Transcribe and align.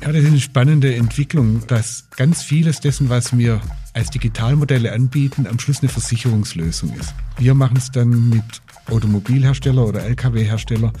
Ja, 0.00 0.12
das 0.12 0.22
ist 0.22 0.28
eine 0.28 0.40
spannende 0.40 0.94
Entwicklung, 0.94 1.66
dass 1.66 2.08
ganz 2.16 2.42
vieles 2.42 2.80
dessen, 2.80 3.08
was 3.08 3.36
wir 3.36 3.60
als 3.94 4.10
Digitalmodelle 4.10 4.92
anbieten, 4.92 5.46
am 5.46 5.58
Schluss 5.58 5.80
eine 5.80 5.88
Versicherungslösung 5.88 6.94
ist. 6.94 7.14
Wir 7.36 7.54
machen 7.54 7.76
es 7.76 7.90
dann 7.90 8.28
mit 8.28 8.44
Automobilhersteller 8.88 9.84
oder 9.84 10.04
Lkw-Hersteller. 10.04 10.92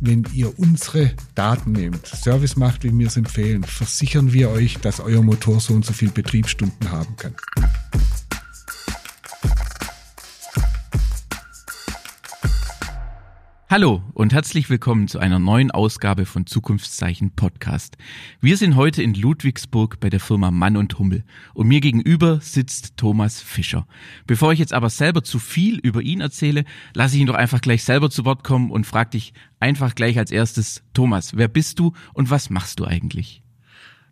Wenn 0.00 0.24
ihr 0.32 0.56
unsere 0.58 1.12
Daten 1.34 1.72
nehmt, 1.72 2.06
Service 2.06 2.56
macht, 2.56 2.84
wie 2.84 2.96
wir 2.96 3.08
es 3.08 3.16
empfehlen, 3.16 3.64
versichern 3.64 4.32
wir 4.32 4.50
euch, 4.50 4.78
dass 4.78 5.00
euer 5.00 5.22
Motor 5.22 5.60
so 5.60 5.74
und 5.74 5.84
so 5.84 5.92
viel 5.92 6.10
Betriebsstunden 6.10 6.90
haben 6.90 7.16
kann. 7.16 7.34
Hallo 13.76 14.04
und 14.12 14.32
herzlich 14.32 14.70
willkommen 14.70 15.08
zu 15.08 15.18
einer 15.18 15.40
neuen 15.40 15.72
Ausgabe 15.72 16.26
von 16.26 16.46
Zukunftszeichen 16.46 17.32
Podcast. 17.32 17.96
Wir 18.40 18.56
sind 18.56 18.76
heute 18.76 19.02
in 19.02 19.14
Ludwigsburg 19.14 19.98
bei 19.98 20.10
der 20.10 20.20
Firma 20.20 20.52
Mann 20.52 20.76
und 20.76 20.96
Hummel 20.96 21.24
und 21.54 21.66
mir 21.66 21.80
gegenüber 21.80 22.38
sitzt 22.40 22.96
Thomas 22.96 23.40
Fischer. 23.40 23.88
Bevor 24.28 24.52
ich 24.52 24.60
jetzt 24.60 24.72
aber 24.72 24.90
selber 24.90 25.24
zu 25.24 25.40
viel 25.40 25.80
über 25.80 26.02
ihn 26.02 26.20
erzähle, 26.20 26.62
lasse 26.94 27.16
ich 27.16 27.22
ihn 27.22 27.26
doch 27.26 27.34
einfach 27.34 27.60
gleich 27.60 27.82
selber 27.82 28.10
zu 28.10 28.24
Wort 28.24 28.44
kommen 28.44 28.70
und 28.70 28.86
frage 28.86 29.10
dich 29.10 29.32
einfach 29.58 29.96
gleich 29.96 30.18
als 30.18 30.30
erstes, 30.30 30.84
Thomas, 30.92 31.36
wer 31.36 31.48
bist 31.48 31.80
du 31.80 31.94
und 32.12 32.30
was 32.30 32.50
machst 32.50 32.78
du 32.78 32.84
eigentlich? 32.84 33.42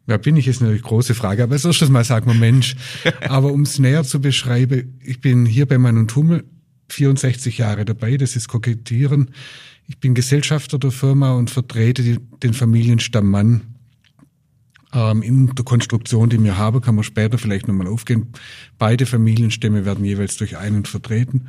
Wer 0.06 0.18
bin 0.18 0.36
ich, 0.36 0.48
ist 0.48 0.60
eine 0.60 0.76
große 0.76 1.14
Frage. 1.14 1.44
Aber 1.44 1.52
als 1.52 1.64
erstes 1.64 1.88
mal 1.88 2.02
sagen 2.02 2.26
wir 2.26 2.34
Mensch. 2.34 2.74
Aber 3.28 3.52
um 3.52 3.62
es 3.62 3.78
näher 3.78 4.02
zu 4.02 4.20
beschreiben, 4.20 4.98
ich 5.04 5.20
bin 5.20 5.46
hier 5.46 5.66
bei 5.66 5.78
Mann 5.78 5.98
und 5.98 6.16
Hummel 6.16 6.42
64 6.92 7.58
Jahre 7.58 7.84
dabei, 7.84 8.16
das 8.16 8.36
ist 8.36 8.48
Kokettieren. 8.48 9.30
Ich 9.86 9.98
bin 9.98 10.14
Gesellschafter 10.14 10.78
der 10.78 10.90
Firma 10.90 11.32
und 11.32 11.50
vertrete 11.50 12.02
die, 12.02 12.18
den 12.42 12.54
Familienstamm 12.54 13.30
Mann. 13.30 13.62
Ähm, 14.92 15.22
in 15.22 15.54
der 15.54 15.64
Konstruktion, 15.64 16.28
die 16.28 16.42
wir 16.42 16.58
haben, 16.58 16.80
kann 16.80 16.94
man 16.94 17.04
später 17.04 17.38
vielleicht 17.38 17.66
nochmal 17.66 17.88
aufgehen. 17.88 18.28
Beide 18.78 19.06
Familienstämme 19.06 19.84
werden 19.84 20.04
jeweils 20.04 20.36
durch 20.36 20.56
einen 20.56 20.84
vertreten. 20.84 21.48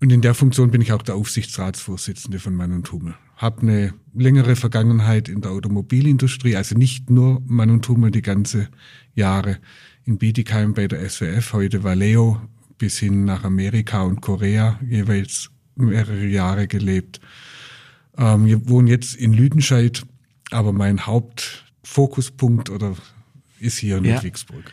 Und 0.00 0.10
in 0.10 0.20
der 0.20 0.34
Funktion 0.34 0.70
bin 0.70 0.80
ich 0.80 0.92
auch 0.92 1.02
der 1.02 1.14
Aufsichtsratsvorsitzende 1.14 2.38
von 2.38 2.54
Mann 2.54 2.72
und 2.72 2.90
Hummel. 2.90 3.14
Hab 3.36 3.62
eine 3.62 3.94
längere 4.14 4.56
Vergangenheit 4.56 5.28
in 5.28 5.40
der 5.40 5.52
Automobilindustrie, 5.52 6.56
also 6.56 6.74
nicht 6.74 7.10
nur 7.10 7.40
Mann 7.46 7.70
und 7.70 7.88
Hummel 7.88 8.10
die 8.10 8.22
ganze 8.22 8.68
Jahre 9.14 9.58
in 10.04 10.18
Bietigheim 10.18 10.74
bei 10.74 10.88
der 10.88 11.08
SWF, 11.08 11.52
heute 11.52 11.84
Valeo 11.84 12.40
bis 12.78 12.98
hin 12.98 13.24
nach 13.24 13.44
Amerika 13.44 14.02
und 14.02 14.20
Korea 14.20 14.78
jeweils 14.88 15.50
mehrere 15.76 16.26
Jahre 16.26 16.66
gelebt. 16.66 17.20
Ähm, 18.16 18.46
wir 18.46 18.68
wohnen 18.68 18.88
jetzt 18.88 19.14
in 19.16 19.32
Lüdenscheid, 19.32 20.04
aber 20.50 20.72
mein 20.72 21.06
Hauptfokuspunkt 21.06 22.70
oder 22.70 22.94
ist 23.58 23.78
hier 23.78 23.98
in 23.98 24.04
ja. 24.04 24.14
Ludwigsburg. 24.14 24.64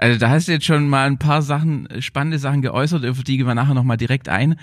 Also 0.00 0.16
da 0.16 0.30
hast 0.30 0.46
du 0.46 0.52
jetzt 0.52 0.64
schon 0.64 0.88
mal 0.88 1.08
ein 1.08 1.18
paar 1.18 1.42
Sachen, 1.42 1.88
spannende 1.98 2.38
Sachen 2.38 2.62
geäußert, 2.62 3.04
auf 3.04 3.24
die 3.24 3.36
gehen 3.36 3.46
wir 3.46 3.56
nachher 3.56 3.74
nochmal 3.74 3.96
direkt 3.96 4.28
ein. 4.28 4.54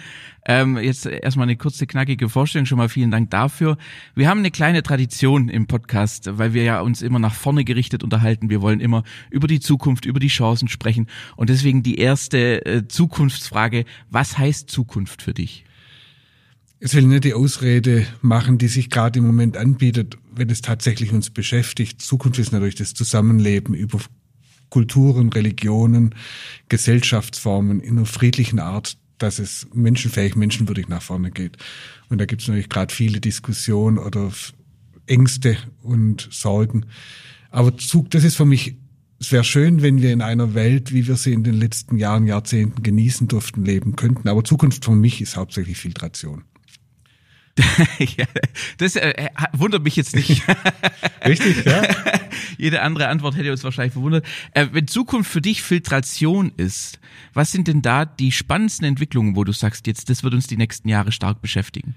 Ähm, 0.46 0.78
jetzt 0.78 1.06
erstmal 1.06 1.44
eine 1.44 1.58
kurze, 1.58 1.86
knackige 1.88 2.30
Vorstellung, 2.30 2.66
schon 2.66 2.78
mal 2.78 2.88
vielen 2.88 3.12
Dank 3.12 3.32
dafür. 3.32 3.78
Wir 4.16 4.30
haben 4.30 4.40
eine 4.40 4.50
kleine 4.50 4.82
Tradition 4.82 5.50
im 5.50 5.68
Podcast, 5.68 6.30
weil 6.38 6.54
wir 6.54 6.64
ja 6.64 6.80
uns 6.80 7.02
immer 7.02 7.20
nach 7.20 7.34
vorne 7.34 7.66
gerichtet 7.66 8.02
unterhalten. 8.02 8.50
Wir 8.50 8.62
wollen 8.62 8.80
immer 8.80 9.04
über 9.30 9.48
die 9.48 9.60
Zukunft, 9.60 10.06
über 10.06 10.22
die 10.22 10.30
Chancen 10.30 10.70
sprechen. 10.70 11.08
Und 11.36 11.50
deswegen 11.50 11.84
die 11.84 11.98
erste 11.98 12.66
äh, 12.66 12.88
Zukunftsfrage, 12.88 13.84
was 14.10 14.38
heißt 14.38 14.70
Zukunft 14.70 15.22
für 15.22 15.34
dich? 15.34 15.66
Es 16.80 16.94
will 16.94 17.08
nicht 17.08 17.26
die 17.26 17.34
Ausrede 17.34 18.08
machen, 18.22 18.58
die 18.58 18.70
sich 18.70 18.90
gerade 18.90 19.20
im 19.20 19.26
Moment 19.26 19.58
anbietet, 19.58 20.18
wenn 20.34 20.50
es 20.50 20.62
tatsächlich 20.62 21.12
uns 21.12 21.30
beschäftigt. 21.30 22.02
Zukunft 22.02 22.40
ist 22.40 22.54
natürlich 22.54 22.76
das 22.76 22.94
Zusammenleben 22.94 23.74
über 23.74 24.00
Kulturen, 24.76 25.30
Religionen, 25.30 26.16
Gesellschaftsformen 26.68 27.80
in 27.80 27.98
einer 27.98 28.06
friedlichen 28.06 28.60
Art, 28.60 28.98
dass 29.20 29.40
es 29.40 29.68
menschenfähig, 29.74 30.36
menschenwürdig 30.36 30.90
nach 30.90 31.02
vorne 31.02 31.32
geht. 31.32 31.56
Und 32.10 32.18
da 32.18 32.26
gibt 32.26 32.42
es 32.42 32.50
natürlich 32.50 32.68
gerade 32.68 32.94
viele 32.94 33.22
Diskussionen 33.22 33.98
oder 33.98 34.34
Ängste 35.08 35.56
und 35.82 36.28
Sorgen. 36.30 36.88
Aber 37.52 37.78
Zug, 37.78 38.12
das 38.12 38.26
ist 38.26 38.36
für 38.36 38.44
mich, 38.44 38.76
es 39.18 39.32
wäre 39.32 39.46
schön, 39.46 39.82
wenn 39.82 40.02
wir 40.02 40.12
in 40.12 40.22
einer 40.22 40.56
Welt, 40.56 40.92
wie 40.92 41.08
wir 41.08 41.16
sie 41.16 41.32
in 41.32 41.46
den 41.46 41.56
letzten 41.56 41.96
Jahren, 41.96 42.28
Jahrzehnten 42.28 42.84
genießen 42.84 43.30
durften, 43.30 43.64
leben 43.64 43.96
könnten. 43.96 44.28
Aber 44.28 44.44
Zukunft 44.44 44.84
für 44.84 44.92
mich 44.92 45.22
ist 45.22 45.38
hauptsächlich 45.38 45.78
Filtration. 45.78 46.44
ja, 48.00 48.26
das 48.78 48.96
äh, 48.98 49.12
äh, 49.12 49.30
wundert 49.54 49.84
mich 49.84 49.96
jetzt 49.96 50.16
nicht. 50.16 50.44
Richtig, 51.26 51.66
ja. 51.66 51.84
Jede 52.58 52.82
andere 52.82 53.08
Antwort 53.08 53.38
hätte 53.38 53.52
uns 53.52 53.64
wahrscheinlich 53.64 53.94
verwundert. 53.94 54.26
Äh, 54.52 54.68
wenn 54.74 54.88
Zukunft 54.88 55.32
für 55.32 55.42
dich 55.42 55.62
Filtration 55.62 56.52
ist, 56.58 57.00
was 57.34 57.52
sind 57.52 57.68
denn 57.68 57.82
da 57.82 58.06
die 58.06 58.34
spannendsten 58.34 58.86
Entwicklungen, 58.86 59.36
wo 59.36 59.46
du 59.46 59.54
sagst, 59.54 59.88
jetzt, 59.88 60.10
das 60.10 60.24
wird 60.24 60.34
uns 60.34 60.48
die 60.48 60.58
nächsten 60.58 60.90
Jahre 60.90 61.14
stark 61.14 61.42
beschäftigen? 61.42 61.96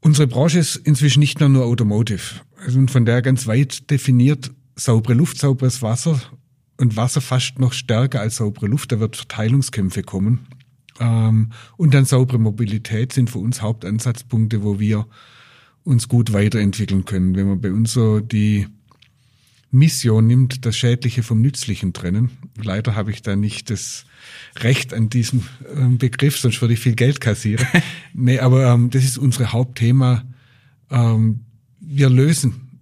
Unsere 0.00 0.28
Branche 0.28 0.60
ist 0.60 0.76
inzwischen 0.76 1.20
nicht 1.20 1.40
mehr 1.40 1.48
nur 1.48 1.64
Automotive. 1.64 2.40
Also 2.64 2.86
von 2.86 3.04
der 3.04 3.22
ganz 3.22 3.46
weit 3.46 3.90
definiert 3.90 4.50
saubere 4.76 5.14
Luft, 5.14 5.38
sauberes 5.38 5.82
Wasser 5.82 6.20
und 6.78 6.96
Wasser 6.96 7.20
fast 7.20 7.58
noch 7.58 7.72
stärker 7.72 8.20
als 8.20 8.36
saubere 8.36 8.66
Luft. 8.66 8.92
Da 8.92 9.00
wird 9.00 9.16
Verteilungskämpfe 9.16 10.02
kommen. 10.02 10.46
Ähm, 11.00 11.50
und 11.76 11.94
dann 11.94 12.04
saubere 12.04 12.38
Mobilität 12.38 13.12
sind 13.12 13.30
für 13.30 13.38
uns 13.38 13.62
Hauptansatzpunkte, 13.62 14.62
wo 14.62 14.78
wir 14.78 15.06
uns 15.82 16.08
gut 16.08 16.32
weiterentwickeln 16.32 17.04
können. 17.04 17.34
Wenn 17.34 17.48
man 17.48 17.60
bei 17.60 17.72
uns 17.72 17.92
so 17.92 18.20
die 18.20 18.66
Mission 19.72 20.26
nimmt, 20.26 20.66
das 20.66 20.76
Schädliche 20.76 21.22
vom 21.22 21.40
Nützlichen 21.40 21.92
trennen. 21.92 22.30
Leider 22.60 22.96
habe 22.96 23.12
ich 23.12 23.22
da 23.22 23.36
nicht 23.36 23.70
das 23.70 24.04
Recht 24.58 24.92
an 24.92 25.10
diesem 25.10 25.44
ähm, 25.74 25.98
Begriff, 25.98 26.38
sonst 26.38 26.60
würde 26.60 26.74
ich 26.74 26.80
viel 26.80 26.96
Geld 26.96 27.20
kassieren. 27.20 27.66
nee, 28.12 28.40
aber 28.40 28.72
ähm, 28.72 28.90
das 28.90 29.04
ist 29.04 29.16
unser 29.16 29.52
Hauptthema. 29.52 30.24
Ähm, 30.90 31.40
wir 31.78 32.10
lösen 32.10 32.80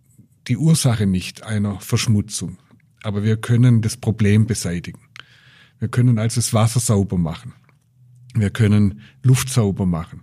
die 0.48 0.56
Ursache 0.56 1.06
nicht 1.06 1.42
einer 1.42 1.78
Verschmutzung, 1.80 2.56
aber 3.02 3.22
wir 3.22 3.36
können 3.36 3.82
das 3.82 3.98
Problem 3.98 4.46
beseitigen. 4.46 5.00
Wir 5.78 5.88
können 5.88 6.18
also 6.18 6.36
das 6.36 6.54
Wasser 6.54 6.80
sauber 6.80 7.18
machen. 7.18 7.52
Wir 8.40 8.50
können 8.50 9.00
Luft 9.22 9.48
sauber 9.48 9.86
machen, 9.86 10.22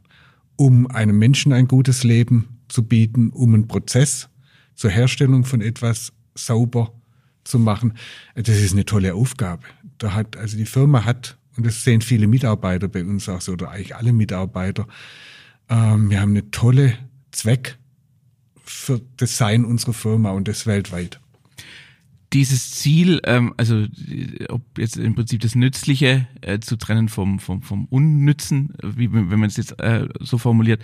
um 0.55 0.87
einem 0.87 1.17
Menschen 1.17 1.53
ein 1.53 1.67
gutes 1.67 2.03
Leben 2.03 2.59
zu 2.67 2.83
bieten, 2.83 3.29
um 3.29 3.53
einen 3.53 3.67
Prozess 3.67 4.29
zur 4.75 4.89
Herstellung 4.89 5.45
von 5.45 5.61
etwas 5.61 6.13
sauber 6.33 6.93
zu 7.43 7.59
machen. 7.59 7.93
Das 8.35 8.57
ist 8.57 8.73
eine 8.73 8.85
tolle 8.85 9.15
Aufgabe. 9.15 9.63
Da 9.97 10.13
hat, 10.13 10.37
also 10.37 10.57
die 10.57 10.65
Firma 10.65 11.05
hat, 11.05 11.37
und 11.55 11.65
das 11.65 11.83
sehen 11.83 12.01
viele 12.01 12.27
Mitarbeiter 12.27 12.87
bei 12.87 13.03
uns 13.03 13.29
auch 13.29 13.41
so, 13.41 13.53
oder 13.53 13.71
eigentlich 13.71 13.95
alle 13.95 14.11
Mitarbeiter, 14.11 14.87
ähm, 15.69 16.09
wir 16.09 16.21
haben 16.21 16.31
eine 16.31 16.51
tolle 16.51 16.97
Zweck 17.31 17.77
für 18.63 19.01
das 19.17 19.37
Sein 19.37 19.63
unserer 19.63 19.93
Firma 19.93 20.31
und 20.31 20.47
das 20.47 20.65
weltweit 20.65 21.19
dieses 22.33 22.71
Ziel, 22.71 23.21
ähm, 23.25 23.53
also 23.57 23.85
ob 24.49 24.61
jetzt 24.77 24.97
im 24.97 25.15
Prinzip 25.15 25.41
das 25.41 25.55
Nützliche 25.55 26.27
äh, 26.41 26.59
zu 26.59 26.75
trennen 26.75 27.09
vom, 27.09 27.39
vom, 27.39 27.61
vom 27.61 27.85
Unnützen, 27.85 28.73
wie, 28.81 29.11
wenn 29.11 29.27
man 29.27 29.45
es 29.45 29.57
jetzt 29.57 29.79
äh, 29.79 30.07
so 30.19 30.37
formuliert, 30.37 30.81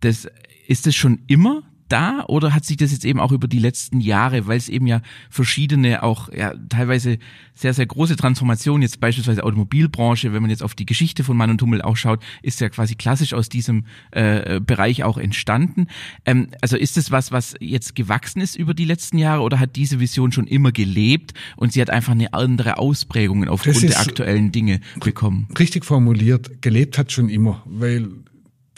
das 0.00 0.28
ist 0.66 0.86
es 0.86 0.96
schon 0.96 1.20
immer 1.26 1.62
da 1.90 2.24
oder 2.26 2.54
hat 2.54 2.64
sich 2.64 2.76
das 2.76 2.92
jetzt 2.92 3.04
eben 3.04 3.20
auch 3.20 3.32
über 3.32 3.48
die 3.48 3.58
letzten 3.58 4.00
Jahre, 4.00 4.46
weil 4.46 4.56
es 4.56 4.68
eben 4.68 4.86
ja 4.86 5.02
verschiedene 5.28 6.02
auch 6.02 6.32
ja 6.32 6.54
teilweise 6.68 7.18
sehr 7.54 7.74
sehr 7.74 7.86
große 7.86 8.16
Transformationen 8.16 8.82
jetzt 8.82 9.00
beispielsweise 9.00 9.44
Automobilbranche, 9.44 10.32
wenn 10.32 10.42
man 10.42 10.50
jetzt 10.50 10.62
auf 10.62 10.74
die 10.74 10.86
Geschichte 10.86 11.24
von 11.24 11.36
Mann 11.36 11.50
und 11.50 11.60
Hummel 11.62 11.82
auch 11.82 11.96
schaut, 11.96 12.22
ist 12.42 12.60
ja 12.60 12.68
quasi 12.68 12.94
klassisch 12.94 13.34
aus 13.34 13.48
diesem 13.48 13.84
äh, 14.12 14.60
Bereich 14.60 15.04
auch 15.04 15.18
entstanden. 15.18 15.88
Ähm, 16.24 16.48
also 16.60 16.76
ist 16.76 16.96
es 16.96 17.10
was, 17.10 17.32
was 17.32 17.54
jetzt 17.60 17.94
gewachsen 17.94 18.40
ist 18.40 18.56
über 18.56 18.74
die 18.74 18.84
letzten 18.84 19.18
Jahre 19.18 19.42
oder 19.42 19.60
hat 19.60 19.76
diese 19.76 20.00
Vision 20.00 20.32
schon 20.32 20.46
immer 20.46 20.72
gelebt 20.72 21.34
und 21.56 21.72
sie 21.72 21.80
hat 21.80 21.90
einfach 21.90 22.12
eine 22.12 22.32
andere 22.32 22.78
Ausprägung 22.78 23.46
aufgrund 23.48 23.82
der 23.82 24.00
aktuellen 24.00 24.52
Dinge 24.52 24.80
bekommen? 25.00 25.48
Richtig 25.58 25.84
formuliert, 25.84 26.62
gelebt 26.62 26.98
hat 26.98 27.12
schon 27.12 27.28
immer, 27.28 27.62
weil 27.66 28.08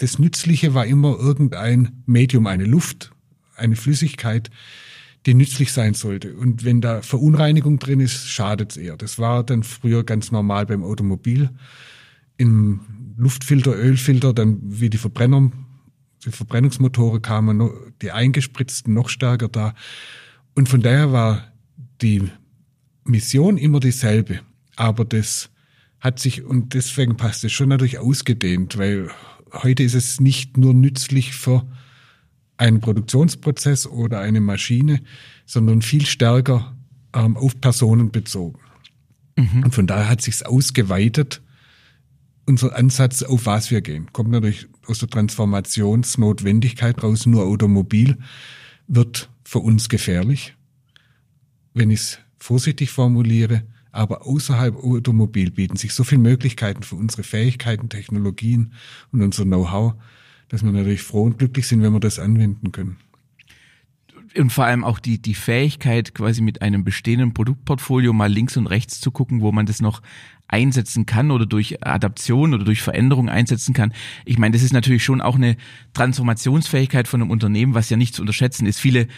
das 0.03 0.19
Nützliche 0.19 0.75
war 0.75 0.85
immer 0.85 1.17
irgendein 1.17 2.03
Medium, 2.07 2.49
eine 2.49 2.65
Luft, 2.65 3.13
eine 3.55 3.77
Flüssigkeit, 3.77 4.51
die 5.27 5.35
nützlich 5.35 5.73
sein 5.73 5.95
sollte. 5.95 6.35
Und 6.35 6.65
wenn 6.65 6.81
da 6.81 7.03
Verunreinigung 7.03 7.79
drin 7.79 8.01
ist, 8.01 8.29
schadet 8.29 8.73
es 8.73 8.77
eher. 8.79 8.97
Das 8.97 9.21
war 9.21 9.45
dann 9.45 9.63
früher 9.63 10.03
ganz 10.03 10.33
normal 10.33 10.67
beim 10.67 10.83
Automobil. 10.83 11.51
Im 12.37 12.81
Luftfilter, 13.17 13.77
Ölfilter, 13.77 14.33
dann 14.33 14.59
wie 14.61 14.91
die 14.91 14.99
Verbrenner, 14.99 15.53
die 16.25 16.33
Verbrennungsmotoren 16.33 17.23
kamen, 17.23 17.71
die 18.03 18.11
eingespritzten 18.11 18.93
noch 18.93 19.09
stärker 19.09 19.47
da. 19.47 19.73
Und 20.57 20.69
von 20.69 20.81
daher 20.81 21.13
war 21.13 21.53
die 22.01 22.29
Mission 23.05 23.57
immer 23.57 23.79
dieselbe. 23.79 24.41
Aber 24.75 25.05
das 25.05 25.51
hat 26.01 26.19
sich, 26.19 26.43
und 26.43 26.75
deswegen 26.75 27.17
passt 27.17 27.45
es 27.45 27.53
schon 27.53 27.69
natürlich 27.69 28.01
ausgedehnt, 28.01 28.77
weil 28.77 29.09
heute 29.53 29.83
ist 29.83 29.95
es 29.95 30.21
nicht 30.21 30.57
nur 30.57 30.75
nützlich 30.75 31.35
für 31.35 31.67
einen 32.57 32.81
Produktionsprozess 32.81 33.87
oder 33.87 34.21
eine 34.21 34.41
Maschine, 34.41 35.01
sondern 35.47 35.83
viel 35.83 36.07
stärker 36.07 36.77
ähm, 37.15 37.37
auf 37.37 37.61
Personen 37.61 38.11
bezogen. 38.11 38.59
Mhm. 39.37 39.65
Und 39.65 39.75
von 39.75 39.87
daher 39.87 40.09
hat 40.09 40.23
sich's 40.23 40.43
ausgeweitet, 40.43 41.43
unser 42.47 42.77
Ansatz, 42.77 43.23
auf 43.23 43.47
was 43.47 43.71
wir 43.71 43.81
gehen. 43.81 44.13
Kommt 44.13 44.31
natürlich 44.31 44.69
aus 44.87 44.99
der 44.99 45.09
Transformationsnotwendigkeit 45.09 47.03
raus, 47.03 47.27
nur 47.27 47.45
Automobil 47.45 48.19
wird 48.89 49.31
für 49.45 49.61
uns 49.61 49.89
gefährlich. 49.89 50.55
Wenn 51.75 51.91
ich 51.91 52.01
es 52.01 52.19
vorsichtig 52.39 52.91
formuliere, 52.91 53.63
aber 53.93 54.27
außerhalb 54.27 54.75
Automobil 54.77 55.51
bieten 55.51 55.77
sich 55.77 55.95
so 55.95 56.03
viele 56.03 56.23
Möglichkeiten 56.23 56.83
für 56.83 56.97
unsere 56.97 57.23
Fähigkeiten, 57.23 57.91
Technologien 57.91 58.73
und 59.13 59.23
unser 59.23 59.45
Know-how, 59.45 59.95
dass 60.49 60.65
wir 60.65 60.73
natürlich 60.73 61.03
froh 61.03 61.25
und 61.25 61.39
glücklich 61.39 61.67
sind, 61.67 61.83
wenn 61.83 61.93
wir 61.93 62.01
das 62.01 62.19
anwenden 62.19 62.73
können. 62.73 62.97
Und 64.37 64.51
vor 64.51 64.65
allem 64.65 64.83
auch 64.83 64.99
die, 64.99 65.21
die 65.21 65.35
Fähigkeit, 65.35 66.15
quasi 66.15 66.41
mit 66.41 66.63
einem 66.63 66.85
bestehenden 66.85 67.35
Produktportfolio 67.35 68.15
mal 68.15 68.33
links 68.33 68.57
und 68.57 68.67
rechts 68.67 68.99
zu 68.99 69.11
gucken, 69.11 69.43
wo 69.43 69.53
man 69.53 69.67
das 69.67 69.83
noch 69.83 70.01
einsetzen 70.53 71.07
kann 71.07 71.31
oder 71.31 71.47
durch 71.47 71.85
Adaption 71.85 72.55
oder 72.55 72.65
durch 72.65 72.83
Veränderung 72.83 73.29
einsetzen 73.29 73.73
kann. 73.73 73.93
Ich 74.25 74.39
meine, 74.39 74.53
das 74.53 74.63
ist 74.63 74.73
natürlich 74.73 75.03
schon 75.03 75.21
auch 75.21 75.37
eine 75.37 75.57
Transformationsfähigkeit 75.95 77.09
von 77.09 77.23
einem 77.23 77.31
Unternehmen, 77.31 77.75
was 77.75 77.91
ja 77.91 77.97
nicht 77.97 78.15
zu 78.15 78.23
unterschätzen 78.23 78.67
ist. 78.67 78.79
Viele, 78.79 79.09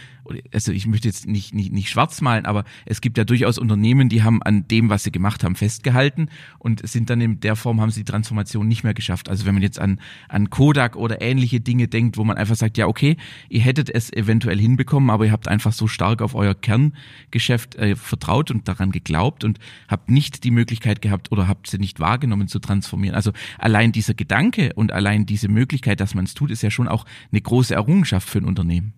also 0.52 0.72
ich 0.72 0.86
möchte 0.86 1.08
jetzt 1.08 1.26
nicht, 1.26 1.52
nicht, 1.52 1.72
nicht 1.72 1.90
schwarz 1.90 2.20
malen, 2.20 2.46
aber 2.46 2.64
es 2.86 3.00
gibt 3.00 3.18
ja 3.18 3.24
durchaus 3.24 3.58
Unternehmen, 3.58 4.08
die 4.08 4.22
haben 4.22 4.42
an 4.42 4.68
dem, 4.68 4.90
was 4.90 5.02
sie 5.02 5.12
gemacht 5.12 5.42
haben, 5.42 5.56
festgehalten 5.56 6.28
und 6.58 6.86
sind 6.88 7.10
dann 7.10 7.20
in 7.20 7.40
der 7.40 7.56
Form, 7.56 7.80
haben 7.80 7.90
sie 7.90 8.00
die 8.00 8.10
Transformation 8.10 8.68
nicht 8.68 8.84
mehr 8.84 8.94
geschafft. 8.94 9.28
Also 9.28 9.44
wenn 9.44 9.54
man 9.54 9.62
jetzt 9.62 9.80
an, 9.80 10.00
an 10.28 10.50
Kodak 10.50 10.96
oder 10.96 11.20
ähnliche 11.20 11.60
Dinge 11.60 11.88
denkt, 11.88 12.16
wo 12.16 12.24
man 12.24 12.36
einfach 12.36 12.56
sagt, 12.56 12.78
ja, 12.78 12.86
okay, 12.86 13.16
ihr 13.48 13.60
hättet 13.60 13.90
es 13.90 14.12
eventuell 14.12 14.58
hinbekommen, 14.58 15.10
aber 15.10 15.26
ihr 15.26 15.32
habt 15.32 15.48
einfach 15.48 15.72
so 15.72 15.88
stark 15.88 16.22
auf 16.22 16.34
euer 16.34 16.54
Kerngeschäft 16.54 17.74
äh, 17.74 17.96
vertraut 17.96 18.50
und 18.50 18.68
daran 18.68 18.92
geglaubt 18.92 19.42
und 19.42 19.58
habt 19.88 20.10
nicht 20.10 20.44
die 20.44 20.50
Möglichkeit 20.50 21.02
gehabt, 21.02 21.23
gehabt 21.24 21.32
oder 21.32 21.48
habt 21.48 21.68
sie 21.68 21.78
nicht 21.78 22.00
wahrgenommen 22.00 22.48
zu 22.48 22.58
transformieren. 22.58 23.14
Also 23.14 23.32
allein 23.58 23.92
dieser 23.92 24.14
Gedanke 24.14 24.72
und 24.74 24.92
allein 24.92 25.26
diese 25.26 25.48
Möglichkeit, 25.48 26.00
dass 26.00 26.14
man 26.14 26.24
es 26.24 26.34
tut, 26.34 26.50
ist 26.50 26.62
ja 26.62 26.70
schon 26.70 26.88
auch 26.88 27.04
eine 27.30 27.40
große 27.40 27.74
Errungenschaft 27.74 28.28
für 28.28 28.38
ein 28.38 28.44
Unternehmen. 28.44 28.92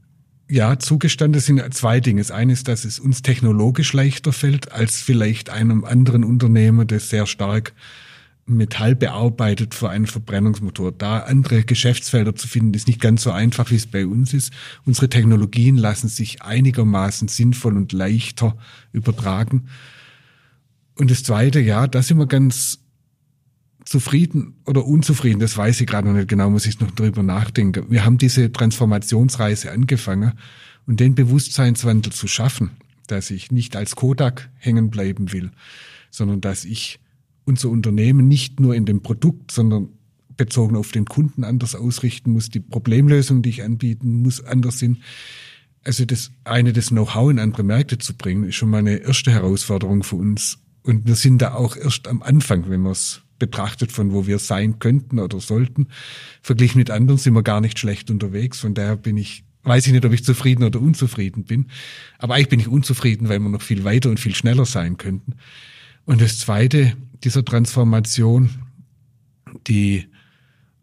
Ja, 0.48 0.78
zugestanden 0.78 1.40
sind 1.40 1.74
zwei 1.74 1.98
Dinge. 1.98 2.20
Das 2.20 2.30
eine 2.30 2.52
ist, 2.52 2.68
dass 2.68 2.84
es 2.84 3.00
uns 3.00 3.22
technologisch 3.22 3.92
leichter 3.92 4.32
fällt 4.32 4.70
als 4.70 5.02
vielleicht 5.02 5.50
einem 5.50 5.84
anderen 5.84 6.22
Unternehmen, 6.22 6.86
das 6.86 7.10
sehr 7.10 7.26
stark 7.26 7.72
Metall 8.48 8.94
bearbeitet 8.94 9.74
für 9.74 9.90
einen 9.90 10.06
Verbrennungsmotor. 10.06 10.92
Da 10.92 11.18
andere 11.18 11.64
Geschäftsfelder 11.64 12.36
zu 12.36 12.46
finden, 12.46 12.74
ist 12.74 12.86
nicht 12.86 13.00
ganz 13.00 13.24
so 13.24 13.32
einfach, 13.32 13.72
wie 13.72 13.76
es 13.76 13.88
bei 13.88 14.06
uns 14.06 14.32
ist. 14.34 14.52
Unsere 14.84 15.08
Technologien 15.08 15.76
lassen 15.76 16.06
sich 16.06 16.42
einigermaßen 16.42 17.26
sinnvoll 17.26 17.76
und 17.76 17.92
leichter 17.92 18.56
übertragen. 18.92 19.66
Und 20.96 21.10
das 21.10 21.22
Zweite, 21.22 21.60
ja, 21.60 21.86
da 21.86 22.02
sind 22.02 22.18
wir 22.18 22.26
ganz 22.26 22.80
zufrieden 23.84 24.56
oder 24.66 24.84
unzufrieden, 24.84 25.38
das 25.38 25.56
weiß 25.56 25.80
ich 25.80 25.86
gerade 25.86 26.08
noch 26.08 26.14
nicht 26.14 26.28
genau, 26.28 26.50
muss 26.50 26.66
ich 26.66 26.80
noch 26.80 26.90
drüber 26.90 27.22
nachdenken. 27.22 27.88
Wir 27.88 28.04
haben 28.04 28.18
diese 28.18 28.50
Transformationsreise 28.50 29.70
angefangen 29.70 30.32
und 30.86 30.98
den 30.98 31.14
Bewusstseinswandel 31.14 32.12
zu 32.12 32.26
schaffen, 32.26 32.72
dass 33.06 33.30
ich 33.30 33.52
nicht 33.52 33.76
als 33.76 33.94
Kodak 33.94 34.50
hängen 34.56 34.90
bleiben 34.90 35.32
will, 35.32 35.52
sondern 36.10 36.40
dass 36.40 36.64
ich 36.64 36.98
unser 37.44 37.68
Unternehmen 37.68 38.26
nicht 38.26 38.58
nur 38.58 38.74
in 38.74 38.86
dem 38.86 39.02
Produkt, 39.02 39.52
sondern 39.52 39.90
bezogen 40.36 40.76
auf 40.76 40.90
den 40.90 41.04
Kunden 41.04 41.44
anders 41.44 41.74
ausrichten 41.74 42.32
muss, 42.32 42.50
die 42.50 42.60
Problemlösungen, 42.60 43.42
die 43.42 43.50
ich 43.50 43.62
anbieten 43.62 44.22
muss, 44.22 44.44
anders 44.44 44.78
sind. 44.78 44.98
Also 45.84 46.04
das 46.04 46.32
eine, 46.44 46.72
das 46.72 46.88
Know-how 46.88 47.30
in 47.30 47.38
andere 47.38 47.62
Märkte 47.62 47.98
zu 47.98 48.14
bringen, 48.14 48.44
ist 48.44 48.56
schon 48.56 48.70
mal 48.70 48.78
eine 48.78 48.96
erste 48.96 49.30
Herausforderung 49.30 50.02
für 50.02 50.16
uns 50.16 50.58
und 50.86 51.06
wir 51.06 51.16
sind 51.16 51.42
da 51.42 51.54
auch 51.54 51.76
erst 51.76 52.06
am 52.06 52.22
Anfang, 52.22 52.70
wenn 52.70 52.80
man 52.80 52.92
es 52.92 53.22
betrachtet, 53.38 53.90
von 53.90 54.12
wo 54.12 54.26
wir 54.26 54.38
sein 54.38 54.78
könnten 54.78 55.18
oder 55.18 55.40
sollten. 55.40 55.88
Verglichen 56.42 56.78
mit 56.78 56.90
anderen 56.90 57.18
sind 57.18 57.34
wir 57.34 57.42
gar 57.42 57.60
nicht 57.60 57.78
schlecht 57.78 58.10
unterwegs. 58.10 58.60
Von 58.60 58.74
daher 58.74 58.96
bin 58.96 59.16
ich, 59.16 59.44
weiß 59.64 59.86
ich 59.86 59.92
nicht, 59.92 60.04
ob 60.04 60.12
ich 60.12 60.24
zufrieden 60.24 60.62
oder 60.62 60.80
unzufrieden 60.80 61.44
bin. 61.44 61.66
Aber 62.18 62.34
eigentlich 62.34 62.48
bin 62.48 62.60
ich 62.60 62.68
unzufrieden, 62.68 63.28
weil 63.28 63.40
wir 63.40 63.48
noch 63.48 63.62
viel 63.62 63.82
weiter 63.82 64.08
und 64.10 64.20
viel 64.20 64.34
schneller 64.34 64.64
sein 64.64 64.96
könnten. 64.96 65.34
Und 66.04 66.20
das 66.20 66.38
Zweite 66.38 66.96
dieser 67.24 67.44
Transformation, 67.44 68.50
die 69.66 70.06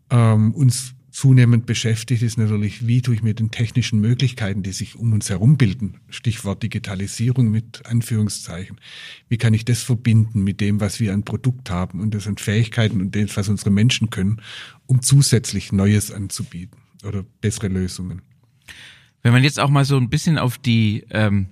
ähm, 0.10 0.54
uns 0.54 0.96
zunehmend 1.14 1.68
beschäftigt, 1.68 2.24
ist 2.24 2.38
natürlich, 2.38 2.88
wie 2.88 3.04
tue 3.04 3.14
ich 3.14 3.22
mit 3.22 3.40
den 3.40 3.52
technischen 3.52 4.02
Möglichkeiten, 4.02 4.64
die 4.64 4.72
sich 4.72 4.96
um 4.96 5.14
uns 5.14 5.30
herum 5.30 5.58
bilden, 5.58 6.00
Stichwort 6.10 6.64
Digitalisierung 6.64 7.52
mit 7.52 7.86
Anführungszeichen, 7.86 8.82
wie 9.30 9.38
kann 9.38 9.54
ich 9.54 9.64
das 9.64 9.84
verbinden 9.84 10.44
mit 10.44 10.60
dem, 10.60 10.82
was 10.82 11.00
wir 11.00 11.14
an 11.14 11.24
Produkt 11.24 11.70
haben 11.70 12.02
und 12.02 12.16
das 12.16 12.28
an 12.28 12.38
Fähigkeiten 12.38 13.00
und 13.00 13.14
dem, 13.14 13.28
was 13.36 13.48
unsere 13.48 13.70
Menschen 13.70 14.10
können, 14.10 14.42
um 14.88 15.04
zusätzlich 15.04 15.72
Neues 15.72 16.12
anzubieten 16.12 16.80
oder 17.06 17.24
bessere 17.42 17.68
Lösungen. 17.68 18.24
Wenn 19.22 19.34
man 19.34 19.44
jetzt 19.44 19.60
auch 19.60 19.70
mal 19.70 19.86
so 19.86 19.98
ein 19.98 20.10
bisschen 20.10 20.40
auf 20.40 20.58
die 20.58 21.06
ähm 21.12 21.48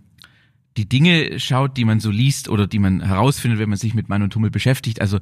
die 0.77 0.87
Dinge 0.87 1.37
schaut, 1.39 1.75
die 1.75 1.83
man 1.83 1.99
so 1.99 2.09
liest 2.09 2.47
oder 2.47 2.65
die 2.65 2.79
man 2.79 3.01
herausfindet, 3.01 3.59
wenn 3.59 3.69
man 3.69 3.77
sich 3.77 3.93
mit 3.93 4.07
Mann 4.07 4.23
und 4.23 4.33
Hummel 4.35 4.51
beschäftigt. 4.51 5.01
Also 5.01 5.19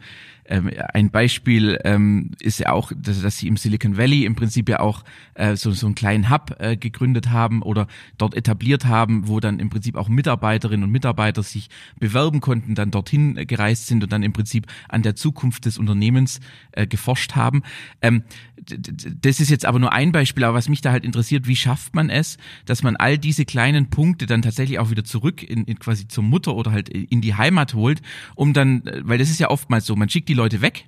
ähm, 0.49 0.71
ein 0.93 1.11
Beispiel 1.11 1.79
ähm, 1.83 2.31
ist 2.39 2.59
ja 2.59 2.71
auch, 2.71 2.91
dass, 2.95 3.21
dass 3.21 3.37
sie 3.37 3.47
im 3.47 3.55
Silicon 3.55 3.97
Valley 3.97 4.25
im 4.25 4.35
Prinzip 4.35 4.67
ja 4.67 4.79
auch 4.79 5.03
äh, 5.35 5.55
so, 5.55 5.71
so 5.71 5.85
einen 5.85 5.95
kleinen 5.95 6.29
Hub 6.29 6.55
äh, 6.59 6.75
gegründet 6.75 7.29
haben 7.29 7.61
oder 7.61 7.87
dort 8.17 8.35
etabliert 8.35 8.85
haben, 8.85 9.27
wo 9.27 9.39
dann 9.39 9.59
im 9.59 9.69
Prinzip 9.69 9.95
auch 9.95 10.09
Mitarbeiterinnen 10.09 10.83
und 10.83 10.91
Mitarbeiter 10.91 11.43
sich 11.43 11.69
bewerben 11.99 12.41
konnten, 12.41 12.73
dann 12.73 12.89
dorthin 12.89 13.35
gereist 13.47 13.87
sind 13.87 14.03
und 14.03 14.11
dann 14.11 14.23
im 14.23 14.33
Prinzip 14.33 14.65
an 14.89 15.03
der 15.03 15.15
Zukunft 15.15 15.65
des 15.65 15.77
Unternehmens 15.77 16.39
äh, 16.71 16.87
geforscht 16.87 17.35
haben. 17.35 17.61
Ähm, 18.01 18.23
das 18.65 19.39
ist 19.39 19.49
jetzt 19.49 19.65
aber 19.65 19.79
nur 19.79 19.93
ein 19.93 20.11
Beispiel, 20.11 20.43
aber 20.43 20.55
was 20.57 20.67
mich 20.67 20.81
da 20.81 20.91
halt 20.91 21.05
interessiert, 21.05 21.47
wie 21.47 21.55
schafft 21.55 21.95
man 21.95 22.09
es, 22.09 22.37
dass 22.65 22.83
man 22.83 22.95
all 22.95 23.17
diese 23.17 23.45
kleinen 23.45 23.89
Punkte 23.89 24.25
dann 24.25 24.41
tatsächlich 24.41 24.79
auch 24.79 24.89
wieder 24.89 25.03
zurück 25.03 25.43
in, 25.43 25.63
in 25.65 25.79
quasi 25.79 26.07
zur 26.07 26.23
Mutter 26.23 26.55
oder 26.55 26.71
halt 26.71 26.89
in 26.89 27.21
die 27.21 27.35
Heimat 27.35 27.73
holt, 27.73 28.01
um 28.35 28.53
dann, 28.53 28.83
weil 29.03 29.17
das 29.17 29.29
ist 29.29 29.39
ja 29.39 29.49
oftmals 29.49 29.85
so, 29.85 29.95
man 29.95 30.09
schickt 30.09 30.27
die 30.27 30.33
Leute 30.39 30.62
weg 30.62 30.86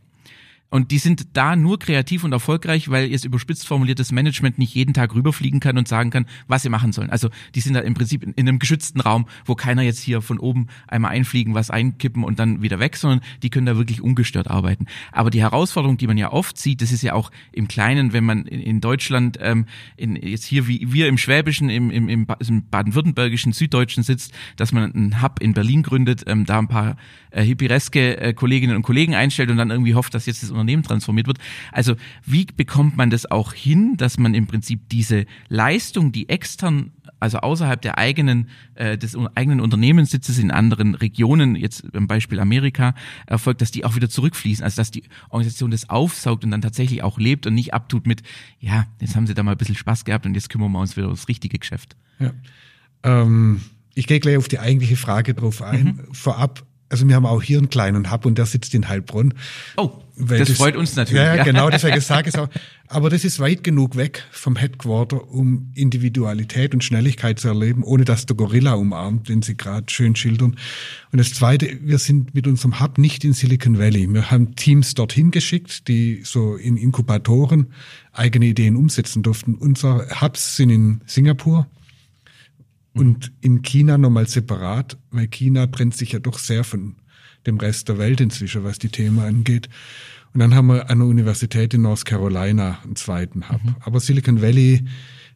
und 0.71 0.91
die 0.91 0.99
sind 0.99 1.27
da 1.33 1.57
nur 1.57 1.79
kreativ 1.79 2.23
und 2.23 2.31
erfolgreich, 2.31 2.89
weil 2.89 3.05
jetzt 3.11 3.25
überspitzt 3.25 3.67
formuliertes 3.67 4.13
Management 4.13 4.57
nicht 4.57 4.73
jeden 4.73 4.93
Tag 4.93 5.13
rüberfliegen 5.13 5.59
kann 5.59 5.77
und 5.77 5.85
sagen 5.85 6.11
kann, 6.11 6.25
was 6.47 6.63
sie 6.63 6.69
machen 6.69 6.93
sollen. 6.93 7.09
Also 7.09 7.29
die 7.55 7.59
sind 7.59 7.73
da 7.73 7.81
im 7.81 7.93
Prinzip 7.93 8.23
in, 8.23 8.31
in, 8.33 8.47
einem 8.47 8.57
geschützten 8.57 9.01
Raum, 9.01 9.27
wo 9.45 9.53
keiner 9.55 9.81
jetzt 9.81 9.99
hier 9.99 10.21
von 10.21 10.39
oben 10.39 10.67
einmal 10.87 11.11
einfliegen, 11.11 11.53
was 11.53 11.69
einkippen 11.69 12.23
und 12.23 12.39
dann 12.39 12.61
wieder 12.61 12.79
weg, 12.79 12.95
sondern 12.95 13.19
die 13.43 13.49
können 13.49 13.65
da 13.65 13.75
wirklich 13.75 14.01
ungestört 14.01 14.49
arbeiten. 14.49 14.85
Aber 15.11 15.29
die 15.29 15.41
Herausforderung, 15.41 15.97
die 15.97 16.07
man 16.07 16.17
ja 16.17 16.31
oft 16.31 16.57
sieht, 16.57 16.81
das 16.81 16.93
ist 16.93 17.01
ja 17.01 17.13
auch 17.13 17.31
im 17.51 17.67
Kleinen, 17.67 18.13
wenn 18.13 18.23
man 18.23 18.45
in, 18.45 18.61
in 18.61 18.79
Deutschland, 18.79 19.37
ähm, 19.41 19.65
in, 19.97 20.15
jetzt 20.15 20.45
hier 20.45 20.69
wie 20.69 20.93
wir 20.93 21.09
im 21.09 21.17
Schwäbischen, 21.17 21.69
im, 21.69 21.91
im, 21.91 22.07
im 22.07 22.25
baden-württembergischen, 22.25 23.51
süddeutschen 23.51 24.03
sitzt, 24.03 24.31
dass 24.55 24.71
man 24.71 24.89
einen 24.93 25.21
Hub 25.21 25.41
in 25.41 25.51
Berlin 25.51 25.83
gründet, 25.83 26.23
ähm, 26.27 26.45
da 26.45 26.59
ein 26.59 26.69
paar 26.69 26.95
äh, 27.31 27.43
hippireske 27.43 28.17
äh, 28.21 28.33
Kolleginnen 28.33 28.77
und 28.77 28.83
Kollegen 28.83 29.15
einstellt 29.15 29.51
und 29.51 29.57
dann 29.57 29.69
irgendwie 29.69 29.95
hofft, 29.95 30.13
dass 30.13 30.25
jetzt 30.27 30.43
das 30.43 30.60
Unternehmen 30.61 30.83
transformiert 30.83 31.27
wird. 31.27 31.39
Also 31.71 31.95
wie 32.25 32.45
bekommt 32.45 32.97
man 32.97 33.09
das 33.09 33.29
auch 33.29 33.53
hin, 33.53 33.95
dass 33.97 34.17
man 34.17 34.33
im 34.33 34.47
Prinzip 34.47 34.89
diese 34.89 35.25
Leistung, 35.49 36.11
die 36.11 36.29
extern 36.29 36.91
also 37.19 37.37
außerhalb 37.37 37.81
der 37.81 37.97
eigenen 37.97 38.49
äh, 38.75 38.97
des 38.97 39.15
eigenen 39.35 39.61
Unternehmenssitzes 39.61 40.39
in 40.39 40.49
anderen 40.51 40.95
Regionen, 40.95 41.55
jetzt 41.55 41.81
im 41.93 42.07
Beispiel 42.07 42.39
Amerika, 42.39 42.95
erfolgt, 43.27 43.61
dass 43.61 43.71
die 43.71 43.85
auch 43.85 43.95
wieder 43.95 44.09
zurückfließen, 44.09 44.63
also 44.63 44.77
dass 44.77 44.91
die 44.91 45.03
Organisation 45.29 45.71
das 45.71 45.89
aufsaugt 45.89 46.43
und 46.43 46.51
dann 46.51 46.61
tatsächlich 46.61 47.03
auch 47.03 47.19
lebt 47.19 47.45
und 47.45 47.53
nicht 47.53 47.73
abtut 47.73 48.07
mit, 48.07 48.23
ja, 48.59 48.87
jetzt 48.99 49.15
haben 49.15 49.27
sie 49.27 49.35
da 49.35 49.43
mal 49.43 49.51
ein 49.51 49.57
bisschen 49.57 49.75
Spaß 49.75 50.03
gehabt 50.03 50.25
und 50.25 50.33
jetzt 50.33 50.49
kümmern 50.49 50.71
wir 50.71 50.79
uns 50.79 50.97
wieder 50.97 51.07
ums 51.07 51.27
richtige 51.27 51.59
Geschäft. 51.59 51.95
Ja. 52.19 52.33
Ähm, 53.03 53.61
ich 53.93 54.07
gehe 54.07 54.19
gleich 54.19 54.37
auf 54.37 54.47
die 54.47 54.59
eigentliche 54.59 54.95
Frage 54.95 55.33
drauf 55.33 55.61
ein. 55.61 55.83
Mhm. 55.83 56.13
Vorab, 56.13 56.63
also 56.91 57.07
wir 57.07 57.15
haben 57.15 57.25
auch 57.25 57.41
hier 57.41 57.57
einen 57.57 57.69
kleinen 57.69 58.11
Hub 58.11 58.25
und 58.25 58.37
der 58.37 58.45
sitzt 58.45 58.73
in 58.75 58.89
Heilbronn. 58.89 59.33
Oh, 59.77 59.91
das, 60.17 60.49
das, 60.49 60.57
freut 60.57 60.75
uns 60.75 60.95
natürlich. 60.95 61.23
Ja, 61.23 61.35
ja. 61.35 61.43
genau, 61.43 61.69
deswegen 61.69 62.01
sage 62.01 62.29
ich 62.29 62.35
es 62.35 62.39
auch. 62.39 62.49
Aber 62.87 63.09
das 63.09 63.23
ist 63.23 63.39
weit 63.39 63.63
genug 63.63 63.95
weg 63.95 64.25
vom 64.31 64.57
Headquarter, 64.57 65.31
um 65.31 65.71
Individualität 65.73 66.73
und 66.73 66.83
Schnelligkeit 66.83 67.39
zu 67.39 67.47
erleben, 67.47 67.83
ohne 67.83 68.03
dass 68.03 68.25
der 68.25 68.35
Gorilla 68.35 68.73
umarmt, 68.73 69.29
den 69.29 69.41
Sie 69.41 69.55
gerade 69.55 69.85
schön 69.89 70.17
schildern. 70.17 70.57
Und 71.13 71.17
das 71.17 71.33
Zweite, 71.33 71.77
wir 71.81 71.97
sind 71.97 72.35
mit 72.35 72.45
unserem 72.45 72.81
Hub 72.81 72.97
nicht 72.97 73.23
in 73.23 73.31
Silicon 73.31 73.79
Valley. 73.79 74.13
Wir 74.13 74.29
haben 74.29 74.55
Teams 74.55 74.93
dorthin 74.93 75.31
geschickt, 75.31 75.87
die 75.87 76.21
so 76.25 76.55
in 76.55 76.75
Inkubatoren 76.75 77.67
eigene 78.11 78.47
Ideen 78.47 78.75
umsetzen 78.75 79.23
durften. 79.23 79.55
Unsere 79.55 80.21
Hubs 80.21 80.57
sind 80.57 80.69
in 80.69 81.01
Singapur, 81.05 81.67
und 82.93 83.31
in 83.41 83.61
China 83.61 83.97
nochmal 83.97 84.27
separat, 84.27 84.97
weil 85.11 85.27
China 85.27 85.67
trennt 85.67 85.95
sich 85.95 86.11
ja 86.11 86.19
doch 86.19 86.39
sehr 86.39 86.63
von 86.63 86.95
dem 87.45 87.57
Rest 87.57 87.89
der 87.89 87.97
Welt 87.97 88.21
inzwischen, 88.21 88.63
was 88.63 88.79
die 88.79 88.89
Themen 88.89 89.19
angeht. 89.19 89.69
Und 90.33 90.39
dann 90.39 90.55
haben 90.55 90.67
wir 90.67 90.89
an 90.89 90.99
der 90.99 91.07
Universität 91.07 91.73
in 91.73 91.81
North 91.81 92.05
Carolina 92.05 92.79
einen 92.83 92.95
zweiten 92.95 93.49
Hub. 93.49 93.63
Mhm. 93.63 93.75
Aber 93.81 93.99
Silicon 93.99 94.41
Valley 94.41 94.85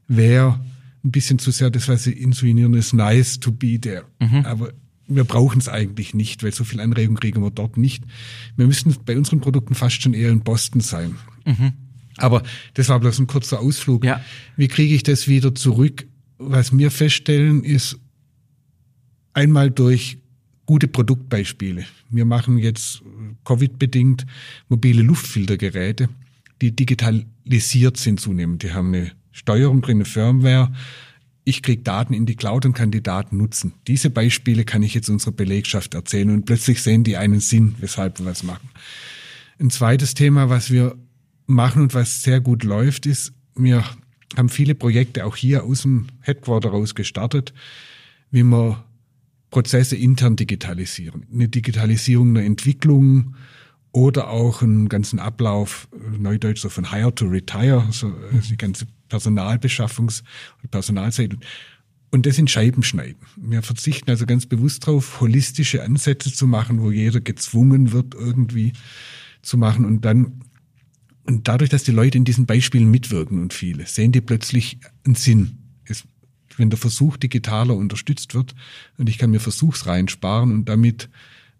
wäre 0.08 0.60
ein 1.04 1.12
bisschen 1.12 1.40
zu 1.40 1.52
sehr 1.52 1.70
das, 1.70 1.88
was 1.88 2.04
sie 2.04 2.14
insuinieren, 2.14 2.74
ist 2.74 2.94
nice 2.94 3.40
to 3.40 3.52
be 3.52 3.80
there. 3.80 4.06
Mhm. 4.20 4.46
Aber 4.46 4.72
wir 5.08 5.24
brauchen 5.24 5.60
es 5.60 5.70
eigentlich 5.70 6.14
nicht, 6.14 6.44
weil 6.44 6.54
so 6.54 6.64
viel 6.64 6.80
Anregung 6.80 7.16
kriegen 7.16 7.42
wir 7.42 7.52
dort 7.52 7.78
nicht. 7.78 8.04
Wir 8.56 8.66
müssen 8.66 8.96
bei 9.06 9.18
unseren 9.18 9.40
Produkten 9.40 9.76
fast 9.76 10.02
schon 10.02 10.14
eher 10.14 10.32
in 10.32 10.42
Boston 10.42 10.82
sein. 10.82 11.16
Mhm. 11.46 11.74
Aber 12.18 12.44
das 12.74 12.90
war 12.90 13.00
bloß 13.00 13.20
ein 13.20 13.28
kurzer 13.28 13.60
Ausflug. 13.60 14.06
Ja. 14.06 14.22
Wie 14.56 14.68
kriege 14.68 14.96
ich 14.96 15.04
das 15.04 15.28
wieder 15.28 15.54
zurück? 15.54 16.08
Was 16.38 16.78
wir 16.78 16.92
feststellen, 16.92 17.64
ist 17.64 17.98
einmal 19.34 19.72
durch 19.72 20.18
gute 20.66 20.88
Produktbeispiele. 20.88 21.86
Wir 22.10 22.26
machen 22.26 22.58
jetzt 22.58 23.02
Covid-bedingt 23.46 24.26
mobile 24.68 25.02
Luftfiltergeräte, 25.02 26.10
die 26.62 26.76
digitalisiert 26.76 27.98
sind 27.98 28.20
zunehmend. 28.20 28.64
Die 28.64 28.74
haben 28.74 28.94
eine 28.94 29.12
Steuerung 29.32 29.82
drin, 29.82 29.98
eine 29.98 30.06
Firmware, 30.06 30.72
ich 31.46 31.62
kriege 31.62 31.84
Daten 31.84 32.14
in 32.14 32.26
die 32.26 32.36
Cloud 32.36 32.66
und 32.66 32.74
kann 32.74 32.90
die 32.90 33.04
Daten 33.04 33.38
nutzen. 33.38 33.74
Diese 33.88 34.10
Beispiele 34.10 34.66
kann 34.66 34.82
ich 34.82 34.96
jetzt 34.96 35.10
unserer 35.10 35.32
Belegschaft 35.32 35.94
erzählen 35.94 36.32
und 36.32 36.46
plötzlich 36.46 36.82
sehen 36.82 37.04
die 37.04 37.18
einen 37.18 37.40
Sinn, 37.40 37.76
weshalb 37.80 38.20
wir 38.20 38.26
was 38.26 38.42
machen. 38.42 38.70
Ein 39.60 39.70
zweites 39.70 40.16
Thema, 40.16 40.50
was 40.50 40.72
wir 40.72 40.98
machen 41.46 41.84
und 41.84 41.94
was 41.94 42.24
sehr 42.24 42.42
gut 42.42 42.64
läuft, 42.64 43.06
ist, 43.06 43.32
wir 43.56 43.86
haben 44.38 44.50
viele 44.50 44.76
Projekte 44.76 45.26
auch 45.26 45.36
hier 45.36 45.64
aus 45.64 45.84
dem 45.84 46.08
Headquarter 46.22 46.70
raus 46.70 46.96
gestartet, 46.96 47.54
wie 48.32 48.44
wir 48.44 48.84
Prozesse 49.50 49.96
intern 49.96 50.36
digitalisieren. 50.36 51.26
Eine 51.34 51.48
Digitalisierung 51.48 52.34
der 52.34 52.46
Entwicklung 52.46 53.36
oder 53.92 54.30
auch 54.30 54.62
einen 54.62 54.90
ganzen 54.90 55.20
Ablauf, 55.20 55.88
neudeutsch 56.18 56.60
so 56.60 56.70
von 56.70 56.92
Hire 56.92 57.16
to 57.16 57.26
Retire, 57.26 57.88
so 57.92 58.14
die 58.50 58.58
ganze 58.58 58.88
Personalbeschaffungs- 59.10 60.24
und 60.62 60.72
Personalseite. 60.72 61.38
Und 62.12 62.26
das 62.26 62.38
in 62.38 62.48
Scheiben 62.48 62.84
schneiden. 62.84 63.20
Wir 63.38 63.62
verzichten 63.62 64.10
also 64.10 64.26
ganz 64.26 64.46
bewusst 64.46 64.86
darauf, 64.86 65.22
holistische 65.22 65.84
Ansätze 65.84 66.34
zu 66.34 66.48
machen, 66.48 66.82
wo 66.82 66.92
jeder 66.92 67.22
gezwungen 67.22 67.94
wird, 67.94 68.14
irgendwie 68.14 68.74
zu 69.42 69.58
machen. 69.58 69.86
Und 69.86 70.04
dann, 70.04 70.42
und 71.26 71.48
dadurch, 71.48 71.70
dass 71.70 71.84
die 71.84 71.92
Leute 71.92 72.18
in 72.18 72.26
diesen 72.26 72.46
Beispielen 72.46 72.90
mitwirken 72.90 73.42
und 73.42 73.54
viele, 73.54 73.86
sehen 73.86 74.12
die 74.12 74.22
plötzlich 74.22 74.80
einen 75.06 75.16
Sinn. 75.16 75.58
Es, 75.86 76.04
wenn 76.58 76.70
der 76.70 76.80
Versuch 76.80 77.18
digitaler 77.18 77.76
unterstützt 77.76 78.34
wird 78.34 78.56
und 78.98 79.10
ich 79.10 79.18
kann 79.18 79.32
mir 79.32 79.40
Versuchsreihen 79.40 80.08
sparen 80.08 80.52
und 80.52 80.70
damit 80.70 81.10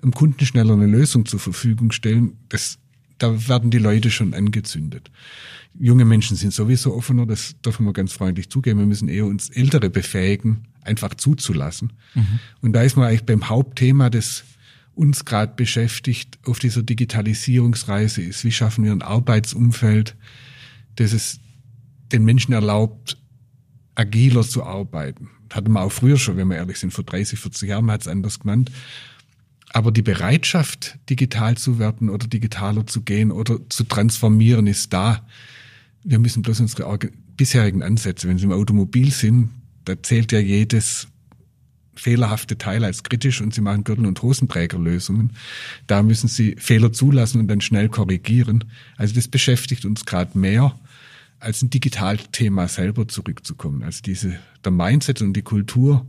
dem 0.04 0.12
Kunden 0.12 0.46
schneller 0.46 0.74
eine 0.74 0.86
Lösung 0.86 1.26
zur 1.26 1.40
Verfügung 1.40 1.92
stellen, 1.92 2.38
das, 2.50 2.78
da 3.18 3.48
werden 3.48 3.72
die 3.72 3.80
Leute 3.80 4.12
schon 4.12 4.34
angezündet 4.34 5.10
junge 5.80 6.06
Menschen 6.06 6.38
sind 6.38 6.54
sowieso 6.54 6.94
offener, 6.94 7.26
das 7.26 7.56
dürfen 7.62 7.86
wir 7.86 7.94
ganz 7.94 8.14
freundlich 8.14 8.50
zugeben. 8.50 8.80
Wir 8.80 8.86
müssen 8.86 9.10
eher 9.10 9.26
uns 9.26 9.50
Ältere 9.50 9.90
befähigen, 9.90 10.66
einfach 10.82 11.14
zuzulassen. 11.16 11.94
Mhm. 12.14 12.40
Und 12.62 12.74
da 12.74 12.84
ist 12.84 12.96
man 12.96 13.08
eigentlich 13.08 13.26
beim 13.26 13.50
Hauptthema, 13.50 14.10
das 14.10 14.44
uns 14.96 15.26
gerade 15.26 15.54
beschäftigt 15.56 16.40
auf 16.46 16.60
dieser 16.60 16.84
Digitalisierungsreise 16.84 18.22
ist, 18.22 18.44
wie 18.44 18.52
schaffen 18.52 18.84
wir 18.84 18.92
ein 18.92 19.02
Arbeitsumfeld, 19.02 20.16
das 20.96 21.14
es 21.14 21.40
den 22.12 22.24
Menschen 22.24 22.54
erlaubt, 22.54 23.18
agiler 23.96 24.44
zu 24.44 24.64
arbeiten. 24.64 25.30
Hatten 25.52 25.72
wir 25.72 25.82
auch 25.82 25.92
früher 25.92 26.18
schon, 26.18 26.38
wenn 26.38 26.48
wir 26.48 26.58
ehrlich 26.58 26.80
sind, 26.80 26.94
vor 26.94 27.04
30, 27.04 27.40
40 27.40 27.70
Jahren 27.70 27.92
hat 27.92 28.02
es 28.02 28.08
anders 28.08 28.40
genannt. 28.40 28.72
Aber 29.70 29.92
die 29.92 30.02
Bereitschaft, 30.02 30.98
digital 31.10 31.58
zu 31.58 31.80
werden 31.80 32.10
oder 32.10 32.28
digitaler 32.28 32.88
zu 32.88 33.02
gehen 33.02 33.32
oder 33.32 33.60
zu 33.70 33.84
transformieren, 33.84 34.68
ist 34.68 34.94
da 34.94 35.26
wir 36.06 36.20
müssen 36.20 36.44
bloß 36.44 36.62
unsere 36.62 36.98
bisherigen 37.36 37.84
Ansätze, 37.84 38.28
wenn 38.28 38.38
sie 38.38 38.46
im 38.46 38.52
Automobil 38.52 39.12
sind, 39.12 39.50
da 39.84 40.02
zählt 40.02 40.32
ja 40.32 40.40
jedes 40.40 41.08
fehlerhafte 41.96 42.58
Teil 42.58 42.84
als 42.84 43.04
kritisch 43.04 43.42
und 43.42 43.54
sie 43.54 43.62
machen 43.62 43.84
Gürtel- 43.84 44.06
und 44.06 44.22
Hosenträgerlösungen. 44.22 45.32
Da 45.88 46.04
müssen 46.04 46.28
sie 46.28 46.56
Fehler 46.58 46.92
zulassen 46.94 47.42
und 47.42 47.48
dann 47.48 47.62
schnell 47.62 47.90
korrigieren. 47.90 48.66
Also 48.98 49.16
das 49.16 49.28
beschäftigt 49.28 49.86
uns 49.86 50.06
gerade 50.06 50.38
mehr, 50.38 50.78
als 51.40 51.62
ein 51.62 51.70
Digitalthema 51.70 52.68
selber 52.68 53.08
zurückzukommen. 53.08 53.84
Also 53.84 54.02
diese, 54.04 54.40
der 54.64 54.72
Mindset 54.72 55.22
und 55.22 55.34
die 55.34 55.42
Kultur 55.42 56.06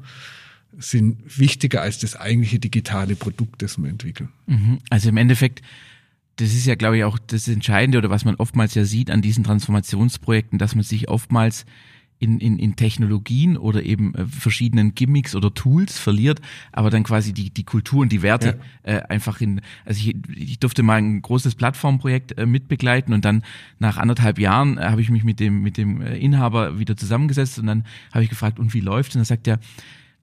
sind 0.78 1.18
wichtiger 1.38 1.82
als 1.82 1.98
das 1.98 2.16
eigentliche 2.16 2.58
digitale 2.58 3.16
Produkt, 3.16 3.62
das 3.62 3.78
wir 3.78 3.88
entwickeln. 3.88 4.28
Mhm. 4.46 4.78
Also 4.90 5.08
im 5.08 5.16
Endeffekt 5.16 5.62
das 6.36 6.52
ist 6.52 6.66
ja, 6.66 6.74
glaube 6.74 6.98
ich, 6.98 7.04
auch 7.04 7.18
das 7.18 7.48
Entscheidende 7.48 7.98
oder 7.98 8.10
was 8.10 8.24
man 8.24 8.36
oftmals 8.36 8.74
ja 8.74 8.84
sieht 8.84 9.10
an 9.10 9.22
diesen 9.22 9.42
Transformationsprojekten, 9.42 10.58
dass 10.58 10.74
man 10.74 10.84
sich 10.84 11.08
oftmals 11.08 11.64
in, 12.18 12.40
in, 12.40 12.58
in 12.58 12.76
Technologien 12.76 13.56
oder 13.56 13.82
eben 13.82 14.14
äh, 14.14 14.26
verschiedenen 14.26 14.94
Gimmicks 14.94 15.34
oder 15.34 15.52
Tools 15.52 15.98
verliert, 15.98 16.40
aber 16.72 16.90
dann 16.90 17.02
quasi 17.02 17.32
die, 17.32 17.50
die 17.50 17.64
Kultur 17.64 18.00
und 18.00 18.12
die 18.12 18.22
Werte 18.22 18.58
ja. 18.84 18.92
äh, 18.94 19.02
einfach 19.08 19.40
in, 19.40 19.60
also 19.84 20.00
ich, 20.00 20.16
ich 20.34 20.58
durfte 20.58 20.82
mal 20.82 20.96
ein 20.96 21.20
großes 21.22 21.54
Plattformprojekt 21.54 22.38
äh, 22.38 22.46
mitbegleiten 22.46 23.12
und 23.12 23.24
dann 23.24 23.42
nach 23.78 23.98
anderthalb 23.98 24.38
Jahren 24.38 24.78
äh, 24.78 24.82
habe 24.82 25.02
ich 25.02 25.10
mich 25.10 25.24
mit 25.24 25.40
dem, 25.40 25.62
mit 25.62 25.76
dem 25.76 26.00
äh, 26.00 26.16
Inhaber 26.16 26.78
wieder 26.78 26.96
zusammengesetzt 26.96 27.58
und 27.58 27.66
dann 27.66 27.84
habe 28.12 28.24
ich 28.24 28.30
gefragt, 28.30 28.58
und 28.58 28.72
wie 28.72 28.80
läuft 28.80 29.14
Und 29.14 29.20
dann 29.20 29.24
sagt 29.24 29.46
er, 29.46 29.58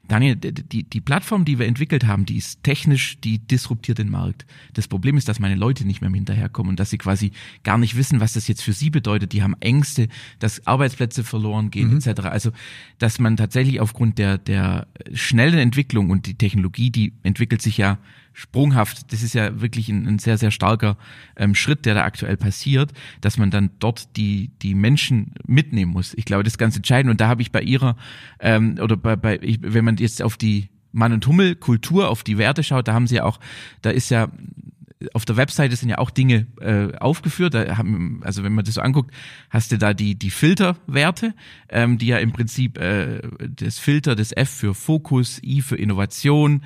Daniel, 0.07 0.35
die, 0.35 0.83
die 0.83 1.01
Plattform, 1.01 1.45
die 1.45 1.59
wir 1.59 1.65
entwickelt 1.65 2.05
haben, 2.05 2.25
die 2.25 2.37
ist 2.37 2.61
technisch, 2.61 3.19
die 3.21 3.39
disruptiert 3.39 3.99
den 3.99 4.09
Markt. 4.09 4.45
Das 4.73 4.89
Problem 4.89 5.15
ist, 5.15 5.29
dass 5.29 5.39
meine 5.39 5.55
Leute 5.55 5.85
nicht 5.85 6.01
mehr 6.01 6.09
hinterherkommen 6.09 6.71
und 6.71 6.79
dass 6.79 6.89
sie 6.89 6.97
quasi 6.97 7.31
gar 7.63 7.77
nicht 7.77 7.95
wissen, 7.95 8.19
was 8.19 8.33
das 8.33 8.49
jetzt 8.49 8.63
für 8.63 8.73
sie 8.73 8.89
bedeutet. 8.89 9.31
Die 9.31 9.43
haben 9.43 9.55
Ängste, 9.61 10.09
dass 10.39 10.67
Arbeitsplätze 10.67 11.23
verloren 11.23 11.71
gehen, 11.71 11.91
mhm. 11.91 11.97
etc. 11.97 12.21
Also, 12.23 12.51
dass 12.99 13.17
man 13.17 13.37
tatsächlich 13.37 13.79
aufgrund 13.79 14.17
der, 14.17 14.37
der 14.37 14.87
schnellen 15.13 15.59
Entwicklung 15.59 16.09
und 16.09 16.25
die 16.25 16.35
Technologie, 16.35 16.91
die 16.91 17.13
entwickelt 17.23 17.61
sich 17.61 17.77
ja 17.77 17.97
sprunghaft. 18.33 19.11
Das 19.13 19.23
ist 19.23 19.33
ja 19.33 19.61
wirklich 19.61 19.89
ein, 19.89 20.07
ein 20.07 20.19
sehr, 20.19 20.37
sehr 20.37 20.51
starker 20.51 20.97
ähm, 21.35 21.55
Schritt, 21.55 21.85
der 21.85 21.93
da 21.93 22.03
aktuell 22.03 22.37
passiert, 22.37 22.91
dass 23.21 23.37
man 23.37 23.51
dann 23.51 23.69
dort 23.79 24.17
die, 24.17 24.51
die 24.61 24.75
Menschen 24.75 25.33
mitnehmen 25.45 25.91
muss. 25.91 26.13
Ich 26.15 26.25
glaube, 26.25 26.43
das 26.43 26.53
ist 26.53 26.57
ganz 26.57 26.75
entscheidend. 26.75 27.11
Und 27.11 27.21
da 27.21 27.27
habe 27.27 27.41
ich 27.41 27.51
bei 27.51 27.61
ihrer, 27.61 27.95
ähm, 28.39 28.77
oder 28.81 28.97
bei, 28.97 29.15
bei 29.15 29.39
ich, 29.41 29.59
wenn 29.61 29.85
man 29.85 29.97
jetzt 29.97 30.21
auf 30.21 30.37
die 30.37 30.69
Mann 30.91 31.13
und 31.13 31.25
Hummel 31.25 31.55
Kultur, 31.55 32.09
auf 32.09 32.23
die 32.23 32.37
Werte 32.37 32.63
schaut, 32.63 32.87
da 32.87 32.93
haben 32.93 33.07
sie 33.07 33.15
ja 33.15 33.23
auch, 33.23 33.39
da 33.81 33.89
ist 33.89 34.09
ja 34.09 34.29
auf 35.13 35.25
der 35.25 35.37
Webseite 35.37 35.75
sind 35.75 35.89
ja 35.89 35.97
auch 35.97 36.11
Dinge 36.11 36.47
äh, 36.61 36.95
aufgeführt. 36.97 37.53
Da 37.53 37.77
haben, 37.77 38.21
also 38.23 38.43
wenn 38.43 38.53
man 38.53 38.63
das 38.63 38.75
so 38.75 38.81
anguckt, 38.81 39.13
hast 39.49 39.71
du 39.71 39.77
da 39.77 39.93
die 39.93 40.15
die 40.15 40.29
Filterwerte, 40.29 41.33
ähm, 41.69 41.97
die 41.97 42.07
ja 42.07 42.19
im 42.19 42.31
Prinzip 42.31 42.77
äh, 42.77 43.21
das 43.49 43.79
Filter, 43.79 44.15
das 44.15 44.31
F 44.31 44.49
für 44.49 44.73
Fokus, 44.73 45.41
I 45.43 45.61
für 45.61 45.75
Innovation, 45.75 46.63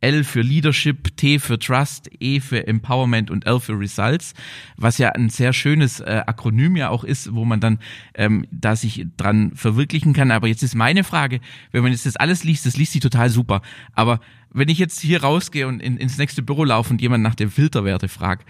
L 0.00 0.24
für 0.24 0.40
Leadership, 0.40 1.16
T 1.16 1.38
für 1.38 1.58
Trust, 1.58 2.10
E 2.20 2.40
für 2.40 2.66
Empowerment 2.66 3.30
und 3.30 3.46
L 3.46 3.60
für 3.60 3.78
Results, 3.78 4.34
was 4.76 4.98
ja 4.98 5.10
ein 5.10 5.28
sehr 5.28 5.52
schönes 5.52 6.00
äh, 6.00 6.22
Akronym 6.26 6.76
ja 6.76 6.88
auch 6.88 7.04
ist, 7.04 7.34
wo 7.34 7.44
man 7.44 7.60
dann 7.60 7.78
ähm, 8.14 8.46
da 8.50 8.76
sich 8.76 9.06
dran 9.16 9.52
verwirklichen 9.54 10.12
kann. 10.12 10.30
Aber 10.30 10.48
jetzt 10.48 10.62
ist 10.62 10.74
meine 10.74 11.04
Frage, 11.04 11.40
wenn 11.72 11.82
man 11.82 11.92
jetzt 11.92 12.06
das 12.06 12.16
alles 12.16 12.44
liest, 12.44 12.66
das 12.66 12.76
liest 12.76 12.92
sich 12.92 13.02
total 13.02 13.30
super. 13.30 13.62
Aber 13.92 14.20
wenn 14.52 14.68
ich 14.68 14.78
jetzt 14.78 15.00
hier 15.00 15.22
rausgehe 15.22 15.68
und 15.68 15.80
in, 15.80 15.96
ins 15.96 16.18
nächste 16.18 16.42
Büro 16.42 16.64
laufe 16.64 16.90
und 16.90 17.00
jemand 17.00 17.22
nach 17.22 17.34
dem 17.34 17.50
Filterwerte 17.50 18.08
fragt, 18.08 18.48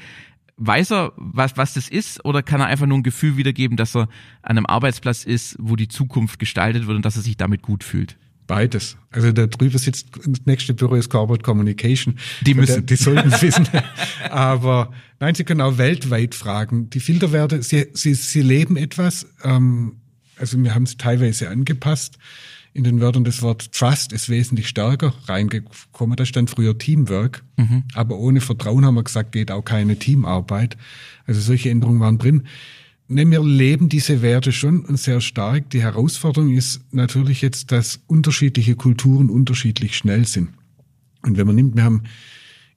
weiß 0.57 0.92
er, 0.92 1.12
was, 1.16 1.57
was 1.57 1.75
das 1.75 1.88
ist, 1.88 2.25
oder 2.25 2.42
kann 2.42 2.61
er 2.61 2.66
einfach 2.66 2.87
nur 2.87 2.99
ein 2.99 3.02
Gefühl 3.02 3.37
wiedergeben, 3.37 3.76
dass 3.76 3.97
er 3.97 4.09
an 4.42 4.57
einem 4.57 4.66
Arbeitsplatz 4.66 5.25
ist, 5.25 5.57
wo 5.59 5.75
die 5.75 5.88
Zukunft 5.88 6.38
gestaltet 6.38 6.87
wird 6.87 6.97
und 6.97 7.04
dass 7.04 7.16
er 7.16 7.23
sich 7.23 7.37
damit 7.37 7.62
gut 7.62 7.83
fühlt? 7.83 8.19
Beides. 8.50 8.97
Also 9.12 9.30
da 9.30 9.47
drüber 9.47 9.78
sitzt, 9.78 10.09
das 10.16 10.45
nächste 10.45 10.75
Büro 10.75 10.97
ist 10.97 11.09
Corporate 11.09 11.45
Communication. 11.45 12.19
Die 12.40 12.54
müssen. 12.54 12.85
Die 12.85 12.97
sollten 12.97 13.33
es 13.33 13.40
wissen. 13.42 13.69
Aber 14.28 14.92
nein, 15.21 15.37
Sie 15.37 15.45
können 15.45 15.61
auch 15.61 15.78
weltweit 15.78 16.35
fragen. 16.35 16.90
Die 16.90 16.99
Filterwerte, 16.99 17.62
sie, 17.62 17.87
sie, 17.92 18.14
sie 18.14 18.42
leben 18.42 18.76
etwas. 18.76 19.28
Ähm, 19.45 20.00
also 20.37 20.61
wir 20.61 20.75
haben 20.75 20.87
sie 20.87 20.97
teilweise 20.97 21.49
angepasst. 21.49 22.19
In 22.73 22.83
den 22.83 23.00
Wörtern 23.00 23.23
das 23.23 23.40
Wort 23.40 23.71
Trust 23.71 24.12
ist 24.12 24.28
wesentlich 24.28 24.66
stärker 24.66 25.14
reingekommen. 25.26 26.16
Da 26.16 26.26
stand 26.26 26.50
früher 26.50 26.76
Teamwork. 26.76 27.45
Mhm. 27.57 27.85
Aber 27.95 28.19
ohne 28.19 28.40
Vertrauen 28.40 28.85
haben 28.85 28.97
wir 28.97 29.04
gesagt, 29.04 29.30
geht 29.30 29.52
auch 29.52 29.64
keine 29.64 29.97
Teamarbeit. 29.97 30.76
Also 31.25 31.40
solche 31.40 31.71
Änderungen 31.71 32.00
waren 32.00 32.19
drin. 32.19 32.49
Ne, 33.12 33.29
wir 33.29 33.43
leben 33.43 33.88
diese 33.88 34.23
Werte 34.23 34.52
schon 34.52 34.85
und 34.85 34.97
sehr 34.97 35.21
stark. 35.21 35.69
Die 35.71 35.83
Herausforderung 35.83 36.55
ist 36.55 36.81
natürlich 36.93 37.43
jetzt, 37.43 37.73
dass 37.73 37.99
unterschiedliche 38.07 38.76
Kulturen 38.76 39.31
unterschiedlich 39.31 39.97
schnell 39.97 40.29
sind. 40.29 40.50
Und 41.23 41.37
wenn 41.37 41.45
man 41.45 41.57
nimmt, 41.57 41.75
wir 41.75 41.83
haben 41.83 42.05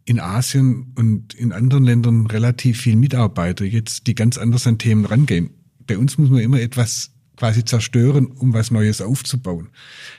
in 0.06 0.20
Asien 0.20 0.92
und 0.96 1.36
in 1.36 1.52
anderen 1.52 1.84
Ländern 1.84 2.26
relativ 2.26 2.82
viel 2.82 2.96
Mitarbeiter 2.96 3.64
jetzt, 3.64 4.08
die 4.08 4.16
ganz 4.16 4.40
anders 4.40 4.66
an 4.66 4.80
Themen 4.80 5.06
rangehen. 5.06 5.52
Bei 5.86 6.00
uns 6.00 6.18
muss 6.18 6.32
man 6.32 6.40
immer 6.40 6.60
etwas 6.60 7.12
quasi 7.38 7.64
zerstören, 7.64 8.26
um 8.26 8.54
was 8.54 8.72
Neues 8.72 9.02
aufzubauen. 9.02 9.70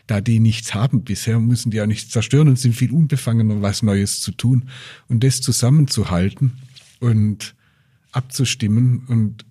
Da 0.06 0.20
die 0.20 0.38
nichts 0.38 0.74
haben 0.74 1.02
bisher, 1.02 1.40
müssen 1.40 1.72
die 1.72 1.80
auch 1.80 1.86
nichts 1.86 2.10
zerstören 2.10 2.46
und 2.46 2.58
sind 2.60 2.76
viel 2.76 2.92
unbefangener, 2.92 3.62
was 3.62 3.82
Neues 3.82 4.20
zu 4.20 4.30
tun. 4.30 4.68
Und 5.08 5.24
das 5.24 5.40
zusammenzuhalten 5.40 6.52
und 7.00 7.56
abzustimmen 8.12 9.06
und 9.08 9.44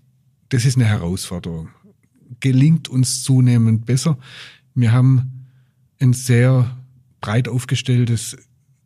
das 0.53 0.65
ist 0.65 0.75
eine 0.75 0.85
Herausforderung. 0.85 1.69
gelingt 2.39 2.89
uns 2.89 3.23
zunehmend 3.23 3.85
besser. 3.85 4.17
Wir 4.75 4.91
haben 4.91 5.47
ein 5.99 6.13
sehr 6.13 6.77
breit 7.21 7.47
aufgestelltes 7.47 8.37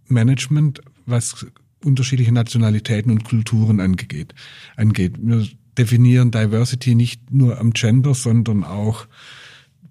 Management, 0.08 0.82
was 1.06 1.46
unterschiedliche 1.84 2.32
Nationalitäten 2.32 3.12
und 3.12 3.24
Kulturen 3.24 3.80
angeht. 3.80 4.34
angeht. 4.76 5.16
Wir 5.20 5.48
definieren 5.78 6.32
Diversity 6.32 6.96
nicht 6.96 7.32
nur 7.32 7.60
am 7.60 7.72
Gender, 7.72 8.14
sondern 8.14 8.64
auch 8.64 9.08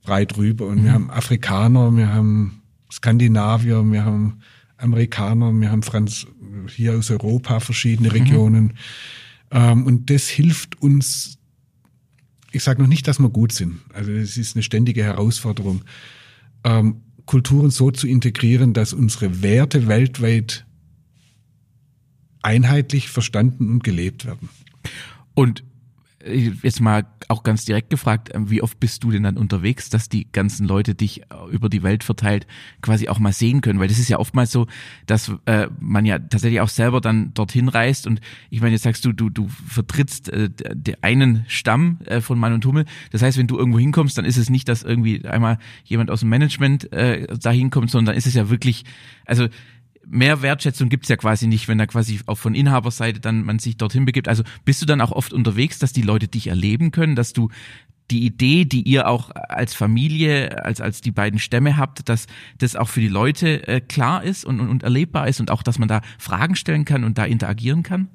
breit 0.03 0.37
rüber. 0.37 0.67
Und 0.67 0.81
mhm. 0.81 0.85
wir 0.85 0.93
haben 0.93 1.11
Afrikaner, 1.11 1.95
wir 1.97 2.13
haben 2.13 2.63
Skandinavier, 2.91 3.85
wir 3.85 4.05
haben 4.05 4.41
Amerikaner, 4.79 5.53
wir 5.53 5.71
haben 5.71 5.83
Franz 5.83 6.27
hier 6.69 6.95
aus 6.95 7.11
Europa 7.11 7.61
verschiedene 7.61 8.09
mhm. 8.09 8.15
Regionen. 8.15 8.65
Mhm. 8.65 8.73
Ähm, 9.51 9.87
und 9.87 10.11
das 10.11 10.29
hilft 10.29 10.81
uns, 10.81 11.39
ich 12.57 12.65
sage 12.65 12.81
noch 12.81 12.89
nicht, 12.89 13.07
dass 13.07 13.19
wir 13.19 13.29
gut 13.29 13.53
sind. 13.53 13.81
Also 13.93 14.11
es 14.11 14.37
ist 14.37 14.57
eine 14.57 14.63
ständige 14.63 15.05
Herausforderung, 15.05 15.83
ähm, 16.65 17.03
Kulturen 17.27 17.71
so 17.71 17.91
zu 17.91 18.07
integrieren, 18.07 18.73
dass 18.73 18.93
unsere 18.93 19.43
Werte 19.43 19.89
weltweit 19.89 20.65
einheitlich 22.41 23.09
verstanden 23.09 23.69
und 23.69 23.85
gelebt 23.85 24.25
werden. 24.25 24.49
Und 25.35 25.65
jetzt 26.27 26.81
mal 26.81 27.07
auch 27.29 27.43
ganz 27.43 27.65
direkt 27.65 27.91
gefragt, 27.91 28.31
ähm, 28.35 28.51
wie 28.51 28.63
oft 28.63 28.79
bist 28.81 29.03
du 29.05 29.11
denn 29.11 29.23
dann 29.23 29.37
unterwegs, 29.37 29.91
dass 29.91 30.09
die 30.09 30.31
ganzen 30.31 30.67
Leute 30.67 30.95
dich 30.95 31.23
äh, 31.23 31.51
über 31.51 31.69
die 31.69 31.83
Welt 31.83 32.05
verteilt 32.05 32.47
quasi 32.83 33.09
auch 33.09 33.19
mal 33.19 33.33
sehen 33.33 33.61
können? 33.61 33.81
Weil 33.81 33.89
das 33.89 33.99
ist 33.99 34.09
ja 34.09 34.19
oftmals 34.19 34.53
so, 34.53 34.67
dass 35.07 35.33
äh, 35.47 35.69
man 35.81 36.05
ja 36.05 36.19
tatsächlich 36.19 36.61
auch 36.61 36.69
selber 36.69 37.01
dann 37.01 37.33
dorthin 37.35 37.69
reist 37.69 38.07
und 38.07 38.21
ich 38.51 38.61
meine, 38.61 38.73
jetzt 38.73 38.83
sagst 38.83 39.05
du, 39.05 39.13
du, 39.13 39.31
du 39.31 39.49
vertrittst 39.49 40.29
äh, 40.29 40.51
den 40.51 40.97
einen 41.03 41.45
Stamm 41.49 41.99
äh, 42.05 42.21
von 42.21 42.39
Mann 42.39 42.53
und 42.53 42.65
Hummel. 42.65 42.85
Das 43.11 43.23
heißt, 43.23 43.39
wenn 43.39 43.47
du 43.47 43.59
irgendwo 43.59 43.79
hinkommst, 43.79 44.17
dann 44.19 44.25
ist 44.25 44.37
es 44.37 44.51
nicht, 44.51 44.69
dass 44.69 44.83
irgendwie 44.83 45.25
einmal 45.25 45.59
jemand 45.85 46.11
aus 46.11 46.21
dem 46.21 46.29
Management 46.29 46.93
äh, 46.93 47.27
da 47.41 47.51
hinkommt, 47.51 47.91
sondern 47.91 48.13
dann 48.13 48.17
ist 48.17 48.27
es 48.27 48.35
ja 48.35 48.51
wirklich, 48.51 48.85
also 49.25 49.49
mehr 50.09 50.43
Wertschätzung 50.43 50.89
gibt's 50.89 51.09
ja 51.09 51.17
quasi 51.17 51.47
nicht, 51.47 51.69
wenn 51.69 51.79
da 51.79 51.87
quasi 51.87 52.21
auch 52.27 52.39
von 52.39 52.55
Inhaberseite 52.55 53.21
dann 53.21 53.45
man 53.45 53.59
sich 53.59 53.77
dorthin 53.77 54.05
begibt. 54.05 54.29
Also 54.29 54.45
bist 54.65 54.81
du 54.83 54.87
dann 54.87 55.01
auch 55.01 55.13
oft 55.13 55.33
unterwegs, 55.33 55.79
dass 55.79 55.93
die 55.93 56.03
Leute 56.03 56.29
dich 56.29 56.47
erleben 56.47 56.91
können, 56.91 57.17
dass 57.17 57.33
du 57.33 57.51
die 58.11 58.25
Idee, 58.25 58.65
die 58.65 58.83
ihr 58.83 59.09
auch 59.09 59.31
als 59.35 59.75
Familie, 59.75 60.65
als, 60.65 60.81
als 60.81 61.01
die 61.01 61.11
beiden 61.11 61.41
Stämme 61.41 61.77
habt, 61.77 62.09
dass 62.09 62.27
das 62.59 62.77
auch 62.77 62.89
für 62.89 63.01
die 63.01 63.09
Leute 63.09 63.67
äh, 63.67 63.81
klar 63.81 64.23
ist 64.23 64.45
und, 64.45 64.61
und, 64.61 64.69
und 64.69 64.83
erlebbar 64.85 65.27
ist 65.29 65.41
und 65.41 65.51
auch, 65.51 65.63
dass 65.63 65.79
man 65.79 65.89
da 65.89 66.03
Fragen 66.19 66.55
stellen 66.55 66.85
kann 66.85 67.03
und 67.03 67.19
da 67.19 67.25
interagieren 67.25 67.83
kann? 67.83 68.09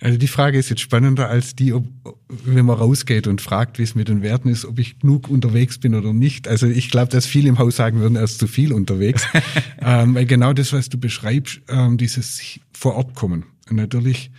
Also 0.00 0.16
die 0.16 0.28
Frage 0.28 0.58
ist 0.58 0.68
jetzt 0.70 0.80
spannender 0.80 1.28
als 1.28 1.56
die, 1.56 1.72
ob, 1.72 1.86
wenn 2.28 2.64
man 2.64 2.76
rausgeht 2.76 3.26
und 3.26 3.40
fragt, 3.40 3.78
wie 3.78 3.82
es 3.82 3.94
mit 3.94 4.08
den 4.08 4.22
Werten 4.22 4.48
ist, 4.48 4.64
ob 4.64 4.78
ich 4.78 5.00
genug 5.00 5.28
unterwegs 5.28 5.78
bin 5.78 5.94
oder 5.94 6.12
nicht. 6.12 6.46
Also 6.46 6.66
ich 6.66 6.90
glaube, 6.90 7.10
dass 7.10 7.26
viele 7.26 7.48
im 7.48 7.58
Haus 7.58 7.76
sagen 7.76 7.98
würden, 8.00 8.16
er 8.16 8.24
ist 8.24 8.38
zu 8.38 8.46
viel 8.46 8.72
unterwegs. 8.72 9.26
ähm, 9.80 10.14
weil 10.14 10.26
genau 10.26 10.52
das, 10.52 10.72
was 10.72 10.88
du 10.88 10.98
beschreibst, 10.98 11.60
ähm, 11.68 11.96
dieses 11.96 12.60
vor 12.72 12.94
Ort 12.94 13.14
kommen. 13.14 13.44
Und 13.68 13.76
natürlich 13.76 14.30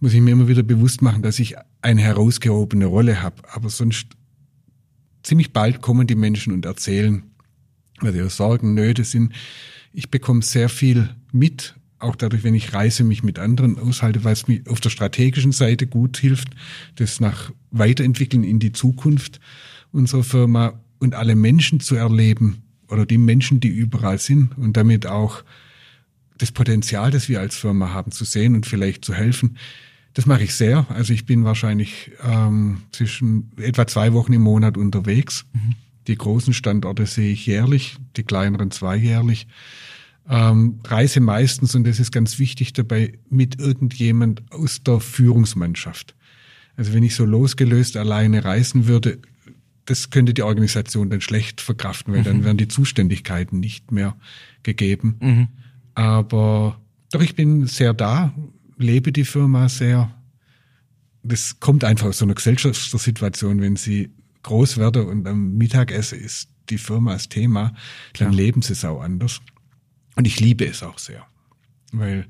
muss 0.00 0.14
ich 0.14 0.20
mir 0.20 0.32
immer 0.32 0.48
wieder 0.48 0.62
bewusst 0.62 1.00
machen, 1.00 1.22
dass 1.22 1.38
ich 1.38 1.54
eine 1.80 2.02
herausgehobene 2.02 2.86
Rolle 2.86 3.22
habe. 3.22 3.36
Aber 3.52 3.70
sonst 3.70 4.08
ziemlich 5.22 5.52
bald 5.52 5.80
kommen 5.80 6.06
die 6.06 6.16
Menschen 6.16 6.52
und 6.52 6.66
erzählen, 6.66 7.22
was 8.00 8.14
ihre 8.14 8.30
Sorgen, 8.30 8.74
Nöte 8.74 9.04
sind. 9.04 9.32
Ich 9.92 10.10
bekomme 10.10 10.42
sehr 10.42 10.68
viel 10.68 11.10
mit 11.32 11.76
auch 11.98 12.16
dadurch, 12.16 12.44
wenn 12.44 12.54
ich 12.54 12.72
reise, 12.74 13.04
mich 13.04 13.22
mit 13.22 13.38
anderen 13.38 13.78
aushalte, 13.78 14.24
weil 14.24 14.32
es 14.32 14.46
mir 14.46 14.62
auf 14.68 14.80
der 14.80 14.90
strategischen 14.90 15.52
Seite 15.52 15.86
gut 15.86 16.18
hilft, 16.18 16.48
das 16.96 17.20
nach 17.20 17.52
Weiterentwickeln 17.70 18.44
in 18.44 18.58
die 18.58 18.72
Zukunft 18.72 19.40
unserer 19.92 20.24
Firma 20.24 20.80
und 20.98 21.14
alle 21.14 21.34
Menschen 21.34 21.80
zu 21.80 21.96
erleben 21.96 22.62
oder 22.88 23.06
die 23.06 23.18
Menschen, 23.18 23.60
die 23.60 23.68
überall 23.68 24.18
sind 24.18 24.56
und 24.56 24.76
damit 24.76 25.06
auch 25.06 25.44
das 26.38 26.52
Potenzial, 26.52 27.10
das 27.10 27.28
wir 27.28 27.40
als 27.40 27.56
Firma 27.56 27.92
haben, 27.92 28.12
zu 28.12 28.24
sehen 28.24 28.54
und 28.54 28.66
vielleicht 28.66 29.04
zu 29.04 29.12
helfen. 29.12 29.56
Das 30.14 30.26
mache 30.26 30.44
ich 30.44 30.54
sehr. 30.54 30.86
Also 30.88 31.12
ich 31.12 31.26
bin 31.26 31.44
wahrscheinlich 31.44 32.12
ähm, 32.24 32.82
zwischen 32.92 33.50
etwa 33.56 33.86
zwei 33.86 34.12
Wochen 34.12 34.32
im 34.32 34.42
Monat 34.42 34.76
unterwegs. 34.76 35.46
Mhm. 35.52 35.74
Die 36.06 36.16
großen 36.16 36.54
Standorte 36.54 37.06
sehe 37.06 37.32
ich 37.32 37.44
jährlich, 37.44 37.98
die 38.16 38.22
kleineren 38.22 38.70
zweijährlich 38.70 39.46
ähm, 40.28 40.80
reise 40.84 41.20
meistens, 41.20 41.74
und 41.74 41.86
das 41.86 42.00
ist 42.00 42.12
ganz 42.12 42.38
wichtig 42.38 42.72
dabei, 42.72 43.18
mit 43.30 43.58
irgendjemand 43.58 44.42
aus 44.52 44.82
der 44.82 45.00
Führungsmannschaft. 45.00 46.14
Also 46.76 46.92
wenn 46.92 47.02
ich 47.02 47.14
so 47.14 47.24
losgelöst 47.24 47.96
alleine 47.96 48.44
reisen 48.44 48.86
würde, 48.86 49.18
das 49.86 50.10
könnte 50.10 50.34
die 50.34 50.42
Organisation 50.42 51.08
dann 51.08 51.22
schlecht 51.22 51.60
verkraften, 51.60 52.12
weil 52.12 52.20
mhm. 52.20 52.24
dann 52.24 52.44
wären 52.44 52.56
die 52.58 52.68
Zuständigkeiten 52.68 53.58
nicht 53.58 53.90
mehr 53.90 54.16
gegeben. 54.62 55.16
Mhm. 55.20 55.48
Aber 55.94 56.80
doch, 57.10 57.22
ich 57.22 57.34
bin 57.34 57.66
sehr 57.66 57.94
da, 57.94 58.34
lebe 58.76 59.12
die 59.12 59.24
Firma 59.24 59.68
sehr. 59.68 60.14
Das 61.22 61.58
kommt 61.58 61.84
einfach 61.84 62.08
aus 62.08 62.18
so 62.18 62.26
einer 62.26 62.34
Gesellschaftssituation, 62.34 63.60
wenn 63.60 63.76
sie 63.76 64.10
groß 64.42 64.76
werde 64.76 65.04
und 65.06 65.26
am 65.26 65.56
Mittagessen 65.56 66.20
ist 66.20 66.50
die 66.70 66.78
Firma 66.78 67.14
das 67.14 67.28
Thema, 67.28 67.74
dann 68.18 68.32
ja. 68.32 68.36
leben 68.36 68.62
sie 68.62 68.74
es 68.74 68.84
auch 68.84 69.00
anders. 69.00 69.40
Und 70.18 70.26
ich 70.26 70.40
liebe 70.40 70.66
es 70.66 70.82
auch 70.82 70.98
sehr, 70.98 71.24
weil 71.92 72.26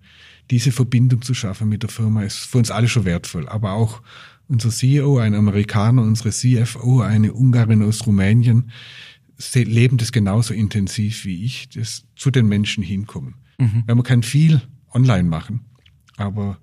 diese 0.51 0.73
Verbindung 0.73 1.23
zu 1.23 1.33
schaffen 1.33 1.71
mit 1.71 1.83
der 1.83 1.89
Firma 1.89 2.23
ist 2.23 2.37
für 2.37 2.59
uns 2.59 2.71
alle 2.71 2.87
schon 2.87 3.07
wertvoll. 3.07 3.49
Aber 3.49 3.73
auch 3.73 4.03
unser 4.47 4.69
CEO, 4.69 5.17
ein 5.17 5.35
Amerikaner, 5.35 6.03
unsere 6.03 6.29
CFO, 6.29 7.01
eine 7.01 7.33
Ungarin 7.33 7.83
aus 7.83 8.07
Rumänien, 8.07 8.71
leben 9.55 9.97
das 9.97 10.13
genauso 10.13 10.53
intensiv 10.53 11.25
wie 11.25 11.47
ich, 11.47 11.71
das 11.71 12.05
zu 12.15 12.31
den 12.31 12.47
Menschen 12.47 12.85
hinkommen. 12.85 13.37
Mhm. 13.57 13.85
Weil 13.87 13.95
man 13.95 14.05
kann 14.05 14.23
viel 14.23 14.61
online 14.93 15.27
machen, 15.27 15.61
aber 16.19 16.59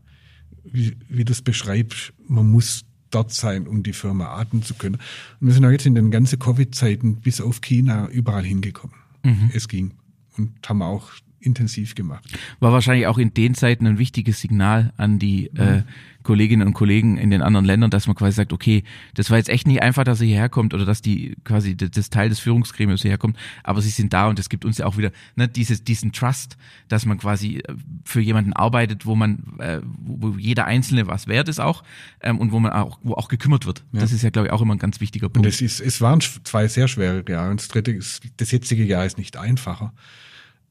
wie, 0.64 0.96
wie 1.10 1.26
das 1.26 1.42
beschreibt, 1.42 2.14
man 2.28 2.52
muss 2.52 2.86
dort 3.10 3.34
sein, 3.34 3.66
um 3.66 3.82
die 3.82 3.94
Firma 3.94 4.28
atmen 4.28 4.62
zu 4.62 4.76
können. 4.76 5.00
Und 5.40 5.48
wir 5.48 5.54
sind 5.56 5.66
auch 5.66 5.72
jetzt 5.72 5.88
in 5.88 5.96
den 5.96 6.12
ganzen 6.12 6.38
Covid-Zeiten 6.38 7.22
bis 7.22 7.42
auf 7.42 7.62
China 7.62 8.10
überall 8.10 8.44
hingekommen. 8.44 8.96
Mhm. 9.24 9.50
Es 9.52 9.68
ging 9.68 9.96
und 10.38 10.68
haben 10.68 10.82
auch 10.82 11.12
intensiv 11.40 11.96
gemacht. 11.96 12.26
War 12.60 12.72
wahrscheinlich 12.72 13.08
auch 13.08 13.18
in 13.18 13.34
den 13.34 13.56
Zeiten 13.56 13.88
ein 13.88 13.98
wichtiges 13.98 14.42
Signal 14.42 14.94
an 14.98 15.20
die 15.20 15.50
mhm. 15.54 15.62
äh, 15.62 15.84
Kolleginnen 16.26 16.68
und 16.68 16.74
Kollegen 16.74 17.18
in 17.18 17.30
den 17.30 17.42
anderen 17.42 17.66
Ländern, 17.66 17.92
dass 17.92 18.08
man 18.08 18.16
quasi 18.16 18.36
sagt, 18.36 18.52
okay, 18.52 18.84
das 19.14 19.30
war 19.30 19.38
jetzt 19.38 19.48
echt 19.48 19.68
nicht 19.68 19.82
einfach, 19.82 20.04
dass 20.04 20.20
er 20.20 20.28
hierher 20.28 20.50
kommt 20.50 20.74
oder 20.74 20.84
dass 20.84 21.02
die 21.02 21.38
quasi 21.46 21.78
das 21.78 22.10
Teil 22.10 22.28
des 22.30 22.40
Führungsgremiums 22.40 23.04
hierher 23.04 23.18
kommt, 23.18 23.38
aber 23.64 23.82
sie 23.82 23.92
sind 23.92 24.12
da 24.12 24.28
und 24.28 24.40
es 24.40 24.50
gibt 24.50 24.66
uns 24.66 24.80
ja 24.80 24.88
auch 24.88 24.98
wieder 24.98 25.12
ne, 25.36 25.48
dieses, 25.48 25.84
diesen 25.84 26.12
Trust, 26.12 26.58
dass 26.90 27.06
man 27.06 27.20
quasi 27.20 27.60
äh, 27.60 27.74
für 28.04 28.20
jemanden 28.20 28.54
arbeitet, 28.54 29.06
wo 29.06 29.16
man, 29.16 29.44
äh, 29.60 29.80
wo 29.84 30.32
jeder 30.32 30.66
Einzelne 30.66 31.08
was 31.08 31.28
wert 31.28 31.48
ist 31.48 31.60
auch 31.60 31.84
ähm, 32.22 32.40
und 32.40 32.52
wo 32.52 32.60
man 32.60 32.74
auch, 32.74 33.00
wo 33.04 33.14
auch 33.14 33.28
gekümmert 33.28 33.66
wird. 33.66 33.84
Ja. 33.94 34.02
Das 34.02 34.12
ist 34.12 34.24
ja, 34.24 34.32
glaube 34.32 34.48
ich, 34.48 34.52
auch 34.52 34.62
immer 34.62 34.76
ein 34.76 34.80
ganz 34.80 35.00
wichtiger 35.00 35.30
Punkt. 35.30 35.46
Und 35.46 35.46
es, 35.46 35.62
ist, 35.62 35.80
es 35.80 36.02
waren 36.02 36.20
zwei 36.22 36.68
sehr 36.68 36.88
schwere 36.88 37.24
Jahre 37.30 37.52
und 37.52 37.62
das 37.62 37.68
dritte, 37.68 37.92
ist, 37.92 38.24
das 38.38 38.52
jetzige 38.52 38.84
Jahr 38.84 39.06
ist 39.06 39.20
nicht 39.20 39.38
einfacher. 39.38 39.94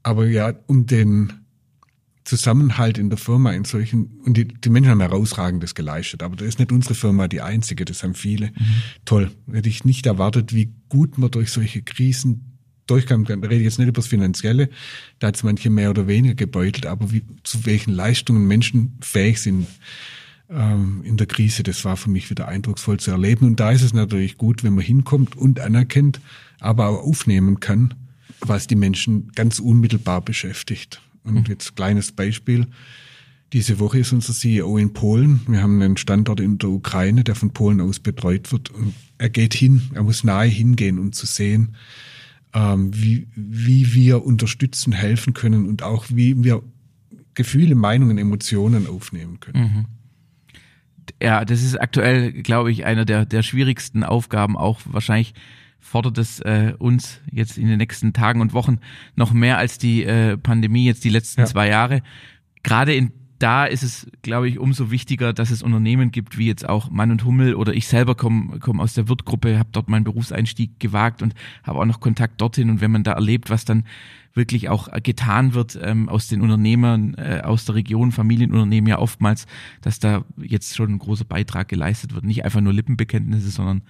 Aber 0.05 0.27
ja, 0.27 0.55
um 0.67 0.87
den 0.87 1.33
Zusammenhalt 2.25 2.97
in 2.97 3.11
der 3.11 3.19
Firma 3.19 3.53
in 3.53 3.65
solchen, 3.65 4.21
und 4.25 4.37
die, 4.37 4.47
die 4.47 4.71
Menschen 4.71 4.91
haben 4.91 5.01
herausragendes 5.01 5.75
geleistet, 5.75 6.23
aber 6.23 6.37
da 6.37 6.45
ist 6.45 6.59
nicht 6.59 6.73
unsere 6.73 6.95
Firma 6.95 7.29
die 7.29 7.43
einzige, 7.43 7.85
das 7.85 8.03
haben 8.03 8.15
viele. 8.15 8.47
Mhm. 8.47 8.53
Toll. 9.05 9.31
Hätte 9.53 9.69
ich 9.69 9.85
nicht 9.85 10.07
erwartet, 10.07 10.55
wie 10.55 10.73
gut 10.89 11.19
man 11.19 11.31
durch 11.31 11.51
solche 11.51 11.83
Krisen 11.83 12.59
durchkam. 12.87 13.25
Da 13.25 13.35
rede 13.35 13.57
ich 13.57 13.63
jetzt 13.63 13.79
nicht 13.79 13.89
über 13.89 14.01
das 14.01 14.07
Finanzielle, 14.07 14.71
da 15.19 15.29
hat 15.29 15.37
es 15.37 15.43
manche 15.43 15.71
mehr 15.71 15.91
oder 15.91 16.07
weniger 16.07 16.35
gebeutelt, 16.35 16.87
aber 16.87 17.13
wie, 17.13 17.23
zu 17.43 17.67
welchen 17.67 17.93
Leistungen 17.93 18.47
Menschen 18.47 18.99
fähig 19.01 19.41
sind 19.41 19.67
ähm, 20.51 21.03
in 21.05 21.17
der 21.17 21.27
Krise, 21.27 21.63
das 21.63 21.85
war 21.85 21.97
für 21.97 22.11
mich 22.11 22.31
wieder 22.31 22.49
eindrucksvoll 22.49 22.99
zu 22.99 23.11
erleben. 23.11 23.47
Und 23.47 23.61
da 23.61 23.71
ist 23.71 23.83
es 23.83 23.93
natürlich 23.93 24.39
gut, 24.39 24.65
wenn 24.65 24.75
man 24.75 24.85
hinkommt 24.85 25.37
und 25.37 25.61
anerkennt, 25.61 26.21
aber 26.61 26.89
auch 26.89 27.03
aufnehmen 27.03 27.61
kann, 27.61 27.95
was 28.41 28.67
die 28.67 28.77
Menschen 28.77 29.33
ganz 29.33 29.59
unmittelbar 29.59 30.21
beschäftigt. 30.21 31.01
Und 31.23 31.35
mhm. 31.35 31.45
jetzt 31.49 31.77
kleines 31.77 32.13
Beispiel. 32.13 32.67
Diese 33.53 33.79
Woche 33.79 34.01
ist 34.01 34.13
unser 34.13 34.33
CEO 34.33 34.77
in 34.79 34.93
Polen. 34.93 35.41
Wir 35.47 35.63
haben 35.63 35.81
einen 35.81 35.97
Standort 35.97 36.41
in 36.41 36.59
der 36.59 36.71
Ukraine, 36.71 37.23
der 37.23 37.35
von 37.35 37.53
Polen 37.53 37.81
aus 37.81 38.01
betreut 38.01 38.51
wird. 38.53 38.71
Und 38.71 38.95
er 39.19 39.31
geht 39.31 39.55
hin, 39.55 39.83
er 39.95 40.03
muss 40.03 40.25
nahe 40.25 40.49
hingehen, 40.49 40.99
um 40.99 41.13
zu 41.13 41.27
sehen, 41.27 41.77
ähm, 42.53 42.91
wie, 42.95 43.29
wie 43.35 43.95
wir 43.95 44.25
unterstützen, 44.25 44.93
helfen 44.93 45.35
können 45.35 45.67
und 45.67 45.83
auch 45.83 46.07
wie 46.09 46.43
wir 46.43 46.63
Gefühle, 47.35 47.75
Meinungen, 47.75 48.19
Emotionen 48.19 48.87
aufnehmen 48.87 49.41
können. 49.41 49.63
Mhm. 49.63 49.85
Ja, 51.23 51.45
das 51.45 51.63
ist 51.63 51.81
aktuell, 51.81 52.33
glaube 52.33 52.73
ich, 52.73 52.85
einer 52.85 53.05
der, 53.05 53.27
der 53.27 53.43
schwierigsten 53.43 54.05
Aufgaben, 54.05 54.57
auch 54.57 54.81
wahrscheinlich 54.85 55.35
fordert 55.85 56.19
es 56.19 56.41
äh, 56.41 56.73
uns 56.79 57.21
jetzt 57.31 57.59
in 57.59 57.69
den 57.69 57.77
nächsten 57.79 58.15
Tagen 58.15 58.41
und 58.41 58.55
Wochen 58.55 58.79
noch 59.17 59.33
mehr 59.33 59.59
als 59.59 59.79
die 59.79 60.03
äh, 60.03 60.37
Pandemie 60.39 60.87
jetzt 60.87 61.05
die 61.05 61.11
letzten 61.11 61.43
ja. 61.43 61.47
zwei 61.47 61.69
Jahre. 61.69 62.03
Gerade 62.63 62.95
in 62.95 63.13
da 63.39 63.67
ist 63.67 63.83
es, 63.83 64.07
glaube 64.23 64.49
ich, 64.49 64.59
umso 64.59 64.91
wichtiger, 64.91 65.35
dass 65.35 65.51
es 65.51 65.63
Unternehmen 65.63 66.11
gibt, 66.13 66.39
wie 66.39 66.47
jetzt 66.47 66.67
auch 66.67 66.89
Mann 66.89 67.11
und 67.11 67.25
Hummel 67.25 67.55
oder 67.57 67.75
ich 67.75 67.87
selber 67.87 68.15
komme 68.15 68.59
komm 68.61 68.81
aus 68.81 68.95
der 68.95 69.09
Wirtgruppe, 69.09 69.59
habe 69.59 69.69
dort 69.73 69.89
meinen 69.89 70.05
Berufseinstieg 70.05 70.81
gewagt 70.81 71.21
und 71.21 71.35
habe 71.63 71.81
auch 71.81 71.85
noch 71.85 72.01
Kontakt 72.01 72.41
dorthin. 72.41 72.71
Und 72.71 72.81
wenn 72.81 72.91
man 72.91 73.03
da 73.03 73.13
erlebt, 73.13 73.51
was 73.51 73.67
dann 73.67 73.85
wirklich 74.33 74.71
auch 74.71 74.89
getan 75.03 75.53
wird 75.53 75.79
ähm, 75.83 76.09
aus 76.09 76.29
den 76.29 76.41
Unternehmern 76.41 77.15
äh, 77.15 77.43
aus 77.45 77.67
der 77.67 77.75
Region, 77.75 78.13
Familienunternehmen 78.13 78.89
ja 78.89 78.99
oftmals, 78.99 79.47
dass 79.83 79.99
da 79.99 80.25
jetzt 80.41 80.75
schon 80.75 80.93
ein 80.93 80.99
großer 80.99 81.27
Beitrag 81.27 81.69
geleistet 81.69 82.15
wird. 82.15 82.25
Nicht 82.25 82.45
einfach 82.45 82.63
nur 82.63 82.73
Lippenbekenntnisse, 82.73 83.51
sondern 83.51 83.83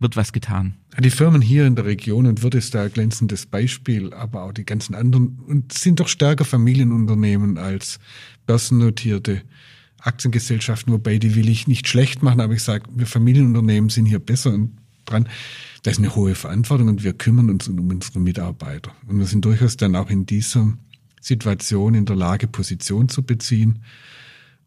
wird 0.00 0.16
was 0.16 0.32
getan. 0.32 0.74
Die 0.98 1.10
Firmen 1.10 1.42
hier 1.42 1.66
in 1.66 1.76
der 1.76 1.84
Region 1.84 2.26
und 2.26 2.42
wird 2.42 2.54
es 2.54 2.70
da 2.70 2.82
ein 2.82 2.92
glänzendes 2.92 3.46
Beispiel, 3.46 4.12
aber 4.12 4.42
auch 4.42 4.52
die 4.52 4.64
ganzen 4.64 4.94
anderen 4.94 5.38
und 5.46 5.72
sind 5.72 6.00
doch 6.00 6.08
stärker 6.08 6.44
Familienunternehmen 6.44 7.58
als 7.58 8.00
börsennotierte 8.46 9.42
Aktiengesellschaften, 10.00 10.92
wobei 10.92 11.18
die 11.18 11.36
will 11.36 11.48
ich 11.48 11.68
nicht 11.68 11.86
schlecht 11.86 12.22
machen, 12.22 12.40
aber 12.40 12.54
ich 12.54 12.62
sage, 12.62 12.84
wir 12.94 13.06
Familienunternehmen 13.06 13.90
sind 13.90 14.06
hier 14.06 14.18
besser 14.18 14.58
dran. 15.04 15.28
Das 15.82 15.92
ist 15.92 15.98
eine 15.98 16.14
hohe 16.14 16.34
Verantwortung 16.34 16.88
und 16.88 17.04
wir 17.04 17.12
kümmern 17.12 17.50
uns 17.50 17.68
um 17.68 17.88
unsere 17.90 18.20
Mitarbeiter. 18.20 18.92
Und 19.06 19.18
wir 19.18 19.26
sind 19.26 19.44
durchaus 19.44 19.76
dann 19.76 19.96
auch 19.96 20.08
in 20.08 20.24
dieser 20.24 20.72
Situation 21.20 21.94
in 21.94 22.06
der 22.06 22.16
Lage, 22.16 22.46
Position 22.46 23.10
zu 23.10 23.22
beziehen 23.22 23.80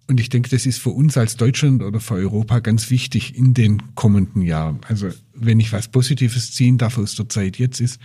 und 0.08 0.20
ich 0.20 0.30
denke, 0.30 0.50
das 0.50 0.66
ist 0.66 0.80
für 0.80 0.89
uns 0.89 1.18
als 1.18 1.38
Deutschland 1.38 1.82
oder 1.82 2.00
für 2.00 2.16
Europa 2.16 2.60
ganz 2.60 2.89
wichtig 2.89 3.38
in 3.38 3.54
den 3.54 3.96
kommenden 3.96 4.42
Jahren. 4.42 4.82
Also 4.88 5.10
wenn 5.34 5.60
ich 5.60 5.72
was 5.72 5.88
Positives 5.88 6.52
ziehen 6.52 6.78
darf 6.78 6.98
aus 6.98 7.16
der 7.16 7.30
Zeit 7.30 7.58
jetzt 7.58 7.80
ist, 7.80 8.02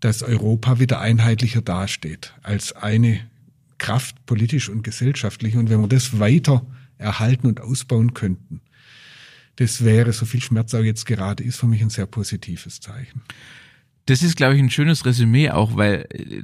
dass 0.00 0.22
Europa 0.22 0.78
wieder 0.78 1.00
einheitlicher 1.00 1.62
dasteht 1.62 2.34
als 2.42 2.72
eine 2.72 3.20
Kraft 3.78 4.24
politisch 4.26 4.68
und 4.68 4.82
gesellschaftlich. 4.82 5.56
Und 5.56 5.68
wenn 5.68 5.80
wir 5.80 5.88
das 5.88 6.18
weiter 6.18 6.64
erhalten 6.98 7.46
und 7.48 7.60
ausbauen 7.60 8.14
könnten, 8.14 8.60
das 9.56 9.84
wäre, 9.84 10.12
so 10.12 10.26
viel 10.26 10.42
Schmerz 10.42 10.74
auch 10.74 10.82
jetzt 10.82 11.06
gerade 11.06 11.42
ist, 11.42 11.56
für 11.56 11.66
mich 11.66 11.82
ein 11.82 11.90
sehr 11.90 12.06
positives 12.06 12.80
Zeichen. 12.80 13.22
Das 14.06 14.22
ist, 14.22 14.36
glaube 14.36 14.54
ich, 14.54 14.62
ein 14.62 14.70
schönes 14.70 15.04
Resümee 15.04 15.50
auch, 15.50 15.76
weil 15.76 16.06
äh, 16.10 16.42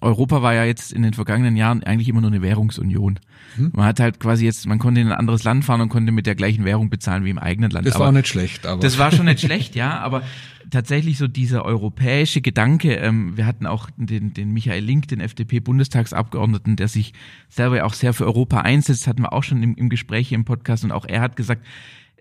Europa 0.00 0.42
war 0.42 0.54
ja 0.54 0.64
jetzt 0.64 0.92
in 0.92 1.02
den 1.02 1.12
vergangenen 1.12 1.56
Jahren 1.56 1.82
eigentlich 1.82 2.08
immer 2.08 2.20
nur 2.20 2.30
eine 2.30 2.40
Währungsunion. 2.40 3.18
Hm. 3.56 3.72
Man 3.74 3.84
hat 3.84 3.98
halt 3.98 4.20
quasi 4.20 4.44
jetzt, 4.44 4.66
man 4.66 4.78
konnte 4.78 5.00
in 5.00 5.08
ein 5.08 5.12
anderes 5.12 5.42
Land 5.42 5.64
fahren 5.64 5.80
und 5.80 5.88
konnte 5.88 6.12
mit 6.12 6.26
der 6.26 6.36
gleichen 6.36 6.64
Währung 6.64 6.88
bezahlen 6.88 7.24
wie 7.24 7.30
im 7.30 7.38
eigenen 7.38 7.70
Land. 7.70 7.86
Das 7.86 7.96
aber 7.96 8.06
war 8.06 8.12
nicht 8.12 8.28
schlecht, 8.28 8.64
aber. 8.64 8.80
Das 8.80 8.98
war 8.98 9.10
schon 9.10 9.26
nicht 9.26 9.40
schlecht, 9.44 9.74
ja, 9.74 9.98
aber 9.98 10.22
tatsächlich 10.70 11.18
so 11.18 11.26
dieser 11.26 11.64
europäische 11.64 12.40
Gedanke, 12.40 12.94
ähm, 12.94 13.36
wir 13.36 13.44
hatten 13.44 13.66
auch 13.66 13.90
den, 13.96 14.32
den 14.32 14.52
Michael 14.52 14.84
Link, 14.84 15.08
den 15.08 15.20
FDP-Bundestagsabgeordneten, 15.20 16.76
der 16.76 16.86
sich 16.86 17.12
selber 17.48 17.84
auch 17.84 17.94
sehr 17.94 18.14
für 18.14 18.24
Europa 18.24 18.60
einsetzt, 18.60 19.08
hatten 19.08 19.22
wir 19.22 19.32
auch 19.32 19.42
schon 19.42 19.62
im, 19.62 19.74
im 19.74 19.88
Gespräch 19.88 20.30
im 20.32 20.44
Podcast 20.44 20.84
und 20.84 20.92
auch 20.92 21.06
er 21.06 21.20
hat 21.20 21.34
gesagt, 21.34 21.66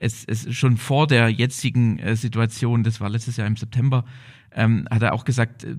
es, 0.01 0.23
es 0.25 0.53
schon 0.55 0.77
vor 0.77 1.07
der 1.07 1.29
jetzigen 1.29 1.99
äh, 1.99 2.15
Situation, 2.15 2.83
das 2.83 3.01
war 3.01 3.09
letztes 3.09 3.37
Jahr 3.37 3.47
im 3.47 3.57
September, 3.57 4.05
ähm, 4.51 4.87
hat 4.89 5.01
er 5.01 5.13
auch 5.13 5.25
gesagt, 5.25 5.63
äh, 5.63 5.77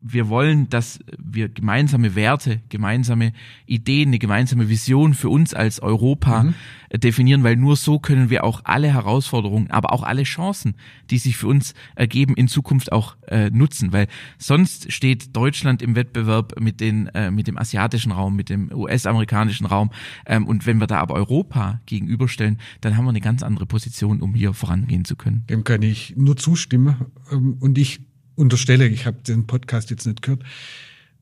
wir 0.00 0.28
wollen, 0.28 0.68
dass 0.68 1.00
wir 1.18 1.48
gemeinsame 1.48 2.14
Werte, 2.14 2.60
gemeinsame 2.68 3.32
Ideen, 3.66 4.08
eine 4.08 4.18
gemeinsame 4.18 4.68
Vision 4.68 5.14
für 5.14 5.28
uns 5.28 5.54
als 5.54 5.80
Europa 5.80 6.44
mhm. 6.44 6.54
definieren, 6.94 7.42
weil 7.42 7.56
nur 7.56 7.76
so 7.76 7.98
können 7.98 8.30
wir 8.30 8.44
auch 8.44 8.62
alle 8.64 8.92
Herausforderungen, 8.92 9.70
aber 9.70 9.92
auch 9.92 10.02
alle 10.02 10.22
Chancen, 10.22 10.76
die 11.10 11.18
sich 11.18 11.36
für 11.36 11.48
uns 11.48 11.74
ergeben, 11.94 12.34
in 12.34 12.48
Zukunft 12.48 12.92
auch 12.92 13.16
äh, 13.26 13.50
nutzen, 13.50 13.92
weil 13.92 14.06
sonst 14.38 14.92
steht 14.92 15.36
Deutschland 15.36 15.82
im 15.82 15.96
Wettbewerb 15.96 16.58
mit 16.60 16.80
den 16.80 17.08
äh, 17.08 17.30
mit 17.30 17.46
dem 17.46 17.58
asiatischen 17.58 18.12
Raum, 18.12 18.36
mit 18.36 18.48
dem 18.48 18.70
US-amerikanischen 18.72 19.66
Raum 19.66 19.90
ähm, 20.26 20.46
und 20.46 20.66
wenn 20.66 20.78
wir 20.78 20.86
da 20.86 21.00
aber 21.00 21.14
Europa 21.14 21.80
gegenüberstellen, 21.86 22.58
dann 22.80 22.96
haben 22.96 23.04
wir 23.04 23.10
eine 23.10 23.20
ganz 23.20 23.42
andere 23.42 23.66
Position, 23.66 24.20
um 24.22 24.34
hier 24.34 24.54
vorangehen 24.54 25.04
zu 25.04 25.16
können. 25.16 25.44
Dem 25.50 25.64
kann 25.64 25.82
ich 25.82 26.14
nur 26.16 26.36
zustimmen 26.36 26.96
und 27.30 27.78
ich 27.78 28.00
unterstelle, 28.34 28.86
ich 28.88 29.06
habe 29.06 29.22
den 29.22 29.46
Podcast 29.46 29.90
jetzt 29.90 30.06
nicht 30.06 30.22
gehört, 30.22 30.42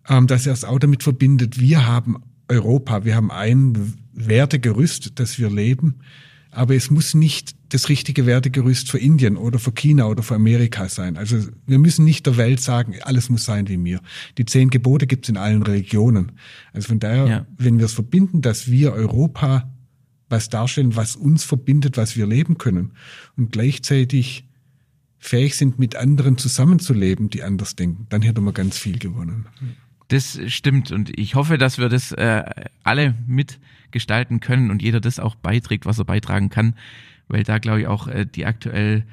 ähm, 0.09 0.27
dass 0.27 0.47
er 0.47 0.53
es 0.53 0.65
auch 0.65 0.79
damit 0.79 1.03
verbindet, 1.03 1.59
wir 1.59 1.87
haben 1.87 2.23
Europa, 2.49 3.05
wir 3.05 3.17
haben 3.17 3.31
ein 3.31 3.95
Wertegerüst, 4.13 5.19
das 5.19 5.39
wir 5.39 5.51
leben, 5.51 5.97
aber 6.51 6.75
es 6.75 6.91
muss 6.91 7.15
nicht 7.15 7.55
das 7.69 7.89
richtige 7.89 8.25
Wertegerüst 8.25 8.91
für 8.91 8.99
Indien 8.99 9.37
oder 9.37 9.59
für 9.59 9.73
China 9.73 10.07
oder 10.07 10.23
für 10.23 10.37
Amerika 10.37 10.89
sein. 10.89 11.17
Also 11.17 11.39
wir 11.67 11.79
müssen 11.79 12.05
nicht 12.05 12.25
der 12.27 12.37
Welt 12.37 12.61
sagen, 12.61 12.95
alles 13.03 13.29
muss 13.29 13.45
sein 13.45 13.69
wie 13.69 13.77
mir. 13.77 14.01
Die 14.39 14.45
zehn 14.45 14.71
Gebote 14.71 15.07
gibt 15.07 15.27
es 15.27 15.31
in 15.31 15.37
allen 15.37 15.63
Religionen. 15.63 16.33
Also 16.73 16.89
von 16.89 17.01
daher, 17.01 17.27
ja. 17.27 17.47
wenn 17.59 17.79
wir 17.79 17.87
es 17.87 17.93
verbinden, 17.93 18.41
dass 18.41 18.71
wir 18.71 18.93
Europa 18.93 19.71
was 20.29 20.49
darstellen, 20.49 20.97
was 20.97 21.17
uns 21.17 21.45
verbindet, 21.45 21.97
was 21.97 22.17
wir 22.17 22.27
leben 22.27 22.57
können 22.59 22.93
und 23.37 23.53
gleichzeitig 23.53 24.49
fähig 25.27 25.57
sind, 25.57 25.79
mit 25.79 25.97
anderen 25.97 26.39
zusammenzuleben, 26.39 27.31
die 27.31 27.43
anders 27.43 27.77
denken, 27.77 28.07
dann 28.09 28.23
hätten 28.23 28.45
wir 28.45 28.53
ganz 28.53 28.79
viel 28.79 28.99
gewonnen. 28.99 29.47
Das 30.09 30.39
stimmt 30.47 30.93
und 30.93 31.19
ich 31.19 31.35
hoffe, 31.35 31.59
dass 31.59 31.79
wir 31.79 31.89
das 31.89 32.13
äh, 32.13 32.45
alle 32.85 33.15
mitgestalten 33.27 34.39
können 34.41 34.71
und 34.71 34.83
jeder 34.83 35.01
das 35.01 35.19
auch 35.19 35.35
beiträgt, 35.35 35.85
was 35.85 35.99
er 35.99 36.05
beitragen 36.05 36.49
kann, 36.49 36.75
weil 37.27 37.43
da 37.43 37.59
glaube 37.59 37.81
ich 37.81 37.87
auch 37.89 38.07
äh, 38.07 38.25
die 38.25 38.47
aktuelle 38.47 39.05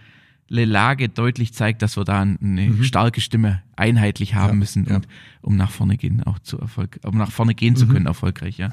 Lage 0.50 1.10
deutlich 1.10 1.54
zeigt, 1.54 1.82
dass 1.82 1.98
wir 1.98 2.04
da 2.04 2.22
eine 2.22 2.38
mhm. 2.38 2.84
starke 2.84 3.20
Stimme 3.20 3.64
einheitlich 3.76 4.36
haben 4.36 4.50
ja, 4.50 4.56
müssen, 4.56 4.86
ja. 4.86 4.98
Und, 4.98 5.08
um 5.42 5.58
nach 5.58 5.72
vorne 5.72 5.98
gehen, 5.98 6.22
auch 6.24 6.38
zu 6.38 6.60
Erfolg, 6.60 7.00
um 7.04 7.18
nach 7.18 7.32
vorne 7.32 7.56
gehen 7.56 7.74
mhm. 7.74 7.78
zu 7.78 7.88
können, 7.88 8.06
erfolgreich, 8.06 8.60
ja. 8.60 8.72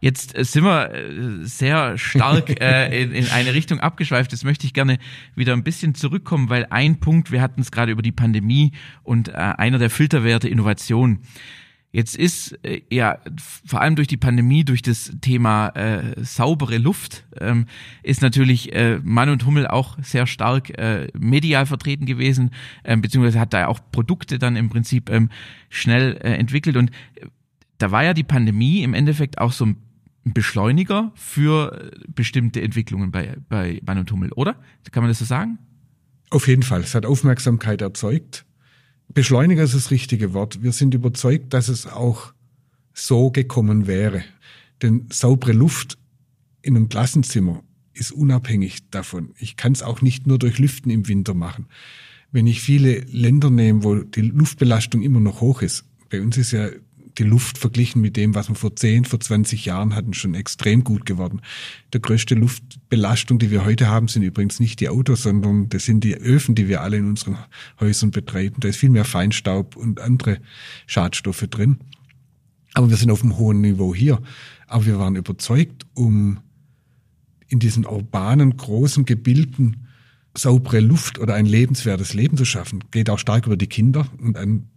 Jetzt 0.00 0.36
äh, 0.36 0.44
sind 0.44 0.64
wir 0.64 0.92
äh, 0.92 1.44
sehr 1.44 1.98
stark 1.98 2.60
äh, 2.60 3.02
in, 3.02 3.12
in 3.12 3.28
eine 3.28 3.54
Richtung 3.54 3.80
abgeschweift. 3.80 4.32
Das 4.32 4.44
möchte 4.44 4.66
ich 4.66 4.74
gerne 4.74 4.98
wieder 5.34 5.52
ein 5.52 5.64
bisschen 5.64 5.94
zurückkommen, 5.94 6.48
weil 6.48 6.66
ein 6.70 7.00
Punkt, 7.00 7.32
wir 7.32 7.40
hatten 7.40 7.60
es 7.60 7.70
gerade 7.70 7.92
über 7.92 8.02
die 8.02 8.12
Pandemie 8.12 8.72
und 9.02 9.28
äh, 9.28 9.32
einer 9.32 9.78
der 9.78 9.90
Filterwerte 9.90 10.48
Innovation. 10.48 11.20
Jetzt 11.92 12.14
ist 12.14 12.62
äh, 12.62 12.82
ja 12.90 13.20
vor 13.64 13.80
allem 13.80 13.96
durch 13.96 14.06
die 14.06 14.18
Pandemie, 14.18 14.64
durch 14.64 14.82
das 14.82 15.12
Thema 15.22 15.68
äh, 15.68 16.22
saubere 16.22 16.76
Luft, 16.76 17.24
ähm, 17.40 17.64
ist 18.02 18.20
natürlich 18.20 18.74
äh, 18.74 19.00
Mann 19.02 19.30
und 19.30 19.46
Hummel 19.46 19.66
auch 19.66 19.96
sehr 20.02 20.26
stark 20.26 20.78
äh, 20.78 21.08
medial 21.18 21.64
vertreten 21.64 22.04
gewesen, 22.04 22.50
äh, 22.82 22.98
beziehungsweise 22.98 23.40
hat 23.40 23.54
da 23.54 23.66
auch 23.68 23.80
Produkte 23.92 24.38
dann 24.38 24.56
im 24.56 24.68
Prinzip 24.68 25.08
ähm, 25.08 25.30
schnell 25.70 26.18
äh, 26.20 26.34
entwickelt. 26.34 26.76
Und 26.76 26.90
da 27.78 27.90
war 27.92 28.04
ja 28.04 28.12
die 28.12 28.24
Pandemie 28.24 28.82
im 28.82 28.92
Endeffekt 28.92 29.38
auch 29.38 29.52
so 29.52 29.64
ein 29.64 29.85
ein 30.26 30.32
Beschleuniger 30.32 31.12
für 31.14 31.92
bestimmte 32.08 32.60
Entwicklungen 32.60 33.12
bei, 33.12 33.36
bei 33.48 33.80
Mann 33.86 33.98
und 33.98 34.10
Hummel, 34.10 34.32
oder? 34.32 34.56
Kann 34.90 35.02
man 35.04 35.08
das 35.08 35.20
so 35.20 35.24
sagen? 35.24 35.58
Auf 36.30 36.48
jeden 36.48 36.64
Fall. 36.64 36.80
Es 36.80 36.94
hat 36.94 37.06
Aufmerksamkeit 37.06 37.80
erzeugt. 37.80 38.44
Beschleuniger 39.08 39.62
ist 39.62 39.74
das 39.74 39.92
richtige 39.92 40.34
Wort. 40.34 40.62
Wir 40.62 40.72
sind 40.72 40.94
überzeugt, 40.94 41.54
dass 41.54 41.68
es 41.68 41.86
auch 41.86 42.32
so 42.92 43.30
gekommen 43.30 43.86
wäre. 43.86 44.24
Denn 44.82 45.06
saubere 45.12 45.52
Luft 45.52 45.96
in 46.60 46.76
einem 46.76 46.88
Klassenzimmer 46.88 47.62
ist 47.92 48.10
unabhängig 48.10 48.90
davon. 48.90 49.32
Ich 49.38 49.56
kann 49.56 49.72
es 49.72 49.82
auch 49.82 50.02
nicht 50.02 50.26
nur 50.26 50.38
durch 50.38 50.58
Lüften 50.58 50.90
im 50.90 51.06
Winter 51.06 51.34
machen. 51.34 51.66
Wenn 52.32 52.48
ich 52.48 52.60
viele 52.60 53.00
Länder 53.02 53.50
nehme, 53.50 53.84
wo 53.84 53.94
die 53.94 54.22
Luftbelastung 54.22 55.02
immer 55.02 55.20
noch 55.20 55.40
hoch 55.40 55.62
ist, 55.62 55.84
bei 56.10 56.20
uns 56.20 56.36
ist 56.36 56.50
ja 56.50 56.68
die 57.18 57.24
Luft 57.24 57.58
verglichen 57.58 58.02
mit 58.02 58.16
dem, 58.16 58.34
was 58.34 58.48
wir 58.48 58.54
vor 58.54 58.74
10, 58.74 59.04
vor 59.04 59.20
20 59.20 59.64
Jahren 59.64 59.94
hatten, 59.94 60.14
schon 60.14 60.34
extrem 60.34 60.84
gut 60.84 61.06
geworden. 61.06 61.40
Der 61.92 62.00
größte 62.00 62.34
Luftbelastung, 62.34 63.38
die 63.38 63.50
wir 63.50 63.64
heute 63.64 63.88
haben, 63.88 64.08
sind 64.08 64.22
übrigens 64.22 64.60
nicht 64.60 64.80
die 64.80 64.88
Autos, 64.88 65.22
sondern 65.22 65.68
das 65.68 65.84
sind 65.84 66.04
die 66.04 66.14
Öfen, 66.14 66.54
die 66.54 66.68
wir 66.68 66.82
alle 66.82 66.98
in 66.98 67.08
unseren 67.08 67.38
Häusern 67.80 68.10
betreiben. 68.10 68.56
Da 68.60 68.68
ist 68.68 68.76
viel 68.76 68.90
mehr 68.90 69.04
Feinstaub 69.04 69.76
und 69.76 70.00
andere 70.00 70.38
Schadstoffe 70.86 71.46
drin. 71.48 71.78
Aber 72.74 72.90
wir 72.90 72.96
sind 72.96 73.10
auf 73.10 73.22
einem 73.22 73.38
hohen 73.38 73.62
Niveau 73.62 73.94
hier. 73.94 74.20
Aber 74.66 74.84
wir 74.84 74.98
waren 74.98 75.16
überzeugt, 75.16 75.86
um 75.94 76.40
in 77.48 77.58
diesen 77.58 77.86
urbanen, 77.86 78.56
großen 78.56 79.04
Gebilden 79.04 79.86
saubere 80.36 80.80
Luft 80.80 81.18
oder 81.18 81.34
ein 81.34 81.46
lebenswertes 81.46 82.12
Leben 82.12 82.36
zu 82.36 82.44
schaffen, 82.44 82.84
geht 82.90 83.08
auch 83.08 83.18
stark 83.18 83.46
über 83.46 83.56
die 83.56 83.68
Kinder 83.68 84.06
und 84.18 84.36
ein 84.36 84.68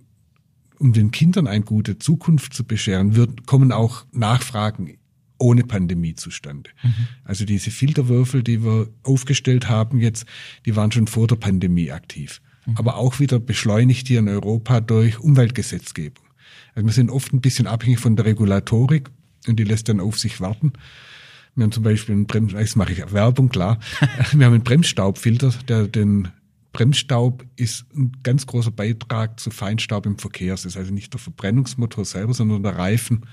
um 0.79 0.93
den 0.93 1.11
Kindern 1.11 1.47
eine 1.47 1.63
gute 1.63 1.99
Zukunft 1.99 2.53
zu 2.53 2.63
bescheren, 2.63 3.15
wird, 3.15 3.45
kommen 3.45 3.71
auch 3.71 4.05
Nachfragen 4.11 4.97
ohne 5.37 5.63
Pandemie 5.63 6.15
zustande. 6.15 6.69
Mhm. 6.83 7.07
Also 7.23 7.45
diese 7.45 7.71
Filterwürfel, 7.71 8.43
die 8.43 8.63
wir 8.63 8.89
aufgestellt 9.03 9.69
haben 9.69 9.99
jetzt, 9.99 10.25
die 10.65 10.75
waren 10.75 10.91
schon 10.91 11.07
vor 11.07 11.27
der 11.27 11.37
Pandemie 11.37 11.91
aktiv. 11.91 12.41
Mhm. 12.65 12.77
Aber 12.77 12.97
auch 12.97 13.19
wieder 13.19 13.39
beschleunigt 13.39 14.07
hier 14.07 14.19
in 14.19 14.27
Europa 14.27 14.81
durch 14.81 15.19
Umweltgesetzgebung. 15.19 16.25
Also 16.75 16.87
wir 16.87 16.93
sind 16.93 17.09
oft 17.09 17.33
ein 17.33 17.41
bisschen 17.41 17.67
abhängig 17.67 17.99
von 17.99 18.15
der 18.15 18.25
Regulatorik 18.25 19.09
und 19.47 19.57
die 19.57 19.63
lässt 19.63 19.89
dann 19.89 19.99
auf 19.99 20.19
sich 20.19 20.41
warten. 20.41 20.73
Wir 21.55 21.63
haben 21.63 21.71
zum 21.71 21.83
Beispiel 21.83 22.15
einen 22.15 22.27
Brems, 22.27 22.53
jetzt 22.53 22.75
mache 22.75 22.93
ich 22.93 23.11
Werbung, 23.11 23.49
klar. 23.49 23.79
wir 24.33 24.45
haben 24.45 24.53
einen 24.53 24.63
Bremsstaubfilter, 24.63 25.53
der 25.67 25.87
den 25.87 26.29
Bremsstaub 26.71 27.45
ist 27.55 27.85
ein 27.95 28.11
ganz 28.23 28.45
großer 28.45 28.71
Beitrag 28.71 29.39
zu 29.39 29.49
Feinstaub 29.51 30.05
im 30.05 30.17
Verkehr. 30.17 30.53
Es 30.53 30.65
ist 30.65 30.77
also 30.77 30.93
nicht 30.93 31.13
der 31.13 31.19
Verbrennungsmotor 31.19 32.05
selber, 32.05 32.33
sondern 32.33 32.63
der 32.63 32.77
Reifen 32.77 33.25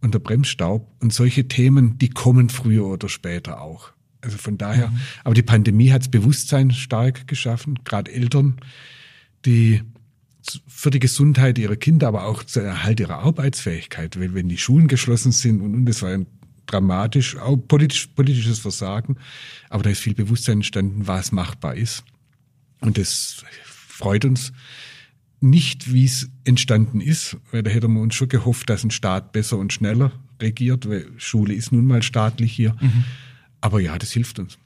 und 0.00 0.14
der 0.14 0.18
Bremsstaub. 0.18 0.86
Und 1.00 1.12
solche 1.12 1.46
Themen, 1.46 1.98
die 1.98 2.10
kommen 2.10 2.50
früher 2.50 2.86
oder 2.86 3.08
später 3.08 3.60
auch. 3.60 3.92
Also 4.20 4.38
von 4.38 4.58
daher, 4.58 4.88
mhm. 4.88 5.00
aber 5.22 5.34
die 5.34 5.42
Pandemie 5.42 5.92
hat 5.92 6.02
das 6.02 6.08
Bewusstsein 6.10 6.70
stark 6.70 7.28
geschaffen, 7.28 7.80
gerade 7.84 8.10
Eltern, 8.10 8.56
die 9.44 9.82
für 10.66 10.90
die 10.90 10.98
Gesundheit 10.98 11.58
ihrer 11.58 11.76
Kinder, 11.76 12.08
aber 12.08 12.24
auch 12.24 12.42
zur 12.42 12.62
Erhalt 12.62 13.00
ihrer 13.00 13.18
Arbeitsfähigkeit, 13.18 14.18
wenn, 14.18 14.34
wenn 14.34 14.48
die 14.48 14.58
Schulen 14.58 14.88
geschlossen 14.88 15.32
sind 15.32 15.60
und, 15.60 15.74
und 15.74 15.86
das 15.86 16.02
war 16.02 16.10
ein 16.10 16.26
dramatisch, 16.66 17.36
auch 17.36 17.56
politisch, 17.56 18.06
politisches 18.08 18.58
Versagen, 18.58 19.16
aber 19.68 19.82
da 19.82 19.90
ist 19.90 20.00
viel 20.00 20.14
Bewusstsein 20.14 20.58
entstanden, 20.58 21.06
was 21.06 21.32
machbar 21.32 21.74
ist. 21.74 22.04
Und 22.84 22.98
das 22.98 23.44
freut 23.64 24.24
uns 24.24 24.52
nicht, 25.40 25.92
wie 25.92 26.04
es 26.04 26.30
entstanden 26.44 27.00
ist, 27.00 27.36
weil 27.50 27.62
da 27.62 27.70
hätten 27.70 27.92
wir 27.92 28.00
uns 28.00 28.14
schon 28.14 28.28
gehofft, 28.28 28.70
dass 28.70 28.82
ein 28.82 28.90
Staat 28.90 29.32
besser 29.32 29.58
und 29.58 29.72
schneller 29.72 30.12
regiert, 30.40 30.88
weil 30.88 31.06
Schule 31.18 31.54
ist 31.54 31.70
nun 31.70 31.86
mal 31.86 32.02
staatlich 32.02 32.52
hier. 32.52 32.74
Mhm. 32.80 33.04
Aber 33.60 33.80
ja, 33.80 33.98
das 33.98 34.12
hilft 34.12 34.38
uns. 34.38 34.58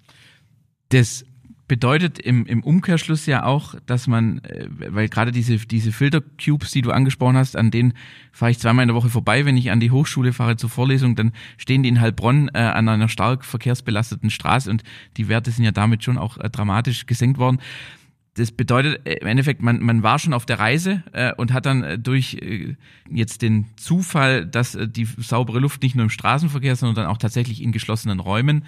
Das 0.89 1.25
bedeutet 1.69 2.19
im, 2.19 2.47
im 2.47 2.63
Umkehrschluss 2.63 3.27
ja 3.27 3.45
auch, 3.45 3.75
dass 3.87 4.07
man, 4.07 4.39
äh, 4.39 4.69
weil 4.71 5.09
gerade 5.09 5.33
diese, 5.33 5.59
diese 5.59 5.93
Filtercubes, 5.93 6.71
die 6.71 6.81
du 6.81 6.91
angesprochen 6.91 7.37
hast, 7.37 7.57
an 7.57 7.71
denen 7.71 7.93
fahre 8.33 8.51
ich 8.51 8.59
zweimal 8.59 8.85
in 8.85 8.89
der 8.89 8.97
Woche 8.97 9.11
vorbei, 9.11 9.45
wenn 9.45 9.57
ich 9.57 9.71
an 9.71 9.79
die 9.79 9.91
Hochschule 9.91 10.33
fahre 10.33 10.57
zur 10.57 10.71
Vorlesung, 10.71 11.15
dann 11.15 11.33
stehen 11.59 11.83
die 11.83 11.91
in 11.91 12.01
Heilbronn 12.01 12.49
äh, 12.55 12.59
an 12.59 12.89
einer 12.89 13.09
stark 13.09 13.45
verkehrsbelasteten 13.45 14.31
Straße 14.31 14.71
und 14.71 14.83
die 15.19 15.29
Werte 15.29 15.51
sind 15.51 15.65
ja 15.65 15.73
damit 15.73 16.03
schon 16.03 16.17
auch 16.17 16.39
äh, 16.39 16.49
dramatisch 16.49 17.05
gesenkt 17.07 17.39
worden 17.39 17.59
das 18.39 18.53
bedeutet 18.53 19.07
äh, 19.07 19.15
im 19.15 19.27
Endeffekt, 19.27 19.63
man, 19.63 19.81
man 19.81 20.03
war 20.03 20.19
schon 20.19 20.33
auf 20.33 20.47
der 20.47 20.59
Reise 20.59 21.03
äh, 21.13 21.35
und 21.35 21.53
hat 21.53 21.67
dann 21.67 21.83
äh, 21.83 21.99
durch 21.99 22.35
äh, 22.35 22.77
jetzt 23.11 23.43
den 23.43 23.67
Zufall, 23.77 24.47
dass 24.47 24.75
äh, 24.75 24.89
die 24.89 25.05
saubere 25.05 25.59
Luft 25.59 25.83
nicht 25.83 25.95
nur 25.95 26.05
im 26.05 26.11
Straßenverkehr, 26.11 26.77
sondern 26.77 27.05
dann 27.05 27.07
auch 27.07 27.19
tatsächlich 27.19 27.63
in 27.63 27.73
geschlossenen 27.73 28.21
Räumen 28.21 28.65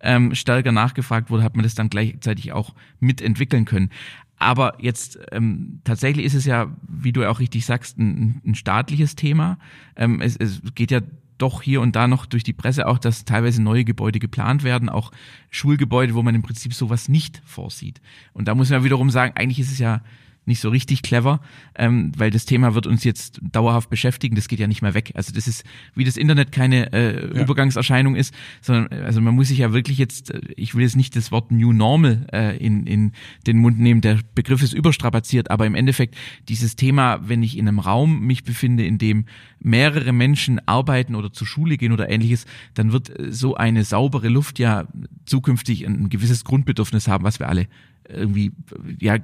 ähm, 0.00 0.34
stärker 0.34 0.72
nachgefragt 0.72 1.30
wurde, 1.30 1.42
hat 1.42 1.56
man 1.56 1.62
das 1.62 1.74
dann 1.74 1.88
gleichzeitig 1.88 2.52
auch 2.52 2.74
mitentwickeln 3.00 3.64
können. 3.64 3.90
Aber 4.36 4.74
jetzt 4.78 5.18
ähm, 5.32 5.80
tatsächlich 5.84 6.26
ist 6.26 6.34
es 6.34 6.44
ja, 6.44 6.76
wie 6.86 7.12
du 7.12 7.28
auch 7.28 7.40
richtig 7.40 7.64
sagst, 7.64 7.98
ein, 7.98 8.42
ein 8.44 8.54
staatliches 8.54 9.14
Thema. 9.14 9.58
Ähm, 9.96 10.20
es, 10.20 10.36
es 10.36 10.60
geht 10.74 10.90
ja 10.90 11.00
doch 11.38 11.62
hier 11.62 11.80
und 11.80 11.96
da 11.96 12.06
noch 12.06 12.26
durch 12.26 12.44
die 12.44 12.52
Presse 12.52 12.86
auch, 12.86 12.98
dass 12.98 13.24
teilweise 13.24 13.62
neue 13.62 13.84
Gebäude 13.84 14.18
geplant 14.18 14.62
werden, 14.62 14.88
auch 14.88 15.10
Schulgebäude, 15.50 16.14
wo 16.14 16.22
man 16.22 16.34
im 16.34 16.42
Prinzip 16.42 16.74
sowas 16.74 17.08
nicht 17.08 17.42
vorsieht. 17.44 18.00
Und 18.32 18.48
da 18.48 18.54
muss 18.54 18.70
man 18.70 18.84
wiederum 18.84 19.10
sagen, 19.10 19.32
eigentlich 19.36 19.60
ist 19.60 19.72
es 19.72 19.78
ja 19.78 20.02
nicht 20.46 20.60
so 20.60 20.68
richtig 20.68 21.02
clever, 21.02 21.40
ähm, 21.74 22.12
weil 22.16 22.30
das 22.30 22.44
Thema 22.44 22.74
wird 22.74 22.86
uns 22.86 23.04
jetzt 23.04 23.40
dauerhaft 23.42 23.90
beschäftigen, 23.90 24.36
das 24.36 24.48
geht 24.48 24.60
ja 24.60 24.66
nicht 24.66 24.82
mehr 24.82 24.94
weg. 24.94 25.12
Also 25.14 25.32
das 25.32 25.48
ist, 25.48 25.64
wie 25.94 26.04
das 26.04 26.16
Internet 26.16 26.52
keine 26.52 26.92
äh, 26.92 27.34
ja. 27.34 27.42
Übergangserscheinung 27.42 28.14
ist, 28.14 28.34
sondern 28.60 28.92
äh, 28.92 29.04
also 29.04 29.20
man 29.20 29.34
muss 29.34 29.48
sich 29.48 29.58
ja 29.58 29.72
wirklich 29.72 29.98
jetzt, 29.98 30.30
äh, 30.30 30.40
ich 30.56 30.74
will 30.74 30.82
jetzt 30.82 30.96
nicht 30.96 31.16
das 31.16 31.32
Wort 31.32 31.50
New 31.50 31.72
Normal 31.72 32.26
äh, 32.32 32.56
in, 32.58 32.86
in 32.86 33.12
den 33.46 33.58
Mund 33.58 33.78
nehmen, 33.78 34.00
der 34.00 34.18
Begriff 34.34 34.62
ist 34.62 34.74
überstrapaziert, 34.74 35.50
aber 35.50 35.66
im 35.66 35.74
Endeffekt 35.74 36.16
dieses 36.48 36.76
Thema, 36.76 37.20
wenn 37.26 37.42
ich 37.42 37.56
in 37.56 37.68
einem 37.68 37.78
Raum 37.78 38.20
mich 38.20 38.44
befinde, 38.44 38.84
in 38.84 38.98
dem 38.98 39.24
mehrere 39.60 40.12
Menschen 40.12 40.60
arbeiten 40.66 41.14
oder 41.14 41.32
zur 41.32 41.46
Schule 41.46 41.78
gehen 41.78 41.92
oder 41.92 42.10
ähnliches, 42.10 42.44
dann 42.74 42.92
wird 42.92 43.18
äh, 43.18 43.32
so 43.32 43.54
eine 43.54 43.84
saubere 43.84 44.28
Luft 44.28 44.58
ja 44.58 44.86
zukünftig 45.24 45.86
ein 45.86 46.10
gewisses 46.10 46.44
Grundbedürfnis 46.44 47.08
haben, 47.08 47.24
was 47.24 47.38
wir 47.38 47.48
alle 47.48 47.66
irgendwie 48.08 48.52
ja 49.00 49.16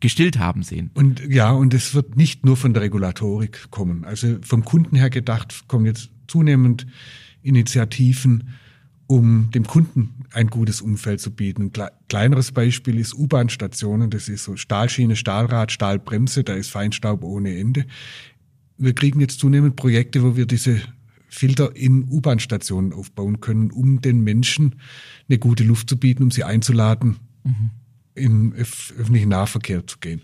gestillt 0.00 0.38
haben 0.38 0.62
sehen. 0.62 0.90
Und 0.94 1.22
ja, 1.28 1.50
und 1.50 1.74
es 1.74 1.94
wird 1.94 2.16
nicht 2.16 2.44
nur 2.44 2.56
von 2.56 2.74
der 2.74 2.82
Regulatorik 2.82 3.70
kommen. 3.70 4.04
Also 4.04 4.38
vom 4.42 4.64
Kunden 4.64 4.96
her 4.96 5.10
gedacht 5.10 5.68
kommen 5.68 5.86
jetzt 5.86 6.10
zunehmend 6.26 6.86
Initiativen, 7.42 8.50
um 9.06 9.50
dem 9.50 9.66
Kunden 9.66 10.14
ein 10.32 10.46
gutes 10.46 10.80
Umfeld 10.80 11.20
zu 11.20 11.32
bieten. 11.32 11.72
Ein 11.74 11.88
kleineres 12.08 12.52
Beispiel 12.52 12.98
ist 12.98 13.14
U-Bahn-Stationen. 13.14 14.10
Das 14.10 14.28
ist 14.28 14.44
so 14.44 14.56
Stahlschiene, 14.56 15.16
Stahlrad, 15.16 15.72
Stahlbremse. 15.72 16.44
Da 16.44 16.54
ist 16.54 16.70
Feinstaub 16.70 17.24
ohne 17.24 17.58
Ende. 17.58 17.86
Wir 18.78 18.94
kriegen 18.94 19.20
jetzt 19.20 19.40
zunehmend 19.40 19.74
Projekte, 19.76 20.22
wo 20.22 20.36
wir 20.36 20.46
diese 20.46 20.80
Filter 21.28 21.74
in 21.74 22.04
U-Bahn-Stationen 22.08 22.92
aufbauen 22.92 23.40
können, 23.40 23.70
um 23.70 24.00
den 24.00 24.20
Menschen 24.22 24.76
eine 25.28 25.38
gute 25.38 25.64
Luft 25.64 25.88
zu 25.88 25.96
bieten, 25.96 26.22
um 26.22 26.30
sie 26.30 26.44
einzuladen, 26.44 27.16
mhm 27.44 27.70
im 28.14 28.52
öffentlichen 28.52 29.28
Nahverkehr 29.28 29.86
zu 29.86 29.98
gehen. 29.98 30.22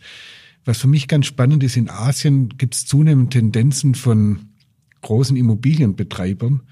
Was 0.64 0.78
für 0.78 0.88
mich 0.88 1.06
ganz 1.06 1.26
spannend 1.26 1.62
ist, 1.62 1.76
in 1.76 1.88
Asien 1.88 2.48
gibt 2.58 2.74
es 2.74 2.86
zunehmend 2.86 3.32
Tendenzen 3.32 3.94
von 3.94 4.50
großen 5.02 5.36
Immobilienbetreibern, 5.36 6.62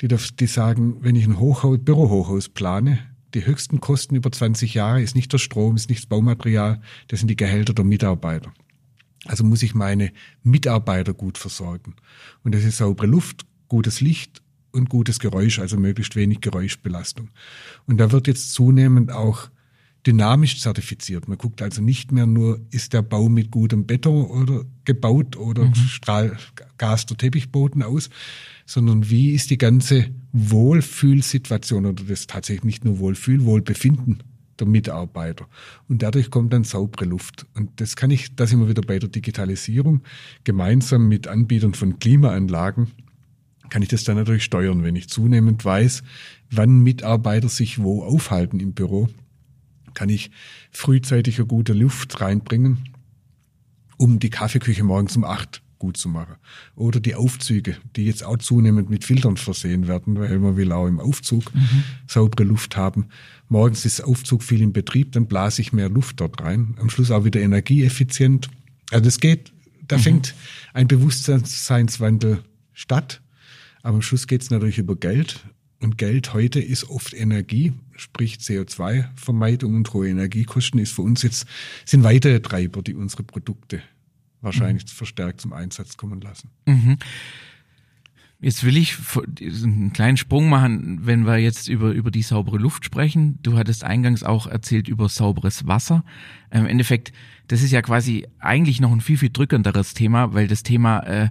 die, 0.00 0.08
die 0.08 0.46
sagen, 0.46 0.96
wenn 1.00 1.16
ich 1.16 1.26
ein 1.26 1.38
Hochhaus, 1.38 1.78
Bürohochhaus 1.80 2.48
plane, 2.48 3.00
die 3.34 3.44
höchsten 3.44 3.80
Kosten 3.80 4.14
über 4.14 4.32
20 4.32 4.72
Jahre 4.72 5.02
ist 5.02 5.14
nicht 5.14 5.32
der 5.32 5.38
Strom, 5.38 5.76
ist 5.76 5.90
nicht 5.90 6.02
das 6.02 6.06
Baumaterial, 6.06 6.80
das 7.08 7.20
sind 7.20 7.28
die 7.28 7.36
Gehälter 7.36 7.74
der 7.74 7.84
Mitarbeiter. 7.84 8.52
Also 9.26 9.44
muss 9.44 9.62
ich 9.62 9.74
meine 9.74 10.12
Mitarbeiter 10.42 11.12
gut 11.12 11.36
versorgen. 11.36 11.96
Und 12.44 12.54
das 12.54 12.64
ist 12.64 12.78
saubere 12.78 13.06
Luft, 13.06 13.44
gutes 13.68 14.00
Licht 14.00 14.42
und 14.70 14.88
gutes 14.88 15.18
Geräusch, 15.18 15.58
also 15.58 15.76
möglichst 15.76 16.16
wenig 16.16 16.40
Geräuschbelastung. 16.40 17.30
Und 17.86 17.98
da 17.98 18.12
wird 18.12 18.26
jetzt 18.26 18.54
zunehmend 18.54 19.12
auch 19.12 19.50
dynamisch 20.06 20.60
zertifiziert. 20.60 21.28
Man 21.28 21.38
guckt 21.38 21.60
also 21.60 21.82
nicht 21.82 22.12
mehr 22.12 22.26
nur, 22.26 22.60
ist 22.70 22.92
der 22.92 23.02
Bau 23.02 23.28
mit 23.28 23.50
gutem 23.50 23.86
Beton 23.86 24.26
oder 24.26 24.64
gebaut 24.84 25.36
oder 25.36 25.64
mhm. 25.64 25.74
strahl 25.74 26.36
Gas 26.78 27.06
der 27.06 27.16
Teppichboden 27.16 27.82
aus, 27.82 28.08
sondern 28.64 29.10
wie 29.10 29.32
ist 29.32 29.50
die 29.50 29.58
ganze 29.58 30.10
Wohlfühlsituation 30.32 31.86
oder 31.86 32.04
das 32.04 32.26
tatsächlich 32.26 32.64
nicht 32.64 32.84
nur 32.84 32.98
Wohlfühl, 32.98 33.44
Wohlbefinden 33.44 34.22
der 34.58 34.66
Mitarbeiter. 34.66 35.46
Und 35.88 36.02
dadurch 36.02 36.30
kommt 36.30 36.52
dann 36.52 36.64
saubere 36.64 37.04
Luft. 37.04 37.46
Und 37.54 37.80
das 37.80 37.96
kann 37.96 38.10
ich, 38.10 38.34
das 38.34 38.52
immer 38.52 38.68
wieder 38.68 38.82
bei 38.82 38.98
der 38.98 39.08
Digitalisierung, 39.08 40.02
gemeinsam 40.44 41.08
mit 41.08 41.28
Anbietern 41.28 41.74
von 41.74 41.98
Klimaanlagen, 41.98 42.88
kann 43.70 43.82
ich 43.82 43.88
das 43.88 44.04
dann 44.04 44.16
natürlich 44.16 44.44
steuern, 44.44 44.82
wenn 44.82 44.96
ich 44.96 45.08
zunehmend 45.08 45.64
weiß, 45.64 46.02
wann 46.50 46.80
Mitarbeiter 46.80 47.48
sich 47.48 47.82
wo 47.82 48.02
aufhalten 48.02 48.60
im 48.60 48.72
Büro 48.72 49.08
kann 49.98 50.10
ich 50.10 50.30
frühzeitig 50.70 51.38
eine 51.38 51.48
gute 51.48 51.72
Luft 51.72 52.20
reinbringen, 52.20 52.84
um 53.96 54.20
die 54.20 54.30
Kaffeeküche 54.30 54.84
morgens 54.84 55.16
um 55.16 55.24
acht 55.24 55.60
gut 55.80 55.96
zu 55.96 56.08
machen. 56.08 56.36
Oder 56.76 57.00
die 57.00 57.16
Aufzüge, 57.16 57.76
die 57.96 58.04
jetzt 58.04 58.22
auch 58.22 58.36
zunehmend 58.36 58.90
mit 58.90 59.04
Filtern 59.04 59.36
versehen 59.36 59.88
werden, 59.88 60.16
weil 60.20 60.38
man 60.38 60.56
will 60.56 60.70
auch 60.70 60.86
im 60.86 61.00
Aufzug 61.00 61.52
mhm. 61.52 61.82
saubere 62.06 62.44
Luft 62.44 62.76
haben. 62.76 63.06
Morgens 63.48 63.84
ist 63.84 63.98
der 63.98 64.06
Aufzug 64.06 64.44
viel 64.44 64.62
in 64.62 64.72
Betrieb, 64.72 65.12
dann 65.12 65.26
blase 65.26 65.62
ich 65.62 65.72
mehr 65.72 65.88
Luft 65.88 66.20
dort 66.20 66.40
rein. 66.42 66.76
Am 66.78 66.90
Schluss 66.90 67.10
auch 67.10 67.24
wieder 67.24 67.40
energieeffizient. 67.40 68.48
Also 68.92 69.08
es 69.08 69.18
geht, 69.18 69.52
da 69.88 69.96
mhm. 69.96 70.02
fängt 70.02 70.34
ein 70.74 70.86
Bewusstseinswandel 70.86 72.44
statt. 72.72 73.20
Aber 73.82 73.96
am 73.96 74.02
Schluss 74.02 74.28
geht 74.28 74.42
es 74.42 74.50
natürlich 74.50 74.78
über 74.78 74.94
Geld. 74.94 75.40
Und 75.80 75.98
Geld 75.98 76.34
heute 76.34 76.60
ist 76.60 76.88
oft 76.88 77.14
Energie, 77.14 77.72
sprich 78.00 78.36
CO2-Vermeidung 78.36 79.76
und 79.76 79.92
hohe 79.92 80.08
Energiekosten 80.08 80.80
ist 80.80 80.92
für 80.92 81.02
uns 81.02 81.22
jetzt, 81.22 81.46
sind 81.84 82.04
weitere 82.04 82.40
Treiber, 82.40 82.82
die 82.82 82.94
unsere 82.94 83.22
Produkte 83.22 83.82
wahrscheinlich 84.40 84.84
mhm. 84.84 84.88
verstärkt 84.88 85.40
zum 85.40 85.52
Einsatz 85.52 85.96
kommen 85.96 86.20
lassen. 86.20 86.50
Mhm. 86.66 86.98
Jetzt 88.40 88.62
will 88.62 88.76
ich 88.76 88.96
einen 89.40 89.92
kleinen 89.92 90.16
Sprung 90.16 90.48
machen, 90.48 91.00
wenn 91.02 91.26
wir 91.26 91.38
jetzt 91.38 91.66
über, 91.66 91.90
über 91.90 92.12
die 92.12 92.22
saubere 92.22 92.56
Luft 92.56 92.84
sprechen. 92.84 93.40
Du 93.42 93.58
hattest 93.58 93.82
eingangs 93.82 94.22
auch 94.22 94.46
erzählt 94.46 94.86
über 94.86 95.08
sauberes 95.08 95.66
Wasser. 95.66 96.04
Im 96.52 96.66
Endeffekt, 96.66 97.12
das 97.48 97.62
ist 97.62 97.72
ja 97.72 97.82
quasi 97.82 98.28
eigentlich 98.38 98.80
noch 98.80 98.92
ein 98.92 99.00
viel, 99.00 99.18
viel 99.18 99.30
drückenderes 99.30 99.92
Thema, 99.92 100.34
weil 100.34 100.46
das 100.46 100.62
Thema 100.62 101.00
äh, 101.00 101.30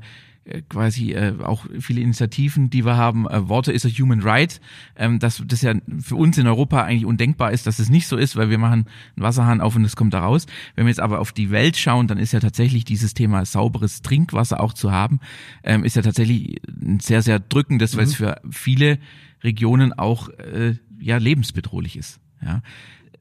quasi 0.70 1.14
äh, 1.14 1.34
auch 1.42 1.66
viele 1.80 2.02
Initiativen, 2.02 2.70
die 2.70 2.86
wir 2.86 2.98
haben. 2.98 3.28
Äh, 3.28 3.50
Water 3.50 3.74
is 3.74 3.86
a 3.86 3.90
Human 3.90 4.22
Right, 4.22 4.62
ähm, 4.96 5.20
dass 5.20 5.44
das 5.46 5.62
ja 5.62 5.74
für 6.00 6.16
uns 6.16 6.38
in 6.38 6.48
Europa 6.48 6.84
eigentlich 6.84 7.06
undenkbar 7.06 7.52
ist, 7.52 7.68
dass 7.68 7.80
es 7.80 7.90
nicht 7.90 8.08
so 8.08 8.18
ist, 8.18 8.36
weil 8.36 8.50
wir 8.50 8.58
machen 8.58 8.88
einen 9.16 9.24
Wasserhahn 9.24 9.62
auf 9.62 9.76
und 9.76 9.86
es 9.86 9.96
kommt 9.96 10.14
da 10.14 10.22
raus. 10.22 10.46
Wenn 10.76 10.86
wir 10.86 10.90
jetzt 10.90 11.00
aber 11.00 11.20
auf 11.20 11.32
die 11.32 11.52
Welt 11.52 11.78
schauen, 11.78 12.08
dann 12.08 12.18
ist 12.18 12.34
ja 12.34 12.40
tatsächlich 12.40 12.86
dieses 12.86 13.14
Thema 13.14 13.46
sauberes 13.46 14.02
Trinkwasser 14.02 14.60
auch 14.60 14.74
zu 14.74 14.92
haben, 14.92 15.20
ähm, 15.64 15.84
ist 15.84 15.96
ja 15.96 16.02
tatsächlich 16.02 16.62
ein 16.68 17.00
sehr, 17.00 17.22
sehr 17.22 17.40
drückendes, 17.40 17.94
mhm. 17.94 17.98
weil 17.98 18.06
es 18.06 18.16
für 18.16 18.42
viele 18.50 19.00
Regionen 19.44 19.94
auch 19.94 20.30
äh, 20.30 20.76
ja 21.00 21.18
lebensbedrohlich 21.18 21.98
ist. 21.98 22.20
Ja. 22.42 22.62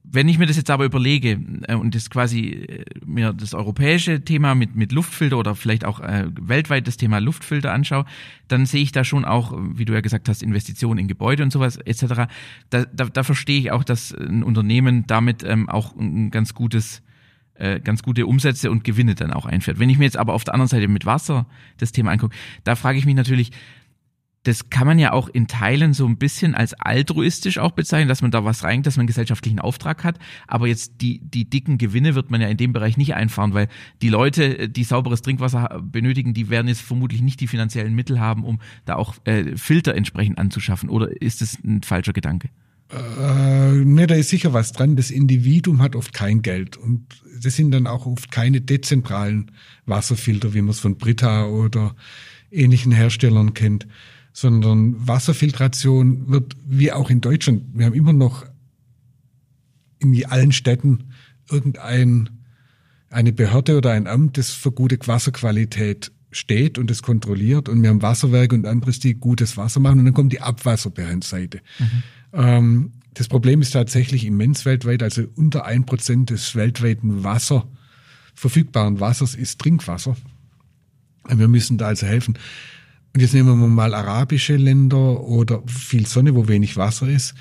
Wenn 0.09 0.29
ich 0.29 0.39
mir 0.39 0.47
das 0.47 0.57
jetzt 0.57 0.71
aber 0.71 0.85
überlege 0.85 1.41
äh, 1.69 1.75
und 1.75 1.95
das 1.95 2.11
quasi 2.11 2.49
äh, 2.49 2.85
mir 3.05 3.33
das 3.33 3.55
europäische 3.55 4.23
Thema 4.23 4.55
mit, 4.55 4.77
mit 4.77 4.93
Luftfilter 4.93 5.37
oder 5.37 5.55
vielleicht 5.55 5.85
auch 5.85 6.01
äh, 6.01 6.27
weltweit 6.41 6.87
das 6.87 6.97
Thema 6.97 7.19
Luftfilter 7.19 7.73
anschaue, 7.73 8.05
dann 8.49 8.67
sehe 8.67 8.83
ich 8.83 8.93
da 8.93 9.05
schon 9.05 9.25
auch, 9.25 9.53
wie 9.57 9.85
du 9.85 9.93
ja 9.93 10.01
gesagt 10.01 10.29
hast, 10.29 10.43
Investitionen 10.43 10.99
in 10.99 11.09
Gebäude 11.09 11.43
und 11.43 11.53
sowas 11.53 11.77
etc. 11.79 12.29
Da, 12.71 12.85
da, 12.85 13.05
da 13.07 13.23
verstehe 13.25 13.59
ich 13.59 13.73
auch, 13.73 13.85
dass 13.85 14.13
ein 14.13 14.43
Unternehmen 14.43 15.07
damit 15.07 15.43
ähm, 15.43 15.69
auch 15.69 15.97
ein 15.97 16.31
ganz 16.31 16.55
gutes 16.55 17.03
äh, 17.55 17.81
ganz 17.81 18.03
gute 18.03 18.27
Umsätze 18.27 18.71
und 18.71 18.85
Gewinne 18.85 19.15
dann 19.15 19.33
auch 19.33 19.47
einfährt. 19.47 19.79
Wenn 19.79 19.89
ich 19.89 19.99
mir 19.99 20.05
jetzt 20.05 20.19
aber 20.19 20.35
auf 20.35 20.45
der 20.45 20.55
anderen 20.55 20.69
Seite 20.69 20.89
mit 20.89 21.07
Wasser 21.07 21.47
das 21.79 21.91
Thema 21.91 22.13
angucke, 22.13 22.37
da 22.65 22.77
frage 22.77 22.99
ich 22.99 23.07
mich 23.07 23.15
natürlich, 23.15 23.51
das 24.47 24.71
kann 24.71 24.87
man 24.87 25.01
ja 25.01 25.13
auch 25.13 25.29
in 25.29 25.49
Teilen 25.49 25.93
so 25.93 26.07
ein 26.07 26.19
bisschen 26.19 26.55
als 26.55 26.73
altruistisch 26.75 27.59
auch 27.59 27.73
bezeichnen, 27.73 28.09
dass 28.09 28.23
man 28.23 28.31
da 28.31 28.45
was 28.45 28.63
rein, 28.63 28.85
dass 28.85 28.97
man 28.97 29.03
einen 29.03 29.09
gesellschaftlichen 29.09 29.59
Auftrag 29.59 30.05
hat. 30.05 30.21
Aber 30.47 30.69
jetzt 30.69 31.01
die, 31.01 31.21
die 31.21 31.51
dicken 31.51 31.79
Gewinne 31.79 32.15
wird 32.15 32.31
man 32.31 32.41
ja 32.41 32.47
in 32.47 32.57
dem 32.57 32.73
Bereich 32.73 32.97
nicht 32.97 33.15
einfahren, 33.15 33.55
weil 33.55 33.67
die 34.03 34.09
Leute, 34.09 34.69
die 34.69 34.85
sauberes 34.85 35.23
Trinkwasser 35.23 35.83
benötigen, 35.83 36.33
die 36.33 36.49
werden 36.49 36.69
jetzt 36.69 36.83
vermutlich 36.83 37.23
nicht 37.23 37.41
die 37.41 37.49
finanziellen 37.49 37.95
Mittel 37.95 38.21
haben, 38.21 38.45
um 38.45 38.61
da 38.85 38.95
auch 38.95 39.17
äh, 39.25 39.57
Filter 39.57 39.97
entsprechend 39.97 40.39
anzuschaffen. 40.39 40.91
Oder 40.91 41.21
ist 41.21 41.41
das 41.41 41.59
ein 41.65 41.83
falscher 41.83 42.13
Gedanke? 42.13 42.49
Äh, 42.91 43.85
ne, 43.85 44.07
da 44.07 44.15
ist 44.15 44.29
sicher 44.29 44.53
was 44.53 44.71
dran. 44.71 44.95
Das 44.95 45.11
Individuum 45.11 45.83
hat 45.83 45.97
oft 45.97 46.13
kein 46.13 46.43
Geld 46.43 46.77
und 46.77 47.05
das 47.43 47.57
sind 47.57 47.73
dann 47.73 47.89
auch 47.89 48.07
oft 48.07 48.31
keine 48.31 48.61
dezentralen 48.61 49.51
Wasserfilter, 49.87 50.55
wie 50.55 50.63
man 50.63 50.71
es 50.71 50.79
von 50.79 50.99
Brita 50.99 51.47
oder 51.47 51.97
ähnlichen 52.53 52.93
Herstellern 52.93 53.55
kennt 53.55 53.89
sondern 54.37 55.09
Wasserfiltration 55.09 56.29
wird, 56.29 56.59
wie 56.67 56.93
auch 56.93 57.09
in 57.09 57.23
Deutschland, 57.23 57.63
wir 57.73 57.87
haben 57.87 57.95
immer 57.95 58.13
noch 58.13 58.45
in 59.99 60.27
allen 60.27 60.53
Städten 60.53 61.05
irgendein 61.51 62.29
eine 63.09 63.33
Behörde 63.33 63.79
oder 63.79 63.93
ein 63.93 64.07
Amt, 64.07 64.37
das 64.37 64.51
für 64.51 64.73
gute 64.73 64.99
Wasserqualität 65.07 66.13
steht 66.33 66.77
und 66.77 66.91
es 66.91 67.03
kontrolliert 67.03 67.71
und 67.71 67.81
wir 67.81 67.89
haben 67.89 68.03
Wasserwerke 68.03 68.55
und 68.55 68.67
anderes, 68.67 68.99
die 68.99 69.15
gutes 69.15 69.57
Wasser 69.57 69.81
machen 69.81 70.01
und 70.01 70.05
dann 70.05 70.13
kommt 70.13 70.35
die 70.35 70.43
Abwasserbehandseite. 70.43 71.63
Mhm. 71.79 72.03
Ähm, 72.35 72.93
das 73.15 73.29
Problem 73.29 73.63
ist 73.63 73.71
tatsächlich 73.71 74.27
immens 74.27 74.67
weltweit, 74.67 75.03
also 75.03 75.23
unter 75.37 75.65
ein 75.65 75.87
Prozent 75.87 76.29
des 76.29 76.55
weltweiten 76.55 77.25
Wasser, 77.25 77.67
verfügbaren 78.35 79.01
Wassers 79.01 79.35
ist 79.35 79.61
Trinkwasser. 79.61 80.15
Wir 81.27 81.49
müssen 81.49 81.79
da 81.79 81.87
also 81.87 82.07
helfen. 82.07 82.37
Und 83.17 83.23
jetzt 83.23 83.33
nehmen 83.33 83.59
wir 83.59 83.67
mal 83.67 83.95
arabische 83.95 84.57
Länder 84.57 85.23
oder 85.23 85.63
viel 85.67 86.07
Sonne, 86.07 86.35
wo 86.35 86.49
wenig 86.49 86.77
Wasser 86.77 87.09
ist. 87.09 87.33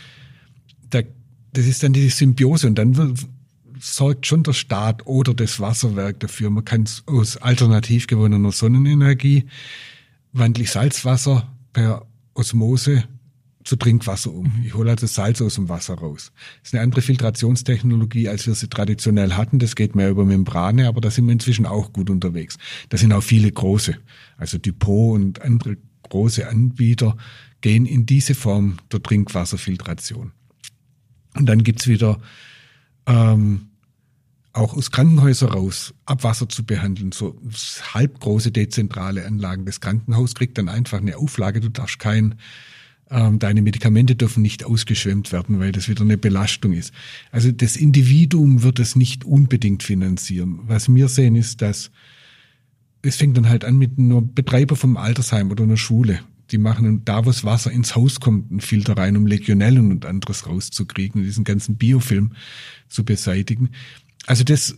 Da, 0.90 1.02
das 1.52 1.66
ist 1.66 1.84
dann 1.84 1.92
die 1.92 2.08
Symbiose 2.08 2.68
und 2.68 2.76
dann 2.76 2.96
wird, 2.96 3.20
sorgt 3.82 4.26
schon 4.26 4.44
der 4.44 4.54
Staat 4.54 5.06
oder 5.06 5.34
das 5.34 5.60
Wasserwerk 5.60 6.22
dafür. 6.22 6.50
Man 6.50 6.64
kann 6.64 6.86
aus 7.08 7.36
alternativ 7.36 8.08
gewonnener 8.08 8.54
Sonnenenergie 8.54 9.48
wandle 10.32 10.64
ich 10.64 10.72
Salzwasser 10.72 11.54
per 11.74 12.06
Osmose 12.36 13.04
zu 13.66 13.76
Trinkwasser 13.76 14.32
um. 14.32 14.46
Mhm. 14.46 14.66
Ich 14.66 14.74
hole 14.76 14.92
also 14.92 15.08
Salz 15.08 15.42
aus 15.42 15.56
dem 15.56 15.68
Wasser 15.68 15.96
raus. 15.96 16.32
Das 16.62 16.70
ist 16.70 16.74
eine 16.76 16.84
andere 16.84 17.02
Filtrationstechnologie, 17.02 18.30
als 18.30 18.48
wir 18.48 18.54
sie 18.56 18.70
traditionell 18.70 19.34
hatten. 19.34 19.60
Das 19.60 19.76
geht 19.76 19.96
mehr 19.96 20.10
über 20.10 20.24
Membrane, 20.24 20.88
aber 20.88 21.02
da 21.02 21.12
sind 21.12 21.26
wir 21.26 21.34
inzwischen 21.34 21.66
auch 21.66 21.92
gut 21.92 22.10
unterwegs. 22.10 22.58
Da 22.90 22.98
sind 22.98 23.12
auch 23.12 23.24
viele 23.24 23.52
große, 23.52 23.98
also 24.38 24.58
Dupont 24.60 25.16
und 25.16 25.42
andere 25.42 25.78
große 26.04 26.48
Anbieter 26.48 27.18
gehen 27.62 27.88
in 27.88 28.06
diese 28.06 28.36
Form 28.36 28.78
der 28.92 29.02
Trinkwasserfiltration. 29.02 30.32
Und 31.36 31.46
dann 31.48 31.64
gibt's 31.64 31.88
wieder 31.88 32.20
ähm, 33.08 33.70
auch 34.54 34.76
aus 34.76 34.92
Krankenhäusern 34.92 35.50
raus 35.50 35.94
Abwasser 36.06 36.48
zu 36.48 36.64
behandeln, 36.64 37.12
so 37.12 37.36
halbgroße 37.94 38.52
dezentrale 38.52 39.26
Anlagen. 39.26 39.66
Das 39.66 39.82
Krankenhaus 39.82 40.36
kriegt 40.36 40.58
dann 40.60 40.70
einfach 40.70 41.00
eine 41.00 41.18
Auflage, 41.18 41.60
du 41.60 41.70
darfst 41.70 41.98
kein 41.98 42.36
deine 43.10 43.62
Medikamente 43.62 44.16
dürfen 44.16 44.42
nicht 44.42 44.64
ausgeschwemmt 44.64 45.32
werden, 45.32 45.60
weil 45.60 45.72
das 45.72 45.88
wieder 45.88 46.02
eine 46.02 46.18
Belastung 46.18 46.74
ist. 46.74 46.92
Also 47.32 47.52
das 47.52 47.76
Individuum 47.76 48.64
wird 48.64 48.80
es 48.80 48.96
nicht 48.96 49.26
unbedingt 49.26 49.84
finanzieren. 49.84 50.60
Was 50.64 50.94
wir 50.94 51.08
sehen 51.08 51.36
ist, 51.36 51.62
dass 51.62 51.92
es 53.04 53.18
fängt 53.18 53.38
dann 53.38 53.50
halt 53.50 53.64
an 53.64 53.78
mit 53.78 54.00
einem 54.00 54.34
Betreiber 54.34 54.76
vom 54.76 54.98
Altersheim 54.98 55.52
oder 55.52 55.64
einer 55.64 55.78
Schule. 55.78 56.22
Die 56.52 56.58
machen 56.58 57.06
da, 57.06 57.26
wo 57.26 57.30
das 57.30 57.44
Wasser 57.44 57.72
ins 57.72 57.96
Haus 57.96 58.20
kommt, 58.20 58.52
einen 58.52 58.62
Filter 58.62 58.98
rein, 58.98 59.18
um 59.18 59.28
Legionellen 59.28 59.92
und 59.92 60.06
anderes 60.06 60.48
rauszukriegen 60.48 61.22
und 61.22 61.26
diesen 61.26 61.44
ganzen 61.44 61.76
Biofilm 61.76 62.34
zu 62.88 63.04
beseitigen. 63.04 63.70
Also 64.26 64.44
das 64.44 64.78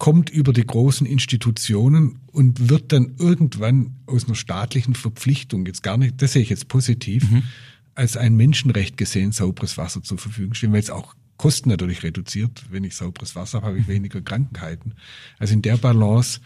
kommt 0.00 0.30
über 0.30 0.54
die 0.54 0.66
großen 0.66 1.06
Institutionen 1.06 2.18
und 2.32 2.70
wird 2.70 2.90
dann 2.90 3.14
irgendwann 3.18 3.98
aus 4.06 4.24
einer 4.24 4.34
staatlichen 4.34 4.94
Verpflichtung, 4.94 5.66
jetzt 5.66 5.82
gar 5.82 5.98
nicht, 5.98 6.20
das 6.22 6.32
sehe 6.32 6.42
ich 6.42 6.48
jetzt 6.48 6.68
positiv, 6.68 7.30
mhm. 7.30 7.42
als 7.94 8.16
ein 8.16 8.34
Menschenrecht 8.34 8.96
gesehen, 8.96 9.30
sauberes 9.30 9.76
Wasser 9.76 10.02
zur 10.02 10.16
Verfügung 10.16 10.54
stehen, 10.54 10.72
weil 10.72 10.80
es 10.80 10.88
auch 10.88 11.14
Kosten 11.36 11.68
natürlich 11.68 12.02
reduziert. 12.02 12.64
Wenn 12.70 12.84
ich 12.84 12.96
sauberes 12.96 13.36
Wasser 13.36 13.58
habe, 13.58 13.68
habe 13.68 13.78
ich 13.78 13.88
weniger 13.88 14.22
Krankheiten. 14.22 14.94
Also 15.38 15.52
in 15.52 15.62
der 15.62 15.76
Balance 15.76 16.40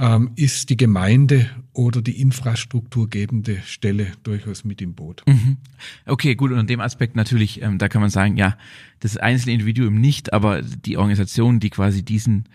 ähm, 0.00 0.30
ist 0.34 0.70
die 0.70 0.76
Gemeinde 0.76 1.50
oder 1.72 2.00
die 2.00 2.20
infrastrukturgebende 2.20 3.60
Stelle 3.66 4.12
durchaus 4.22 4.64
mit 4.64 4.80
im 4.80 4.94
Boot. 4.94 5.22
Mhm. 5.26 5.58
Okay, 6.06 6.34
gut. 6.34 6.50
Und 6.50 6.58
in 6.58 6.66
dem 6.66 6.80
Aspekt 6.80 7.16
natürlich, 7.16 7.60
ähm, 7.60 7.78
da 7.78 7.88
kann 7.88 8.00
man 8.00 8.10
sagen, 8.10 8.36
ja, 8.36 8.56
das 9.00 9.18
einzelne 9.18 9.52
Individuum 9.52 10.00
nicht, 10.00 10.32
aber 10.32 10.62
die 10.62 10.96
Organisationen, 10.96 11.60
die 11.60 11.70
quasi 11.70 12.02
diesen 12.02 12.46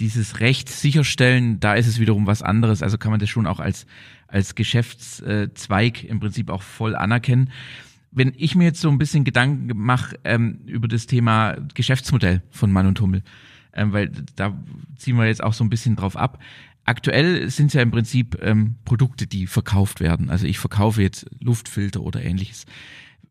dieses 0.00 0.40
Recht 0.40 0.70
sicherstellen, 0.70 1.60
da 1.60 1.74
ist 1.74 1.86
es 1.86 2.00
wiederum 2.00 2.26
was 2.26 2.42
anderes. 2.42 2.82
Also 2.82 2.96
kann 2.96 3.10
man 3.10 3.20
das 3.20 3.28
schon 3.28 3.46
auch 3.46 3.60
als, 3.60 3.86
als 4.28 4.54
Geschäftszweig 4.54 6.04
im 6.04 6.20
Prinzip 6.20 6.48
auch 6.48 6.62
voll 6.62 6.96
anerkennen. 6.96 7.50
Wenn 8.10 8.32
ich 8.36 8.54
mir 8.54 8.64
jetzt 8.64 8.80
so 8.80 8.88
ein 8.88 8.96
bisschen 8.96 9.24
Gedanken 9.24 9.70
mache 9.76 10.18
ähm, 10.24 10.60
über 10.64 10.88
das 10.88 11.06
Thema 11.06 11.54
Geschäftsmodell 11.74 12.42
von 12.50 12.72
Mann 12.72 12.86
und 12.86 12.98
Hummel, 13.00 13.22
ähm, 13.72 13.92
weil 13.92 14.10
da 14.36 14.58
ziehen 14.96 15.16
wir 15.16 15.26
jetzt 15.26 15.44
auch 15.44 15.52
so 15.52 15.62
ein 15.62 15.70
bisschen 15.70 15.96
drauf 15.96 16.16
ab. 16.16 16.40
Aktuell 16.84 17.48
sind 17.50 17.68
es 17.68 17.74
ja 17.74 17.82
im 17.82 17.90
Prinzip 17.90 18.38
ähm, 18.42 18.76
Produkte, 18.84 19.26
die 19.26 19.46
verkauft 19.46 20.00
werden. 20.00 20.30
Also 20.30 20.46
ich 20.46 20.58
verkaufe 20.58 21.02
jetzt 21.02 21.26
Luftfilter 21.40 22.00
oder 22.00 22.22
ähnliches. 22.22 22.66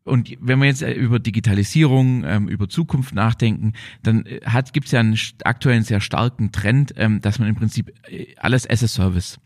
Und 0.04 0.34
wenn 0.40 0.58
wir 0.58 0.66
jetzt 0.66 0.82
äh, 0.82 0.92
über 0.92 1.18
Digitalisierung, 1.18 2.24
ähm, 2.24 2.48
über 2.48 2.68
Zukunft 2.68 3.14
nachdenken, 3.14 3.74
dann 4.02 4.24
äh, 4.26 4.40
gibt 4.72 4.86
es 4.86 4.92
ja 4.92 5.00
einen 5.00 5.18
aktuellen 5.44 5.82
sehr 5.82 6.00
starken 6.00 6.52
Trend, 6.52 6.94
ähm, 6.96 7.20
dass 7.20 7.38
man 7.38 7.48
im 7.48 7.56
Prinzip 7.56 7.92
äh, 8.08 8.34
alles 8.36 8.68
as 8.68 8.82
a 8.82 8.88
Service 8.88 9.38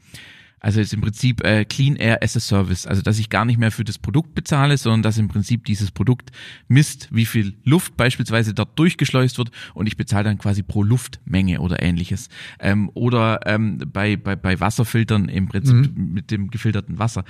also 0.64 0.80
ist 0.80 0.94
im 0.94 1.02
Prinzip 1.02 1.44
äh, 1.44 1.66
Clean 1.66 1.94
Air 1.96 2.22
as 2.22 2.38
a 2.38 2.40
Service. 2.40 2.86
Also 2.86 3.02
dass 3.02 3.18
ich 3.18 3.28
gar 3.28 3.44
nicht 3.44 3.58
mehr 3.58 3.70
für 3.70 3.84
das 3.84 3.98
Produkt 3.98 4.34
bezahle, 4.34 4.78
sondern 4.78 5.02
dass 5.02 5.18
im 5.18 5.28
Prinzip 5.28 5.66
dieses 5.66 5.90
Produkt 5.90 6.30
misst, 6.68 7.08
wie 7.12 7.26
viel 7.26 7.54
Luft 7.64 7.98
beispielsweise 7.98 8.54
dort 8.54 8.78
durchgeschleust 8.78 9.36
wird 9.36 9.50
und 9.74 9.88
ich 9.88 9.98
bezahle 9.98 10.24
dann 10.24 10.38
quasi 10.38 10.62
pro 10.62 10.82
Luftmenge 10.82 11.60
oder 11.60 11.82
ähnliches. 11.82 12.30
Ähm, 12.60 12.90
oder 12.94 13.40
ähm, 13.44 13.76
bei, 13.92 14.16
bei, 14.16 14.36
bei 14.36 14.58
Wasserfiltern 14.58 15.28
im 15.28 15.48
Prinzip 15.48 15.94
mhm. 15.94 16.14
mit 16.14 16.30
dem 16.30 16.48
gefilterten 16.48 16.98
Wasser. 16.98 17.24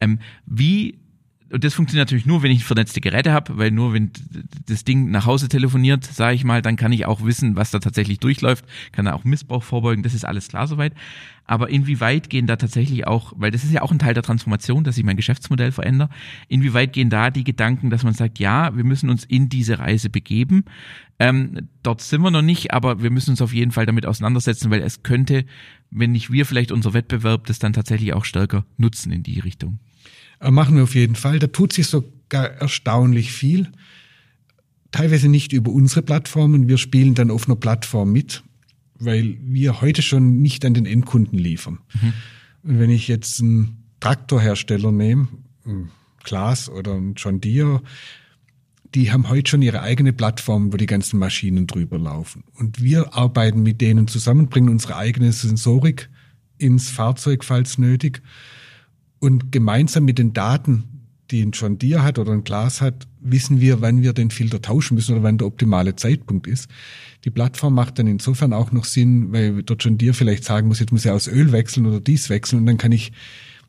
Ähm, 0.00 0.20
wie 0.46 0.98
und 1.50 1.64
das 1.64 1.74
funktioniert 1.74 2.08
natürlich 2.08 2.26
nur, 2.26 2.42
wenn 2.42 2.50
ich 2.50 2.64
vernetzte 2.64 3.00
Geräte 3.00 3.32
habe, 3.32 3.56
weil 3.56 3.70
nur 3.70 3.94
wenn 3.94 4.10
das 4.66 4.84
Ding 4.84 5.10
nach 5.10 5.24
Hause 5.24 5.48
telefoniert, 5.48 6.04
sage 6.04 6.34
ich 6.34 6.44
mal, 6.44 6.60
dann 6.60 6.76
kann 6.76 6.92
ich 6.92 7.06
auch 7.06 7.24
wissen, 7.24 7.56
was 7.56 7.70
da 7.70 7.78
tatsächlich 7.78 8.18
durchläuft, 8.18 8.66
kann 8.92 9.06
da 9.06 9.14
auch 9.14 9.24
Missbrauch 9.24 9.62
vorbeugen, 9.62 10.02
das 10.02 10.12
ist 10.12 10.26
alles 10.26 10.48
klar 10.48 10.66
soweit. 10.66 10.92
Aber 11.44 11.70
inwieweit 11.70 12.28
gehen 12.28 12.46
da 12.46 12.56
tatsächlich 12.56 13.06
auch, 13.06 13.32
weil 13.36 13.50
das 13.50 13.64
ist 13.64 13.72
ja 13.72 13.80
auch 13.80 13.90
ein 13.90 13.98
Teil 13.98 14.12
der 14.12 14.22
Transformation, 14.22 14.84
dass 14.84 14.98
ich 14.98 15.04
mein 15.04 15.16
Geschäftsmodell 15.16 15.72
verändere, 15.72 16.10
inwieweit 16.48 16.92
gehen 16.92 17.08
da 17.08 17.30
die 17.30 17.44
Gedanken, 17.44 17.88
dass 17.88 18.02
man 18.02 18.12
sagt, 18.12 18.38
ja, 18.38 18.76
wir 18.76 18.84
müssen 18.84 19.08
uns 19.08 19.24
in 19.24 19.48
diese 19.48 19.78
Reise 19.78 20.10
begeben. 20.10 20.66
Ähm, 21.18 21.68
dort 21.82 22.02
sind 22.02 22.20
wir 22.20 22.30
noch 22.30 22.42
nicht, 22.42 22.74
aber 22.74 23.02
wir 23.02 23.10
müssen 23.10 23.30
uns 23.30 23.40
auf 23.40 23.54
jeden 23.54 23.72
Fall 23.72 23.86
damit 23.86 24.04
auseinandersetzen, 24.04 24.70
weil 24.70 24.82
es 24.82 25.02
könnte, 25.02 25.46
wenn 25.90 26.12
nicht 26.12 26.30
wir, 26.30 26.44
vielleicht 26.44 26.70
unser 26.70 26.92
Wettbewerb 26.92 27.46
das 27.46 27.58
dann 27.58 27.72
tatsächlich 27.72 28.12
auch 28.12 28.26
stärker 28.26 28.66
nutzen 28.76 29.10
in 29.10 29.22
die 29.22 29.40
Richtung. 29.40 29.78
Äh, 30.40 30.50
machen 30.50 30.76
wir 30.76 30.84
auf 30.84 30.94
jeden 30.94 31.16
Fall. 31.16 31.38
Da 31.38 31.46
tut 31.46 31.72
sich 31.72 31.86
sogar 31.86 32.46
erstaunlich 32.46 33.32
viel. 33.32 33.68
Teilweise 34.90 35.28
nicht 35.28 35.52
über 35.52 35.70
unsere 35.70 36.02
Plattformen. 36.02 36.68
Wir 36.68 36.78
spielen 36.78 37.14
dann 37.14 37.30
auf 37.30 37.46
einer 37.46 37.56
Plattform 37.56 38.12
mit, 38.12 38.42
weil 38.98 39.36
wir 39.42 39.80
heute 39.80 40.02
schon 40.02 40.40
nicht 40.40 40.64
an 40.64 40.74
den 40.74 40.86
Endkunden 40.86 41.38
liefern. 41.38 41.78
Mhm. 42.00 42.12
Und 42.62 42.78
wenn 42.78 42.90
ich 42.90 43.08
jetzt 43.08 43.40
einen 43.40 43.84
Traktorhersteller 44.00 44.92
nehme, 44.92 45.28
Klaas 46.24 46.68
oder 46.68 46.94
ein 46.94 47.14
John 47.16 47.40
Deere, 47.40 47.82
die 48.94 49.12
haben 49.12 49.28
heute 49.28 49.50
schon 49.50 49.62
ihre 49.62 49.82
eigene 49.82 50.12
Plattform, 50.12 50.72
wo 50.72 50.76
die 50.76 50.86
ganzen 50.86 51.18
Maschinen 51.18 51.66
drüber 51.66 51.98
laufen. 51.98 52.44
Und 52.54 52.82
wir 52.82 53.14
arbeiten 53.14 53.62
mit 53.62 53.80
denen 53.80 54.08
zusammen, 54.08 54.48
bringen 54.48 54.70
unsere 54.70 54.96
eigene 54.96 55.32
Sensorik 55.32 56.08
ins 56.56 56.90
Fahrzeug, 56.90 57.44
falls 57.44 57.78
nötig 57.78 58.22
und 59.20 59.52
gemeinsam 59.52 60.04
mit 60.04 60.18
den 60.18 60.32
Daten, 60.32 60.84
die 61.30 61.42
ein 61.42 61.50
John 61.52 61.78
Deere 61.78 62.02
hat 62.02 62.18
oder 62.18 62.32
ein 62.32 62.44
Glas 62.44 62.80
hat, 62.80 63.06
wissen 63.20 63.60
wir, 63.60 63.80
wann 63.80 64.02
wir 64.02 64.12
den 64.12 64.30
Filter 64.30 64.62
tauschen 64.62 64.94
müssen 64.94 65.12
oder 65.12 65.22
wann 65.22 65.38
der 65.38 65.46
optimale 65.46 65.96
Zeitpunkt 65.96 66.46
ist. 66.46 66.68
Die 67.24 67.30
Plattform 67.30 67.74
macht 67.74 67.98
dann 67.98 68.06
insofern 68.06 68.52
auch 68.52 68.72
noch 68.72 68.84
Sinn, 68.84 69.32
weil 69.32 69.62
der 69.62 69.76
John 69.76 69.98
Deere 69.98 70.14
vielleicht 70.14 70.44
sagen 70.44 70.68
muss, 70.68 70.80
jetzt 70.80 70.92
muss 70.92 71.04
er 71.04 71.14
aus 71.14 71.28
Öl 71.28 71.52
wechseln 71.52 71.86
oder 71.86 72.00
dies 72.00 72.30
wechseln 72.30 72.60
und 72.60 72.66
dann 72.66 72.78
kann 72.78 72.92
ich 72.92 73.12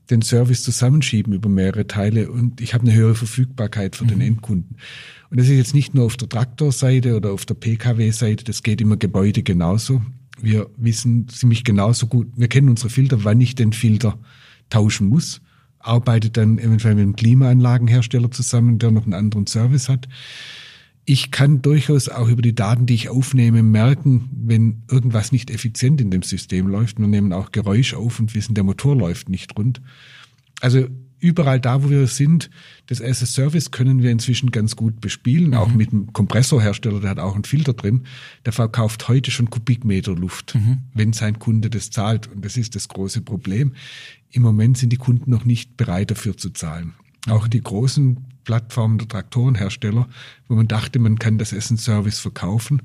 den 0.10 0.22
Service 0.22 0.64
zusammenschieben 0.64 1.34
über 1.34 1.50
mehrere 1.50 1.86
Teile 1.86 2.32
und 2.32 2.62
ich 2.62 2.74
habe 2.74 2.84
eine 2.84 2.94
höhere 2.94 3.16
Verfügbarkeit 3.16 3.96
für 3.96 4.06
mhm. 4.06 4.10
den 4.10 4.22
Endkunden. 4.22 4.78
Und 5.30 5.40
das 5.40 5.48
ist 5.48 5.58
jetzt 5.58 5.76
nicht 5.76 5.94
nur 5.94 6.06
auf 6.06 6.18
der 6.18 6.30
Traktorseite 6.30 7.16
oder 7.16 7.32
auf 7.32 7.46
der 7.46 7.54
PKW-Seite, 7.56 8.44
das 8.44 8.64
geht 8.64 8.82
immer 8.82 8.98
Gebäude 8.98 9.44
genauso. 9.44 10.02
Wir 10.42 10.70
wissen 10.78 11.28
ziemlich 11.28 11.64
genauso 11.64 12.08
gut, 12.08 12.28
wir 12.36 12.48
kennen 12.48 12.70
unsere 12.70 12.90
Filter, 12.90 13.24
wann 13.24 13.42
ich 13.42 13.56
den 13.56 13.74
Filter 13.74 14.18
tauschen 14.70 15.08
muss, 15.08 15.42
arbeitet 15.80 16.38
dann 16.38 16.58
eventuell 16.58 16.96
mit 16.96 17.04
einem 17.04 17.16
Klimaanlagenhersteller 17.16 18.32
zusammen, 18.32 18.80
der 18.80 18.92
noch 18.92 19.04
einen 19.04 19.14
anderen 19.14 19.48
Service 19.48 19.90
hat. 19.90 20.08
Ich 21.06 21.32
kann 21.32 21.62
durchaus 21.62 22.08
auch 22.08 22.28
über 22.28 22.42
die 22.42 22.54
Daten, 22.54 22.86
die 22.86 22.94
ich 22.94 23.10
aufnehme, 23.10 23.64
merken, 23.64 24.30
wenn 24.32 24.84
irgendwas 24.92 25.32
nicht 25.32 25.50
effizient 25.50 26.02
in 26.02 26.12
dem 26.12 26.22
System 26.22 26.68
läuft. 26.68 27.00
Wir 27.00 27.08
nehmen 27.08 27.34
auch 27.34 27.52
Geräusch 27.52 27.96
auf 27.96 28.20
und 28.20 28.36
wissen, 28.36 28.54
der 28.54 28.64
Motor 28.64 28.96
läuft 28.96 29.28
nicht 29.28 29.58
rund. 29.58 29.82
Also 30.62 30.88
überall 31.20 31.60
da, 31.60 31.84
wo 31.84 31.90
wir 31.90 32.08
sind, 32.08 32.50
das 32.88 33.02
as 33.02 33.22
a 33.22 33.26
Service 33.26 33.72
können 33.72 34.02
wir 34.02 34.12
inzwischen 34.12 34.52
ganz 34.52 34.76
gut 34.76 35.02
bespielen, 35.02 35.52
mhm. 35.52 35.54
auch 35.56 35.74
mit 35.74 35.92
einem 35.92 36.14
Kompressorhersteller, 36.14 37.00
der 37.02 37.10
hat 37.10 37.20
auch 37.20 37.36
einen 37.36 37.44
Filter 37.44 37.74
drin, 37.74 38.04
der 38.46 38.54
verkauft 38.54 39.08
heute 39.08 39.32
schon 39.32 39.50
Kubikmeter 39.50 40.16
Luft, 40.16 40.56
mhm. 40.56 40.80
wenn 40.94 41.14
sein 41.14 41.40
Kunde 41.40 41.70
das 41.70 41.92
zahlt. 41.92 42.28
Und 42.28 42.46
das 42.46 42.58
ist 42.58 42.76
das 42.76 42.88
große 42.88 43.22
Problem. 43.22 43.74
Im 44.32 44.44
Moment 44.44 44.78
sind 44.78 44.92
die 44.92 44.98
Kunden 44.98 45.32
noch 45.32 45.46
nicht 45.46 45.78
bereit 45.78 46.12
dafür 46.12 46.38
zu 46.38 46.52
zahlen. 46.52 46.94
Auch 47.28 47.48
die 47.48 47.62
großen 47.62 48.18
Plattformen 48.44 48.98
der 48.98 49.08
Traktorenhersteller, 49.08 50.08
wo 50.48 50.56
man 50.56 50.68
dachte, 50.68 51.00
man 51.00 51.20
kann 51.20 51.38
das 51.38 51.54
as 51.54 51.72
a 51.72 51.78
Service 51.78 52.20
verkaufen, 52.20 52.82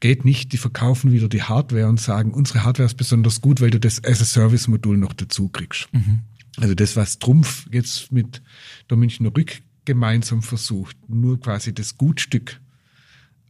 geht 0.00 0.24
nicht. 0.24 0.52
Die 0.52 0.58
verkaufen 0.58 1.12
wieder 1.12 1.28
die 1.28 1.42
Hardware 1.42 1.88
und 1.88 2.00
sagen, 2.00 2.32
unsere 2.32 2.64
Hardware 2.64 2.86
ist 2.86 2.96
besonders 2.96 3.40
gut, 3.40 3.60
weil 3.60 3.70
du 3.70 3.80
das 3.80 4.02
as 4.04 4.20
a 4.20 4.24
Service 4.24 4.68
Modul 4.68 4.96
noch 4.96 5.12
dazu 5.12 5.48
kriegst. 5.48 5.88
Mhm. 5.92 6.20
Also 6.58 6.74
das, 6.74 6.96
was 6.96 7.18
Trumpf 7.18 7.66
jetzt 7.70 8.12
mit 8.12 8.42
der 8.88 8.96
Münchner 8.96 9.30
Rück 9.36 9.60
gemeinsam 9.84 10.42
versucht, 10.42 10.96
nur 11.08 11.40
quasi 11.40 11.74
das 11.74 11.96
Gutstück 11.96 12.60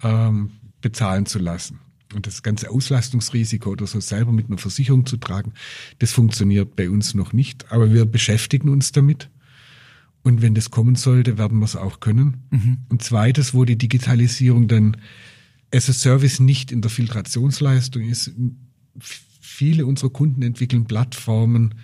ähm, 0.02 0.50
bezahlen 0.80 1.26
zu 1.26 1.38
lassen 1.38 1.78
und 2.14 2.26
das 2.26 2.42
ganze 2.42 2.70
Auslastungsrisiko 2.70 3.70
oder 3.70 3.86
so 3.86 4.00
selber 4.00 4.32
mit 4.32 4.46
einer 4.46 4.58
Versicherung 4.58 5.06
zu 5.06 5.16
tragen, 5.16 5.52
das 5.98 6.12
funktioniert 6.12 6.76
bei 6.76 6.88
uns 6.90 7.14
noch 7.14 7.32
nicht. 7.32 7.70
Aber 7.72 7.92
wir 7.92 8.04
beschäftigen 8.04 8.68
uns 8.68 8.92
damit. 8.92 9.30
Und 10.22 10.42
wenn 10.42 10.54
das 10.54 10.70
kommen 10.70 10.96
sollte, 10.96 11.38
werden 11.38 11.58
wir 11.58 11.64
es 11.64 11.76
auch 11.76 12.00
können. 12.00 12.48
Mhm. 12.50 12.78
Und 12.88 13.02
zweites, 13.02 13.54
wo 13.54 13.64
die 13.64 13.78
Digitalisierung 13.78 14.66
dann 14.66 14.96
as 15.72 15.88
a 15.88 15.92
Service 15.92 16.40
nicht 16.40 16.72
in 16.72 16.80
der 16.80 16.90
Filtrationsleistung 16.90 18.02
ist. 18.02 18.32
Viele 18.98 19.86
unserer 19.86 20.10
Kunden 20.10 20.42
entwickeln 20.42 20.86
Plattformen, 20.86 21.74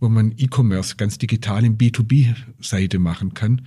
wo 0.00 0.08
man 0.08 0.34
E-Commerce 0.36 0.96
ganz 0.96 1.18
digital 1.18 1.64
im 1.64 1.78
B2B-Seite 1.78 2.98
machen 2.98 3.34
kann. 3.34 3.62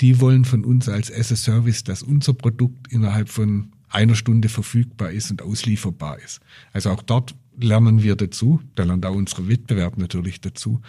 Die 0.00 0.20
wollen 0.20 0.44
von 0.44 0.64
uns 0.64 0.88
als 0.88 1.12
as 1.12 1.32
a 1.32 1.36
Service, 1.36 1.84
dass 1.84 2.02
unser 2.02 2.34
Produkt 2.34 2.90
innerhalb 2.92 3.28
von 3.28 3.72
einer 3.96 4.14
Stunde 4.14 4.48
verfügbar 4.48 5.10
ist 5.10 5.30
und 5.30 5.42
auslieferbar 5.42 6.18
ist. 6.18 6.40
Also 6.72 6.90
auch 6.90 7.02
dort 7.02 7.34
lernen 7.58 8.02
wir 8.02 8.14
dazu. 8.14 8.60
Da 8.74 8.84
lernt 8.84 9.06
auch 9.06 9.14
unser 9.14 9.48
Wettbewerb 9.48 9.96
natürlich 9.96 10.40
dazu. 10.40 10.80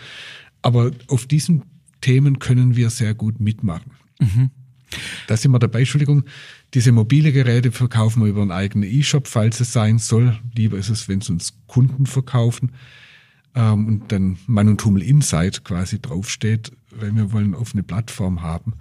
Aber 0.62 0.92
auf 1.08 1.26
diesen 1.26 1.64
Themen 2.02 2.40
können 2.40 2.76
wir 2.76 2.90
sehr 2.90 3.14
gut 3.14 3.40
mitmachen. 3.40 3.92
Mhm. 4.20 4.52
Da 5.28 5.36
sind 5.36 5.52
wir 5.52 5.60
dabei, 5.60 5.80
Entschuldigung, 5.80 6.24
diese 6.74 6.92
mobile 6.92 7.32
Geräte 7.32 7.72
verkaufen 7.72 8.22
wir 8.24 8.30
über 8.30 8.42
einen 8.42 8.52
eigenen 8.52 8.90
E-Shop, 8.90 9.28
falls 9.28 9.60
es 9.60 9.74
sein 9.74 10.00
soll. 10.00 10.38
Lieber 10.56 10.78
ist 10.78 10.90
es, 10.90 11.08
wenn 11.08 11.20
es 11.20 11.30
uns 11.30 11.58
Kunden 11.68 12.06
verkaufen 12.06 12.72
ähm, 13.56 13.88
und 13.88 14.12
dann 14.12 14.38
Mann 14.48 14.70
und 14.70 14.84
Hummel 14.84 15.04
Insight 15.04 15.64
quasi 15.64 16.00
draufsteht, 16.00 16.72
weil 16.92 17.16
wir 17.16 17.32
wollen 17.32 17.56
offene 17.56 17.84
Plattform 17.84 18.42
haben. 18.42 18.74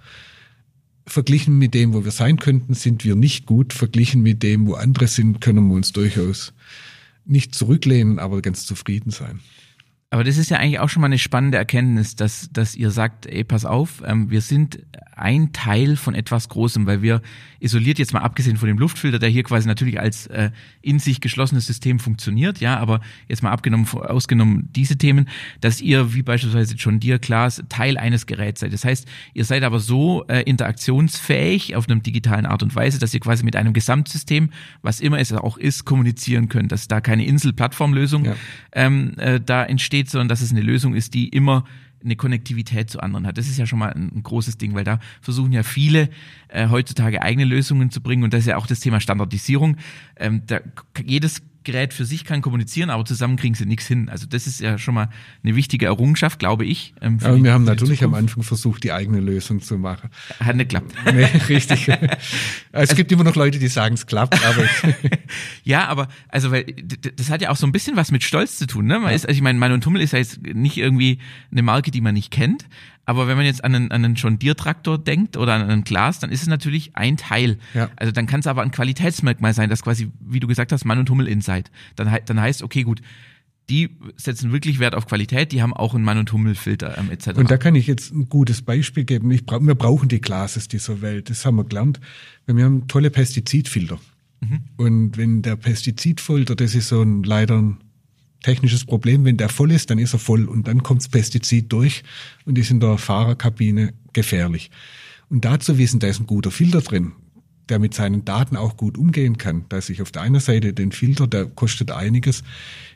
Verglichen 1.07 1.57
mit 1.57 1.73
dem, 1.73 1.93
wo 1.93 2.03
wir 2.03 2.11
sein 2.11 2.37
könnten, 2.37 2.73
sind 2.73 3.03
wir 3.05 3.15
nicht 3.15 3.45
gut. 3.45 3.73
Verglichen 3.73 4.21
mit 4.21 4.43
dem, 4.43 4.67
wo 4.67 4.73
andere 4.73 5.07
sind, 5.07 5.41
können 5.41 5.67
wir 5.67 5.75
uns 5.75 5.93
durchaus 5.93 6.53
nicht 7.25 7.55
zurücklehnen, 7.55 8.19
aber 8.19 8.41
ganz 8.41 8.65
zufrieden 8.65 9.11
sein. 9.11 9.39
Aber 10.09 10.23
das 10.23 10.37
ist 10.37 10.49
ja 10.49 10.57
eigentlich 10.57 10.79
auch 10.79 10.87
schon 10.87 11.01
mal 11.01 11.07
eine 11.07 11.19
spannende 11.19 11.57
Erkenntnis, 11.57 12.15
dass, 12.15 12.49
dass 12.51 12.75
ihr 12.75 12.91
sagt, 12.91 13.25
ey, 13.25 13.43
pass 13.43 13.65
auf, 13.65 14.01
ähm, 14.05 14.29
wir 14.29 14.39
sind 14.39 14.79
ein 15.17 15.51
Teil 15.51 15.95
von 15.95 16.15
etwas 16.15 16.47
Großem, 16.47 16.85
weil 16.85 17.01
wir 17.01 17.21
isoliert 17.59 17.97
jetzt 17.97 18.13
mal 18.13 18.21
abgesehen 18.21 18.57
von 18.57 18.67
dem 18.67 18.77
Luftfilter, 18.77 19.17
der 19.17 19.29
hier 19.29 19.43
quasi 19.43 19.67
natürlich 19.67 19.99
als 19.99 20.27
äh, 20.27 20.51
in 20.81 20.99
sich 20.99 21.21
geschlossenes 21.21 21.65
System 21.65 21.99
funktioniert, 21.99 22.59
ja, 22.59 22.77
aber 22.77 23.01
jetzt 23.27 23.41
mal 23.41 23.51
abgenommen, 23.51 23.87
ausgenommen 23.87 24.69
diese 24.75 24.97
Themen, 24.97 25.27
dass 25.59 25.81
ihr 25.81 26.13
wie 26.13 26.21
beispielsweise 26.21 26.75
John 26.75 26.99
Deere 26.99 27.19
Class 27.19 27.63
Teil 27.67 27.97
eines 27.97 28.27
Geräts 28.27 28.59
seid. 28.59 28.73
Das 28.73 28.85
heißt, 28.85 29.07
ihr 29.33 29.43
seid 29.43 29.63
aber 29.63 29.79
so 29.79 30.23
äh, 30.27 30.43
interaktionsfähig 30.43 31.75
auf 31.75 31.89
einem 31.89 32.03
digitalen 32.03 32.45
Art 32.45 32.61
und 32.61 32.75
Weise, 32.75 32.99
dass 32.99 33.13
ihr 33.13 33.19
quasi 33.19 33.43
mit 33.43 33.55
einem 33.55 33.73
Gesamtsystem, 33.73 34.51
was 34.83 34.99
immer 34.99 35.19
es 35.19 35.33
auch 35.33 35.57
ist, 35.57 35.83
kommunizieren 35.85 36.47
könnt, 36.47 36.71
dass 36.71 36.87
da 36.87 37.01
keine 37.01 37.25
Insel-Plattformlösung 37.25 38.25
ja. 38.25 38.35
ähm, 38.73 39.13
äh, 39.17 39.41
da 39.43 39.63
entsteht, 39.63 39.96
sondern 40.05 40.27
dass 40.27 40.41
es 40.41 40.51
eine 40.51 40.61
Lösung 40.61 40.95
ist, 40.95 41.13
die 41.13 41.29
immer 41.29 41.63
eine 42.03 42.15
Konnektivität 42.15 42.89
zu 42.89 42.99
anderen 42.99 43.25
hat. 43.25 43.37
Das 43.37 43.47
ist 43.47 43.57
ja 43.57 43.65
schon 43.65 43.79
mal 43.79 43.91
ein, 43.91 44.11
ein 44.15 44.23
großes 44.23 44.57
Ding, 44.57 44.75
weil 44.75 44.83
da 44.83 44.99
versuchen 45.21 45.51
ja 45.51 45.63
viele 45.63 46.09
äh, 46.49 46.69
heutzutage 46.69 47.21
eigene 47.21 47.45
Lösungen 47.45 47.89
zu 47.89 48.01
bringen 48.01 48.23
und 48.23 48.33
das 48.33 48.41
ist 48.41 48.47
ja 48.47 48.57
auch 48.57 48.67
das 48.67 48.79
Thema 48.79 48.99
Standardisierung. 48.99 49.77
Ähm, 50.17 50.43
da, 50.45 50.59
jedes 51.03 51.41
Gerät 51.67 51.93
für 51.93 52.05
sich 52.05 52.23
kann 52.23 52.41
kommunizieren, 52.41 52.89
aber 52.89 53.03
zusammen 53.03 53.35
kriegen 53.35 53.53
sie 53.53 53.65
nichts 53.65 53.87
hin. 53.87 54.07
Also 54.07 54.25
das 54.25 54.47
ist 54.47 54.61
ja 54.61 54.77
schon 54.77 54.93
mal 54.93 55.09
eine 55.43 55.55
wichtige 55.57 55.87
Errungenschaft, 55.87 56.39
glaube 56.39 56.65
ich. 56.65 56.93
Ähm, 57.01 57.19
aber 57.21 57.43
wir 57.43 57.51
haben 57.51 57.65
natürlich 57.65 58.03
am 58.05 58.13
Anfang 58.13 58.41
versucht, 58.41 58.85
die 58.85 58.93
eigene 58.93 59.19
Lösung 59.19 59.61
zu 59.61 59.77
machen. 59.77 60.09
Hat 60.39 60.55
nicht 60.55 60.69
geklappt. 60.69 60.93
Nee, 61.13 61.25
richtig. 61.49 61.87
es 61.89 62.09
also, 62.71 62.95
gibt 62.95 63.11
immer 63.11 63.25
noch 63.25 63.35
Leute, 63.35 63.59
die 63.59 63.67
sagen, 63.67 63.95
es 63.95 64.05
klappt, 64.05 64.45
aber 64.45 64.63
ja, 65.63 65.87
aber 65.87 66.07
also 66.29 66.51
weil 66.51 66.63
das 66.63 67.29
hat 67.29 67.41
ja 67.41 67.49
auch 67.49 67.57
so 67.57 67.67
ein 67.67 67.71
bisschen 67.71 67.97
was 67.97 68.11
mit 68.11 68.23
Stolz 68.23 68.57
zu 68.57 68.65
tun. 68.65 68.85
Ne? 68.85 68.99
Man 68.99 69.09
ja. 69.09 69.15
ist, 69.15 69.25
also 69.25 69.35
ich 69.35 69.41
meine, 69.41 69.59
Mann 69.59 69.73
und 69.73 69.83
Tummel 69.83 70.01
ist 70.01 70.13
ja 70.13 70.19
jetzt 70.19 70.41
nicht 70.41 70.77
irgendwie 70.77 71.19
eine 71.51 71.63
Marke, 71.63 71.91
die 71.91 72.01
man 72.01 72.13
nicht 72.13 72.31
kennt, 72.31 72.65
aber 73.07 73.27
wenn 73.27 73.37
man 73.37 73.45
jetzt 73.45 73.63
an 73.63 73.73
einen, 73.73 73.91
an 73.91 74.03
einen 74.03 74.15
John 74.15 74.37
Deere 74.37 74.57
Traktor 74.57 74.97
denkt 74.97 75.37
oder 75.37 75.53
an 75.53 75.61
einen 75.61 75.85
Glas, 75.85 76.19
dann 76.19 76.29
ist 76.29 76.41
es 76.41 76.47
natürlich 76.47 76.97
ein 76.97 77.15
Teil. 77.15 77.57
Ja. 77.73 77.89
Also 77.95 78.11
dann 78.11 78.27
kann 78.27 78.41
es 78.41 78.47
aber 78.47 78.61
ein 78.61 78.71
Qualitätsmerkmal 78.71 79.53
sein, 79.53 79.69
das 79.69 79.81
quasi, 79.81 80.11
wie 80.19 80.41
du 80.41 80.47
gesagt 80.47 80.73
hast, 80.73 80.83
Mann 80.83 80.99
und 80.99 81.09
Hummel 81.09 81.29
Insight. 81.29 81.71
Dann, 81.95 82.13
dann 82.25 82.41
heißt, 82.41 82.63
okay, 82.63 82.83
gut, 82.83 83.01
die 83.69 83.91
setzen 84.17 84.51
wirklich 84.51 84.79
Wert 84.79 84.93
auf 84.93 85.07
Qualität, 85.07 85.53
die 85.53 85.61
haben 85.61 85.73
auch 85.73 85.95
einen 85.95 86.03
Mann- 86.03 86.17
und 86.17 86.33
Hummelfilter 86.33 86.97
ähm, 86.97 87.09
etc. 87.09 87.29
Und 87.37 87.49
da 87.49 87.57
kann 87.57 87.75
ich 87.75 87.87
jetzt 87.87 88.11
ein 88.11 88.27
gutes 88.27 88.61
Beispiel 88.61 89.05
geben. 89.05 89.31
Ich 89.31 89.45
bra 89.45 89.61
wir 89.61 89.75
brauchen 89.75 90.09
die 90.09 90.19
Glases 90.19 90.67
dieser 90.67 91.01
Welt, 91.01 91.29
das 91.29 91.45
haben 91.45 91.55
wir 91.55 91.63
gelernt. 91.63 92.01
Wir 92.45 92.65
haben 92.65 92.89
tolle 92.89 93.09
Pestizidfilter. 93.09 93.99
Mhm. 94.41 94.59
Und 94.75 95.17
wenn 95.17 95.41
der 95.43 95.55
Pestizidfilter, 95.55 96.57
das 96.57 96.75
ist 96.75 96.89
so 96.89 97.01
ein 97.01 97.23
leider 97.23 97.57
ein 97.57 97.77
technisches 98.47 98.85
Problem. 98.85 99.25
Wenn 99.25 99.35
der 99.35 99.49
voll 99.49 99.73
ist, 99.73 99.89
dann 99.89 99.99
ist 99.99 100.13
er 100.13 100.19
voll 100.19 100.45
und 100.45 100.69
dann 100.69 100.81
kommt 100.81 101.01
das 101.01 101.09
Pestizid 101.09 101.69
durch 101.73 102.03
und 102.45 102.57
ist 102.57 102.71
in 102.71 102.79
der 102.79 102.97
Fahrerkabine 102.97 103.93
gefährlich. 104.13 104.71
Und 105.29 105.43
dazu 105.43 105.77
wissen, 105.77 105.99
da 105.99 106.07
ist 106.07 106.21
ein 106.21 106.27
guter 106.27 106.49
Filter 106.49 106.79
drin, 106.79 107.11
der 107.67 107.79
mit 107.79 107.93
seinen 107.93 108.23
Daten 108.23 108.55
auch 108.55 108.77
gut 108.77 108.97
umgehen 108.97 109.37
kann, 109.37 109.65
dass 109.67 109.89
ich 109.89 110.01
auf 110.01 110.13
der 110.13 110.21
einen 110.21 110.39
Seite 110.39 110.71
den 110.71 110.93
Filter, 110.93 111.27
der 111.27 111.45
kostet 111.45 111.91
einiges, 111.91 112.43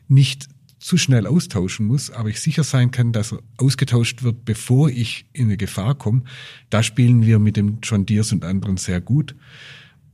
nicht 0.08 0.48
zu 0.80 0.98
schnell 0.98 1.28
austauschen 1.28 1.86
muss, 1.86 2.10
aber 2.12 2.30
ich 2.30 2.40
sicher 2.40 2.64
sein 2.64 2.92
kann, 2.92 3.12
dass 3.12 3.34
er 3.34 3.40
ausgetauscht 3.58 4.24
wird, 4.24 4.46
bevor 4.46 4.90
ich 4.90 5.26
in 5.34 5.48
eine 5.48 5.58
Gefahr 5.58 5.96
komme. 5.96 6.24
Da 6.70 6.82
spielen 6.82 7.26
wir 7.26 7.40
mit 7.40 7.58
dem 7.58 7.80
John 7.84 8.06
Deere 8.06 8.26
und 8.32 8.46
anderen 8.46 8.78
sehr 8.78 9.02
gut. 9.02 9.36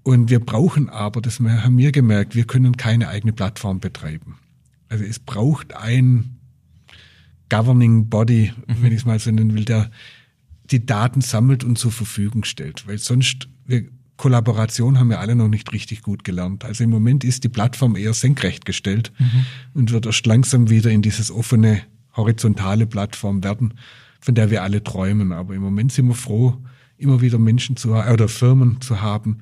Und 0.02 0.32
wir 0.32 0.40
brauchen 0.40 0.90
aber, 0.90 1.22
das 1.22 1.40
haben 1.40 1.78
wir 1.78 1.92
gemerkt, 1.92 2.34
wir 2.34 2.46
können 2.46 2.76
keine 2.76 3.08
eigene 3.08 3.34
Plattform 3.34 3.80
betreiben. 3.80 4.40
Also 4.90 5.04
es 5.04 5.20
braucht 5.20 5.76
ein 5.76 6.38
Governing 7.50 8.10
Body, 8.10 8.52
mhm. 8.68 8.76
wenn 8.82 8.92
ich 8.92 9.00
es 9.00 9.06
mal 9.06 9.20
so 9.20 9.32
nennen 9.32 9.54
will, 9.54 9.66
der 9.66 9.92
die 10.72 10.86
Daten 10.86 11.22
sammelt 11.22 11.64
und 11.64 11.78
zur 11.78 11.92
Verfügung 11.92 12.44
stellt. 12.44 12.88
Weil 12.88 12.98
sonst, 12.98 13.48
wir, 13.66 13.86
Kollaboration 14.18 15.00
haben 15.00 15.10
wir 15.10 15.20
alle 15.20 15.36
noch 15.36 15.48
nicht 15.48 15.72
richtig 15.72 16.02
gut 16.02 16.24
gelernt. 16.24 16.66
Also 16.66 16.84
im 16.84 16.90
Moment 16.90 17.24
ist 17.24 17.44
die 17.44 17.50
Plattform 17.50 17.96
eher 17.96 18.14
senkrecht 18.14 18.66
gestellt 18.66 19.12
mhm. 19.20 19.46
und 19.74 19.92
wird 19.92 20.06
erst 20.06 20.26
langsam 20.26 20.70
wieder 20.70 20.90
in 20.90 21.02
dieses 21.02 21.32
offene, 21.32 21.82
horizontale 22.16 22.88
Plattform 22.88 23.44
werden, 23.44 23.76
von 24.20 24.36
der 24.36 24.50
wir 24.50 24.64
alle 24.64 24.84
träumen. 24.84 25.32
Aber 25.32 25.54
im 25.54 25.62
Moment 25.62 25.92
sind 25.92 26.08
wir 26.08 26.16
froh, 26.16 26.58
immer 26.98 27.22
wieder 27.22 27.38
Menschen 27.38 27.78
zu 27.78 27.94
oder 27.94 28.28
Firmen 28.28 28.82
zu 28.82 29.02
haben, 29.02 29.40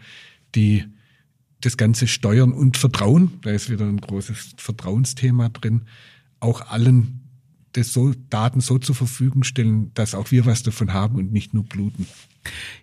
die 0.53 0.83
das 1.66 1.78
Ganze 1.78 2.07
steuern 2.07 2.51
und 2.51 2.78
Vertrauen, 2.78 3.39
da 3.41 3.51
ist 3.51 3.70
wieder 3.70 3.86
ein 3.86 3.99
großes 3.99 4.55
Vertrauensthema 4.57 5.49
drin, 5.49 5.82
auch 6.39 6.61
allen 6.70 7.22
das 7.74 7.91
so, 7.91 8.13
Daten 8.30 8.61
so 8.61 8.78
zur 8.78 8.95
Verfügung 8.95 9.43
stellen, 9.43 9.91
dass 9.93 10.16
auch 10.16 10.32
wir 10.32 10.45
was 10.45 10.63
davon 10.63 10.93
haben 10.93 11.16
und 11.16 11.34
nicht 11.34 11.53
nur 11.53 11.63
bluten. 11.63 12.07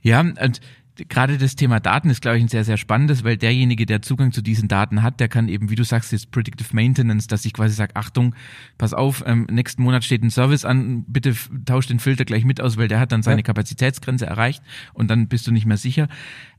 Ja, 0.02 0.20
und 0.20 0.60
gerade 1.08 1.38
das 1.38 1.56
Thema 1.56 1.80
Daten 1.80 2.10
ist, 2.10 2.20
glaube 2.20 2.36
ich, 2.38 2.44
ein 2.44 2.48
sehr, 2.48 2.64
sehr 2.64 2.76
spannendes, 2.76 3.24
weil 3.24 3.36
derjenige, 3.36 3.86
der 3.86 4.02
Zugang 4.02 4.32
zu 4.32 4.42
diesen 4.42 4.68
Daten 4.68 5.02
hat, 5.02 5.20
der 5.20 5.28
kann 5.28 5.48
eben, 5.48 5.70
wie 5.70 5.74
du 5.74 5.84
sagst, 5.84 6.12
jetzt 6.12 6.30
Predictive 6.30 6.74
Maintenance, 6.74 7.26
dass 7.26 7.44
ich 7.44 7.52
quasi 7.52 7.74
sage, 7.74 7.96
Achtung, 7.96 8.34
pass 8.78 8.92
auf, 8.92 9.22
ähm, 9.26 9.46
nächsten 9.50 9.82
Monat 9.82 10.04
steht 10.04 10.22
ein 10.22 10.30
Service 10.30 10.64
an, 10.64 11.04
bitte 11.06 11.34
tausch 11.64 11.86
den 11.86 11.98
Filter 11.98 12.24
gleich 12.24 12.44
mit 12.44 12.60
aus, 12.60 12.76
weil 12.76 12.88
der 12.88 13.00
hat 13.00 13.12
dann 13.12 13.22
seine 13.22 13.40
ja. 13.40 13.44
Kapazitätsgrenze 13.44 14.26
erreicht 14.26 14.62
und 14.92 15.10
dann 15.10 15.28
bist 15.28 15.46
du 15.46 15.52
nicht 15.52 15.66
mehr 15.66 15.78
sicher. 15.78 16.08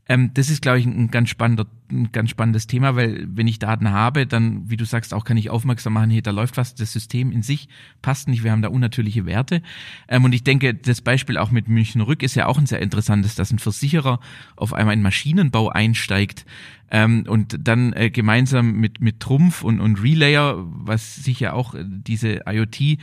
Ähm, 0.06 0.32
das 0.34 0.50
ist, 0.50 0.60
glaube 0.60 0.78
ich, 0.78 0.86
ein 0.86 1.10
ganz, 1.10 1.30
spannender, 1.30 1.66
ein 1.90 2.12
ganz 2.12 2.30
spannendes 2.30 2.66
Thema, 2.66 2.94
weil 2.94 3.26
wenn 3.28 3.46
ich 3.46 3.58
Daten 3.58 3.90
habe, 3.90 4.26
dann, 4.26 4.68
wie 4.68 4.76
du 4.76 4.84
sagst, 4.84 5.14
auch 5.14 5.24
kann 5.24 5.36
ich 5.36 5.48
aufmerksam 5.48 5.94
machen, 5.94 6.10
hey, 6.10 6.20
da 6.20 6.30
läuft 6.30 6.56
was, 6.56 6.74
das 6.74 6.92
System 6.92 7.32
in 7.32 7.42
sich 7.42 7.68
passt 8.02 8.28
nicht, 8.28 8.44
wir 8.44 8.52
haben 8.52 8.62
da 8.62 8.68
unnatürliche 8.68 9.24
Werte. 9.24 9.62
Ähm, 10.08 10.24
und 10.24 10.34
ich 10.34 10.44
denke, 10.44 10.74
das 10.74 11.00
Beispiel 11.00 11.38
auch 11.38 11.50
mit 11.50 11.68
München 11.68 12.02
Rück 12.02 12.22
ist 12.22 12.34
ja 12.34 12.46
auch 12.46 12.58
ein 12.58 12.66
sehr 12.66 12.82
interessantes, 12.82 13.34
dass 13.34 13.50
ein 13.50 13.58
Versicherer 13.58 14.20
auf 14.56 14.74
einmal 14.74 14.94
in 14.94 15.02
Maschinenbau 15.02 15.70
einsteigt 15.70 16.44
ähm, 16.90 17.24
und 17.26 17.56
dann 17.66 17.92
äh, 17.94 18.10
gemeinsam 18.10 18.72
mit, 18.72 19.00
mit 19.00 19.20
Trumpf 19.20 19.62
und, 19.62 19.80
und 19.80 20.02
Relayer, 20.02 20.56
was 20.66 21.16
sich 21.16 21.40
ja 21.40 21.54
auch 21.54 21.74
äh, 21.74 21.84
diese 21.84 22.42
IoT 22.46 22.98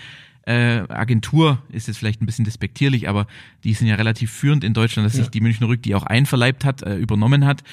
äh, 0.45 0.83
Agentur 0.89 1.61
ist 1.69 1.87
jetzt 1.87 1.97
vielleicht 1.97 2.21
ein 2.21 2.25
bisschen 2.25 2.45
despektierlich, 2.45 3.07
aber 3.07 3.27
die 3.63 3.73
sind 3.73 3.87
ja 3.87 3.95
relativ 3.95 4.31
führend 4.31 4.63
in 4.63 4.73
Deutschland, 4.73 5.05
dass 5.05 5.13
ja. 5.13 5.23
sich 5.23 5.29
die 5.29 5.41
Münchner 5.41 5.67
Rück, 5.67 5.83
die 5.83 5.95
auch 5.95 6.03
einverleibt 6.03 6.65
hat, 6.65 6.81
äh, 6.81 6.95
übernommen 6.95 7.45
hat. 7.45 7.63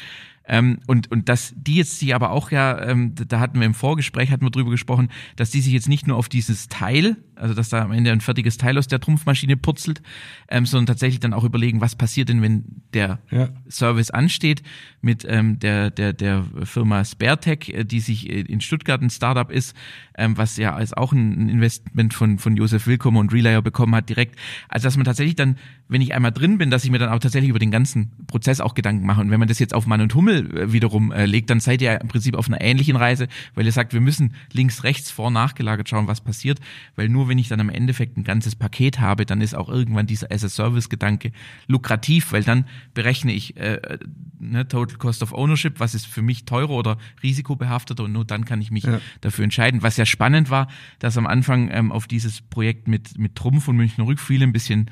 Ähm, 0.49 0.81
und, 0.87 1.11
und 1.11 1.29
dass 1.29 1.53
die 1.57 1.77
jetzt 1.77 1.99
sich 1.99 2.15
aber 2.15 2.31
auch 2.31 2.51
ja, 2.51 2.83
ähm, 2.83 3.15
da 3.15 3.39
hatten 3.39 3.61
wir 3.61 3.67
im 3.67 3.75
Vorgespräch, 3.75 4.31
hatten 4.31 4.45
wir 4.45 4.51
drüber 4.51 4.71
gesprochen, 4.71 5.09
dass 5.37 5.51
die 5.51 5.61
sich 5.61 5.73
jetzt 5.73 5.89
nicht 5.89 6.07
nur 6.07 6.17
auf 6.17 6.29
dieses 6.29 6.69
Teil, 6.69 7.17
also 7.37 7.55
dass 7.55 7.69
da 7.69 7.83
am 7.83 7.93
Ende 7.93 8.11
ein 8.11 8.21
fertiges 8.21 8.57
Teil 8.57 8.79
aus 8.79 8.89
der 8.89 9.01
Trumpfmaschine 9.01 9.57
putzelt, 9.57 10.03
ähm, 10.49 10.67
sondern 10.67 10.87
tatsächlich 10.87 11.21
dann 11.21 11.35
auch 11.35 11.45
überlegen, 11.45 11.81
was 11.81 11.97
passiert 11.97 12.31
denn, 12.31 12.43
wenn 12.43 12.65
der 12.95 13.21
ja. 13.31 13.51
Service 13.69 14.11
ansteht 14.11 14.63
mit 15.03 15.27
ähm, 15.29 15.59
der, 15.59 15.91
der, 15.91 16.13
der 16.15 16.45
Firma 16.65 17.05
SpareTech, 17.05 17.69
äh, 17.69 17.85
die 17.85 18.01
sich 18.01 18.29
in 18.29 18.61
Stuttgart 18.61 19.03
ein 19.03 19.11
Startup 19.11 19.51
ist, 19.51 19.77
ähm, 20.17 20.37
was 20.37 20.57
ja 20.57 20.75
als 20.75 20.95
auch 20.95 21.13
ein 21.13 21.49
Investment 21.49 22.15
von, 22.15 22.39
von 22.39 22.57
Josef 22.57 22.87
Willkommen 22.87 23.19
und 23.19 23.33
Relayer 23.33 23.63
bekommen 23.63 23.95
hat 23.95 24.09
direkt. 24.09 24.37
Also 24.69 24.87
dass 24.87 24.97
man 24.97 25.05
tatsächlich 25.05 25.37
dann, 25.37 25.57
wenn 25.89 26.03
ich 26.03 26.15
einmal 26.15 26.33
drin 26.33 26.59
bin, 26.59 26.71
dass 26.71 26.85
ich 26.85 26.91
mir 26.91 26.99
dann 26.99 27.09
auch 27.09 27.19
tatsächlich 27.19 27.49
über 27.49 27.59
den 27.59 27.71
ganzen 27.71 28.13
Prozess 28.27 28.61
auch 28.61 28.75
Gedanken 28.75 29.07
mache. 29.07 29.21
Und 29.21 29.31
wenn 29.31 29.41
man 29.41 29.49
das 29.49 29.59
jetzt 29.59 29.75
auf 29.75 29.87
Mann 29.87 30.01
und 30.01 30.15
Hummel 30.15 30.57
äh, 30.57 30.73
wiederum 30.73 31.13
äh, 31.13 31.25
legt, 31.25 31.51
dann 31.51 31.61
seid 31.61 31.81
ihr 31.83 32.01
im 32.01 32.09
Prinzip 32.09 32.37
auf 32.37 32.49
einer 32.49 32.61
ähnlichen 32.61 32.97
Reise, 32.97 33.29
weil 33.55 33.65
ihr 33.65 33.73
sagt, 33.73 33.93
wir 33.93 34.01
müssen 34.01 34.35
links, 34.53 34.85
rechts, 34.85 35.11
vor, 35.11 35.31
nachgelagert 35.31 35.89
schauen, 35.89 36.07
was 36.07 36.21
passiert, 36.21 36.61
weil 36.97 37.09
nur 37.09 37.29
wenn 37.29 37.39
ich 37.39 37.49
dann 37.49 37.61
am 37.61 37.71
Endeffekt 37.71 38.17
ein 38.17 38.25
ganzes 38.25 38.55
Paket 38.55 39.01
habe, 39.01 39.25
dann 39.25 39.41
ist 39.41 39.55
auch 39.55 39.69
irgendwann 39.69 40.07
dieser 40.07 40.31
As-a-Service-Gedanke 40.31 41.33
lukrativ, 41.67 42.33
weil 42.33 42.45
dann 42.45 42.67
berechne 42.93 43.33
ich 43.33 43.57
äh, 43.57 43.99
ne, 44.39 44.69
Total 44.69 44.97
Cost 44.99 45.23
of 45.23 45.33
Ownership, 45.33 45.81
was 45.81 45.95
ist 45.95 46.07
für 46.07 46.23
mich 46.23 46.45
teurer 46.45 46.71
oder 46.71 46.99
risikobehafteter 47.23 48.05
und 48.05 48.13
nur 48.13 48.25
dann 48.25 48.45
kann 48.45 48.61
ich 48.61 48.71
mich 48.71 48.85
ja. 48.85 49.01
dafür 49.21 49.45
entscheiden. 49.45 49.83
Was 49.83 49.97
ja 49.97 50.05
spannend 50.05 50.51
war, 50.51 50.69
dass 50.99 51.17
am 51.17 51.27
Anfang 51.27 51.71
ähm, 51.73 51.93
auf 51.93 52.07
dieses 52.07 52.43
Projekt 52.43 52.89
mit, 52.89 53.19
mit 53.19 53.37
Trumpf 53.37 53.69
und 53.69 53.77
Münchner 53.77 54.07
Rück 54.07 54.21
viele 54.21 54.45
ein 54.45 54.53
bisschen 54.53 54.91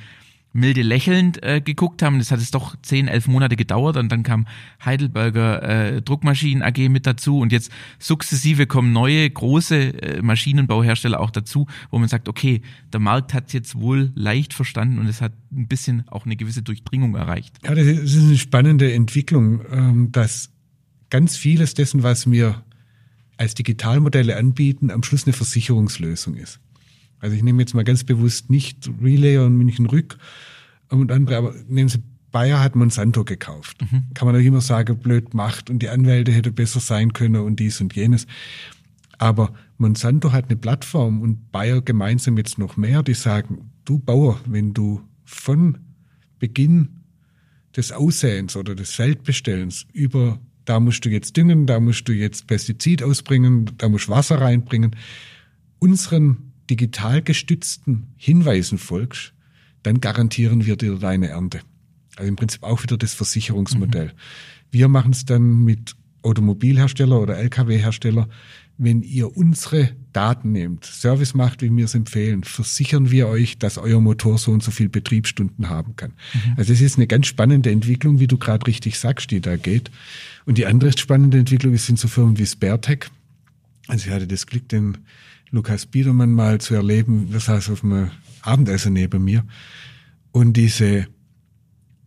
milde 0.56 0.82
lächelnd 0.82 1.42
äh, 1.42 1.60
geguckt 1.60 2.02
haben. 2.02 2.18
Das 2.18 2.30
hat 2.30 2.40
es 2.40 2.50
doch 2.50 2.74
zehn, 2.82 3.08
elf 3.08 3.28
Monate 3.28 3.56
gedauert 3.56 3.96
und 3.96 4.10
dann 4.10 4.22
kam 4.22 4.46
Heidelberger 4.84 5.62
äh, 5.96 6.02
Druckmaschinen 6.02 6.62
AG 6.62 6.88
mit 6.88 7.06
dazu 7.06 7.38
und 7.38 7.52
jetzt 7.52 7.70
sukzessive 7.98 8.66
kommen 8.66 8.92
neue 8.92 9.28
große 9.28 9.76
äh, 10.02 10.22
Maschinenbauhersteller 10.22 11.20
auch 11.20 11.30
dazu, 11.30 11.66
wo 11.90 11.98
man 11.98 12.08
sagt, 12.08 12.28
okay, 12.28 12.62
der 12.92 13.00
Markt 13.00 13.34
hat 13.34 13.52
jetzt 13.52 13.76
wohl 13.76 14.10
leicht 14.14 14.54
verstanden 14.54 14.98
und 14.98 15.06
es 15.06 15.20
hat 15.20 15.32
ein 15.52 15.68
bisschen 15.68 16.08
auch 16.08 16.26
eine 16.26 16.36
gewisse 16.36 16.62
Durchdringung 16.62 17.14
erreicht. 17.14 17.58
Ja, 17.64 17.74
das 17.74 17.86
ist 17.86 18.18
eine 18.18 18.38
spannende 18.38 18.92
Entwicklung, 18.92 19.60
ähm, 19.70 20.12
dass 20.12 20.50
ganz 21.10 21.36
vieles 21.36 21.74
dessen, 21.74 22.02
was 22.02 22.30
wir 22.30 22.62
als 23.36 23.54
Digitalmodelle 23.54 24.36
anbieten, 24.36 24.90
am 24.90 25.02
Schluss 25.02 25.26
eine 25.26 25.32
Versicherungslösung 25.34 26.34
ist. 26.34 26.60
Also 27.20 27.36
ich 27.36 27.42
nehme 27.42 27.62
jetzt 27.62 27.74
mal 27.74 27.84
ganz 27.84 28.04
bewusst 28.04 28.50
nicht 28.50 28.90
Relay 29.02 29.38
und 29.38 29.56
München 29.56 29.86
Rück 29.86 30.18
und 30.88 31.10
andere, 31.10 31.36
aber 31.36 31.54
nehmen 31.68 31.88
Sie 31.88 32.02
Bayer 32.32 32.60
hat 32.60 32.76
Monsanto 32.76 33.24
gekauft. 33.24 33.80
Mhm. 33.80 34.04
Kann 34.12 34.26
man 34.26 34.34
doch 34.34 34.42
immer 34.42 34.60
sagen, 34.60 34.98
blöd 34.98 35.32
macht 35.32 35.70
und 35.70 35.78
die 35.78 35.88
Anwälte 35.88 36.32
hätte 36.32 36.52
besser 36.52 36.80
sein 36.80 37.12
können 37.14 37.36
und 37.36 37.60
dies 37.60 37.80
und 37.80 37.94
jenes. 37.94 38.26
Aber 39.16 39.54
Monsanto 39.78 40.32
hat 40.32 40.46
eine 40.46 40.56
Plattform 40.56 41.22
und 41.22 41.50
Bayer 41.50 41.80
gemeinsam 41.80 42.36
jetzt 42.36 42.58
noch 42.58 42.76
mehr, 42.76 43.02
die 43.02 43.14
sagen, 43.14 43.70
du 43.86 43.98
Bauer, 43.98 44.38
wenn 44.44 44.74
du 44.74 45.00
von 45.24 45.78
Beginn 46.38 47.00
des 47.74 47.92
Aussäens 47.92 48.56
oder 48.56 48.74
des 48.74 48.92
Feldbestellens 48.92 49.86
über 49.92 50.38
da 50.66 50.80
musst 50.80 51.04
du 51.04 51.08
jetzt 51.08 51.36
düngen, 51.36 51.66
da 51.66 51.80
musst 51.80 52.08
du 52.08 52.12
jetzt 52.12 52.48
Pestizid 52.48 53.02
ausbringen, 53.02 53.70
da 53.78 53.88
musst 53.88 54.08
du 54.08 54.12
Wasser 54.12 54.40
reinbringen, 54.40 54.94
unseren 55.78 56.45
digital 56.70 57.22
gestützten 57.22 58.08
Hinweisen 58.16 58.78
folgst, 58.78 59.32
dann 59.82 60.00
garantieren 60.00 60.66
wir 60.66 60.76
dir 60.76 60.96
deine 60.98 61.28
Ernte. 61.28 61.60
Also 62.16 62.28
im 62.28 62.36
Prinzip 62.36 62.62
auch 62.62 62.82
wieder 62.82 62.96
das 62.96 63.14
Versicherungsmodell. 63.14 64.06
Mhm. 64.06 64.12
Wir 64.70 64.88
machen 64.88 65.12
es 65.12 65.24
dann 65.24 65.64
mit 65.64 65.94
Automobilhersteller 66.22 67.20
oder 67.20 67.38
Lkw-Hersteller. 67.38 68.28
Wenn 68.78 69.02
ihr 69.02 69.36
unsere 69.36 69.90
Daten 70.12 70.52
nehmt, 70.52 70.84
Service 70.84 71.34
macht, 71.34 71.62
wie 71.62 71.74
wir 71.74 71.86
es 71.86 71.94
empfehlen, 71.94 72.44
versichern 72.44 73.10
wir 73.10 73.28
euch, 73.28 73.58
dass 73.58 73.78
euer 73.78 74.00
Motor 74.00 74.36
so 74.38 74.50
und 74.50 74.62
so 74.62 74.70
viel 74.70 74.88
Betriebsstunden 74.88 75.70
haben 75.70 75.96
kann. 75.96 76.12
Mhm. 76.34 76.54
Also 76.56 76.72
es 76.72 76.80
ist 76.80 76.96
eine 76.96 77.06
ganz 77.06 77.26
spannende 77.26 77.70
Entwicklung, 77.70 78.18
wie 78.18 78.26
du 78.26 78.36
gerade 78.36 78.66
richtig 78.66 78.98
sagst, 78.98 79.30
die 79.30 79.40
da 79.40 79.56
geht. 79.56 79.90
Und 80.44 80.58
die 80.58 80.66
andere 80.66 80.96
spannende 80.98 81.38
Entwicklung 81.38 81.74
sind 81.76 81.98
so 81.98 82.08
Firmen 82.08 82.38
wie 82.38 82.46
SpareTech. 82.46 83.06
Also 83.86 84.08
ich 84.08 84.12
hatte 84.12 84.26
das 84.26 84.46
Glück, 84.46 84.68
den 84.68 84.98
Lukas 85.50 85.86
Biedermann 85.86 86.32
mal 86.32 86.60
zu 86.60 86.74
erleben. 86.74 87.32
Wir 87.32 87.40
saßen 87.40 87.72
auf 87.72 87.84
einem 87.84 88.10
Abendessen 88.42 88.92
neben 88.92 89.24
mir. 89.24 89.44
Und 90.32 90.54
diese, 90.54 91.06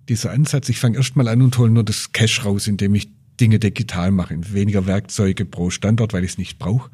dieser 0.07 0.31
Ansatz, 0.31 0.69
ich 0.69 0.79
fange 0.79 0.97
erstmal 0.97 1.27
an 1.27 1.41
und 1.41 1.57
hole 1.57 1.71
nur 1.71 1.83
das 1.83 2.11
Cash 2.11 2.45
raus, 2.45 2.67
indem 2.67 2.95
ich 2.95 3.09
Dinge 3.39 3.59
digital 3.59 4.11
mache, 4.11 4.35
weniger 4.53 4.85
Werkzeuge 4.85 5.45
pro 5.45 5.69
Standort, 5.69 6.13
weil 6.13 6.23
ich 6.23 6.31
es 6.31 6.37
nicht 6.37 6.59
brauche. 6.59 6.91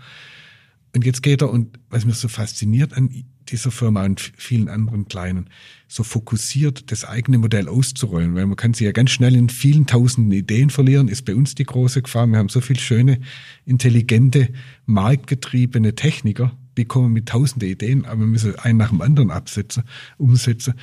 Und 0.95 1.05
jetzt 1.05 1.23
geht 1.23 1.41
er 1.41 1.49
und 1.49 1.79
was 1.89 2.05
mich 2.05 2.15
so 2.15 2.27
fasziniert 2.27 2.93
an 2.93 3.09
dieser 3.49 3.71
Firma 3.71 4.05
und 4.05 4.19
vielen 4.19 4.69
anderen 4.69 5.07
kleinen, 5.07 5.49
so 5.87 6.03
fokussiert 6.03 6.91
das 6.91 7.05
eigene 7.05 7.37
Modell 7.37 7.67
auszurollen, 7.67 8.35
weil 8.35 8.45
man 8.45 8.55
kann 8.55 8.73
sich 8.73 8.85
ja 8.85 8.91
ganz 8.91 9.11
schnell 9.11 9.35
in 9.35 9.49
vielen 9.49 9.85
tausenden 9.85 10.31
Ideen 10.31 10.69
verlieren, 10.69 11.07
ist 11.07 11.25
bei 11.25 11.35
uns 11.35 11.55
die 11.55 11.63
große 11.63 12.01
Gefahr. 12.01 12.27
Wir 12.27 12.37
haben 12.37 12.49
so 12.49 12.61
viel 12.61 12.79
schöne, 12.79 13.19
intelligente, 13.65 14.49
marktgetriebene 14.85 15.95
Techniker, 15.95 16.57
die 16.77 16.85
kommen 16.85 17.13
mit 17.13 17.27
tausenden 17.27 17.69
Ideen, 17.69 18.05
aber 18.05 18.21
wir 18.21 18.27
müssen 18.27 18.57
einen 18.59 18.77
nach 18.77 18.89
dem 18.89 19.01
anderen 19.01 19.31
absetzen, 19.31 19.83
umsetzen. 20.17 20.73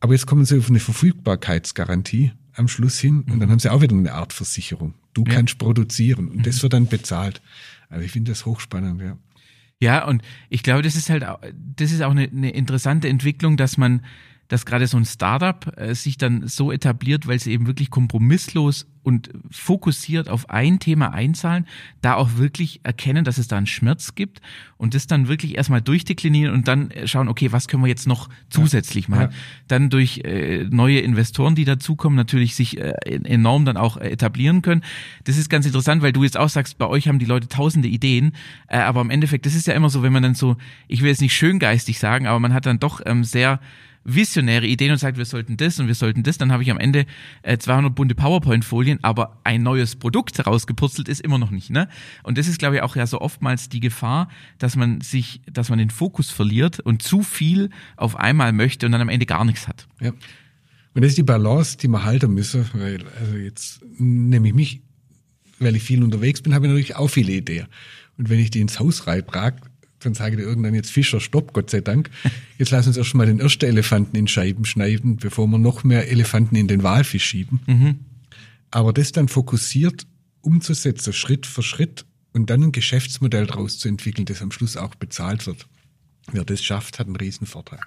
Aber 0.00 0.12
jetzt 0.14 0.26
kommen 0.26 0.44
sie 0.44 0.58
auf 0.58 0.70
eine 0.70 0.80
Verfügbarkeitsgarantie 0.80 2.32
am 2.54 2.68
Schluss 2.68 2.98
hin 2.98 3.24
und 3.30 3.40
dann 3.40 3.50
haben 3.50 3.58
sie 3.58 3.70
auch 3.70 3.82
wieder 3.82 3.96
eine 3.96 4.14
Art 4.14 4.32
Versicherung. 4.32 4.94
Du 5.14 5.24
ja. 5.24 5.34
kannst 5.34 5.58
produzieren 5.58 6.28
und 6.28 6.46
das 6.46 6.62
wird 6.62 6.72
dann 6.72 6.86
bezahlt. 6.86 7.40
Also 7.88 8.04
ich 8.04 8.12
finde 8.12 8.32
das 8.32 8.46
hochspannend, 8.46 9.00
ja. 9.00 9.16
Ja, 9.80 10.06
und 10.06 10.22
ich 10.48 10.62
glaube, 10.62 10.82
das 10.82 10.96
ist 10.96 11.08
halt, 11.08 11.24
das 11.76 11.92
ist 11.92 12.02
auch 12.02 12.10
eine, 12.10 12.24
eine 12.24 12.50
interessante 12.50 13.08
Entwicklung, 13.08 13.56
dass 13.56 13.76
man, 13.76 14.04
dass 14.48 14.66
gerade 14.66 14.86
so 14.86 14.96
ein 14.96 15.04
Startup 15.04 15.72
äh, 15.78 15.94
sich 15.94 16.18
dann 16.18 16.48
so 16.48 16.72
etabliert, 16.72 17.28
weil 17.28 17.38
sie 17.38 17.52
eben 17.52 17.66
wirklich 17.66 17.90
kompromisslos 17.90 18.86
und 19.08 19.30
fokussiert 19.50 20.28
auf 20.28 20.50
ein 20.50 20.80
Thema 20.80 21.14
einzahlen, 21.14 21.66
da 22.02 22.14
auch 22.14 22.36
wirklich 22.36 22.80
erkennen, 22.82 23.24
dass 23.24 23.38
es 23.38 23.48
da 23.48 23.56
einen 23.56 23.66
Schmerz 23.66 24.14
gibt 24.14 24.42
und 24.76 24.94
das 24.94 25.06
dann 25.06 25.28
wirklich 25.28 25.56
erstmal 25.56 25.80
durchdeklinieren 25.80 26.52
und 26.52 26.68
dann 26.68 26.92
schauen, 27.06 27.28
okay, 27.28 27.50
was 27.50 27.68
können 27.68 27.82
wir 27.82 27.88
jetzt 27.88 28.06
noch 28.06 28.28
zusätzlich 28.50 29.08
machen? 29.08 29.30
Ja. 29.30 29.36
Dann 29.66 29.88
durch 29.88 30.18
äh, 30.18 30.64
neue 30.70 30.98
Investoren, 30.98 31.54
die 31.54 31.64
dazukommen, 31.64 32.16
natürlich 32.18 32.54
sich 32.54 32.76
äh, 32.76 32.92
enorm 33.06 33.64
dann 33.64 33.78
auch 33.78 33.96
äh, 33.96 34.10
etablieren 34.10 34.60
können. 34.60 34.84
Das 35.24 35.38
ist 35.38 35.48
ganz 35.48 35.64
interessant, 35.64 36.02
weil 36.02 36.12
du 36.12 36.22
jetzt 36.22 36.36
auch 36.36 36.50
sagst, 36.50 36.76
bei 36.76 36.86
euch 36.86 37.08
haben 37.08 37.18
die 37.18 37.24
Leute 37.24 37.48
tausende 37.48 37.88
Ideen, 37.88 38.32
äh, 38.68 38.76
aber 38.76 39.00
im 39.00 39.08
Endeffekt, 39.08 39.46
das 39.46 39.54
ist 39.54 39.66
ja 39.66 39.72
immer 39.72 39.88
so, 39.88 40.02
wenn 40.02 40.12
man 40.12 40.22
dann 40.22 40.34
so, 40.34 40.58
ich 40.86 41.00
will 41.00 41.08
jetzt 41.08 41.22
nicht 41.22 41.34
schöngeistig 41.34 41.98
sagen, 41.98 42.26
aber 42.26 42.40
man 42.40 42.52
hat 42.52 42.66
dann 42.66 42.78
doch 42.78 43.00
ähm, 43.06 43.24
sehr 43.24 43.58
visionäre 44.08 44.66
Ideen 44.66 44.92
und 44.92 44.98
sagt, 44.98 45.18
wir 45.18 45.24
sollten 45.24 45.56
das 45.56 45.78
und 45.78 45.86
wir 45.86 45.94
sollten 45.94 46.22
das, 46.22 46.38
dann 46.38 46.50
habe 46.50 46.62
ich 46.62 46.70
am 46.70 46.78
Ende 46.78 47.04
äh, 47.42 47.58
200 47.58 47.94
bunte 47.94 48.14
PowerPoint-Folien, 48.14 48.98
aber 49.02 49.38
ein 49.44 49.62
neues 49.62 49.96
Produkt 49.96 50.44
rausgepurzelt 50.44 51.08
ist 51.08 51.20
immer 51.20 51.38
noch 51.38 51.50
nicht. 51.50 51.70
Ne? 51.70 51.88
Und 52.22 52.38
das 52.38 52.48
ist, 52.48 52.58
glaube 52.58 52.76
ich, 52.76 52.82
auch 52.82 52.96
ja 52.96 53.06
so 53.06 53.20
oftmals 53.20 53.68
die 53.68 53.80
Gefahr, 53.80 54.28
dass 54.58 54.76
man 54.76 55.00
sich, 55.02 55.42
dass 55.50 55.68
man 55.68 55.78
den 55.78 55.90
Fokus 55.90 56.30
verliert 56.30 56.80
und 56.80 57.02
zu 57.02 57.22
viel 57.22 57.70
auf 57.96 58.16
einmal 58.16 58.52
möchte 58.52 58.86
und 58.86 58.92
dann 58.92 59.02
am 59.02 59.10
Ende 59.10 59.26
gar 59.26 59.44
nichts 59.44 59.68
hat. 59.68 59.86
Ja. 60.00 60.10
Und 60.94 61.02
das 61.02 61.10
ist 61.10 61.18
die 61.18 61.22
Balance, 61.22 61.76
die 61.76 61.88
man 61.88 62.04
halten 62.04 62.32
müsse, 62.32 62.66
weil 62.72 63.04
also 63.20 63.36
jetzt 63.36 63.84
nehme 63.98 64.48
ich 64.48 64.54
mich, 64.54 64.82
weil 65.58 65.76
ich 65.76 65.82
viel 65.82 66.02
unterwegs 66.02 66.40
bin, 66.40 66.54
habe 66.54 66.66
ich 66.66 66.70
natürlich 66.70 66.96
auch 66.96 67.08
viele 67.08 67.32
Ideen. 67.32 67.66
Und 68.16 68.30
wenn 68.30 68.40
ich 68.40 68.50
die 68.50 68.60
ins 68.60 68.80
Haus 68.80 69.06
reintrage, 69.06 69.60
dann 70.00 70.14
sage 70.14 70.36
ich 70.36 70.42
irgendwann 70.42 70.74
jetzt 70.74 70.90
Fischer, 70.90 71.20
stopp, 71.20 71.52
Gott 71.52 71.70
sei 71.70 71.80
Dank. 71.80 72.10
Jetzt 72.58 72.70
lass 72.70 72.86
uns 72.86 72.96
erst 72.96 73.14
mal 73.14 73.26
den 73.26 73.40
ersten 73.40 73.64
Elefanten 73.64 74.16
in 74.16 74.28
Scheiben 74.28 74.64
schneiden, 74.64 75.16
bevor 75.16 75.46
wir 75.46 75.58
noch 75.58 75.84
mehr 75.84 76.10
Elefanten 76.10 76.56
in 76.56 76.68
den 76.68 76.82
Walfisch 76.82 77.24
schieben. 77.24 77.60
Mhm. 77.66 77.98
Aber 78.70 78.92
das 78.92 79.12
dann 79.12 79.28
fokussiert 79.28 80.06
umzusetzen, 80.40 81.12
Schritt 81.12 81.46
für 81.46 81.62
Schritt 81.62 82.04
und 82.32 82.50
dann 82.50 82.62
ein 82.62 82.72
Geschäftsmodell 82.72 83.46
daraus 83.46 83.78
zu 83.78 83.88
entwickeln, 83.88 84.24
das 84.24 84.42
am 84.42 84.52
Schluss 84.52 84.76
auch 84.76 84.94
bezahlt 84.94 85.46
wird. 85.46 85.66
Wer 86.30 86.44
das 86.44 86.62
schafft, 86.62 86.98
hat 86.98 87.06
einen 87.06 87.16
riesen 87.16 87.46
Vorteil. 87.46 87.80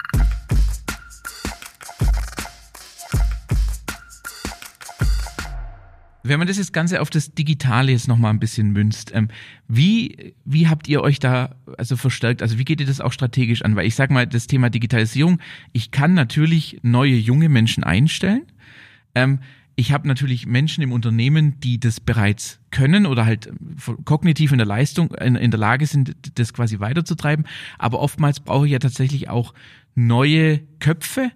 Wenn 6.24 6.38
man 6.38 6.48
das 6.48 6.58
jetzt 6.58 6.74
Ganze 6.74 7.02
auf 7.02 7.10
das 7.10 7.34
Digitale 7.34 7.92
jetzt 7.92 8.08
nochmal 8.08 8.32
ein 8.32 8.40
bisschen 8.40 8.72
münzt, 8.72 9.12
ähm, 9.14 9.30
wie, 9.68 10.36
wie 10.46 10.68
habt 10.68 10.88
ihr 10.88 11.02
euch 11.02 11.20
da 11.20 11.56
also 11.78 11.98
verstärkt? 11.98 12.42
Also 12.42 12.58
wie 12.60 12.66
geht 12.66 12.80
ihr 12.80 12.88
das 12.88 13.02
auch 13.02 13.12
strategisch 13.12 13.64
an? 13.64 13.76
Weil 13.76 13.88
ich 13.88 13.96
sage 13.96 14.14
mal, 14.14 14.28
das 14.28 14.48
Thema 14.48 14.70
Digitalisierung, 14.70 15.40
ich 15.74 15.92
kann 15.92 16.14
natürlich 16.14 16.80
neue 16.84 17.16
junge 17.16 17.50
Menschen 17.50 17.84
einstellen. 17.84 18.44
Ähm, 19.16 19.40
ich 19.76 19.92
habe 19.92 20.08
natürlich 20.08 20.46
Menschen 20.46 20.84
im 20.84 20.92
Unternehmen, 20.92 21.60
die 21.60 21.80
das 21.80 22.00
bereits 22.00 22.60
können 22.70 23.06
oder 23.06 23.26
halt 23.26 23.52
kognitiv 24.06 24.52
in 24.52 24.60
der 24.60 24.68
Leistung, 24.68 25.12
in, 25.16 25.36
in 25.36 25.50
der 25.50 25.60
Lage 25.60 25.88
sind, 25.88 26.16
das 26.36 26.54
quasi 26.54 26.80
weiterzutreiben. 26.80 27.48
Aber 27.80 28.00
oftmals 28.00 28.42
brauche 28.42 28.68
ich 28.68 28.74
ja 28.74 28.80
tatsächlich 28.80 29.30
auch 29.30 29.54
neue 29.96 30.60
Köpfe, 30.80 31.32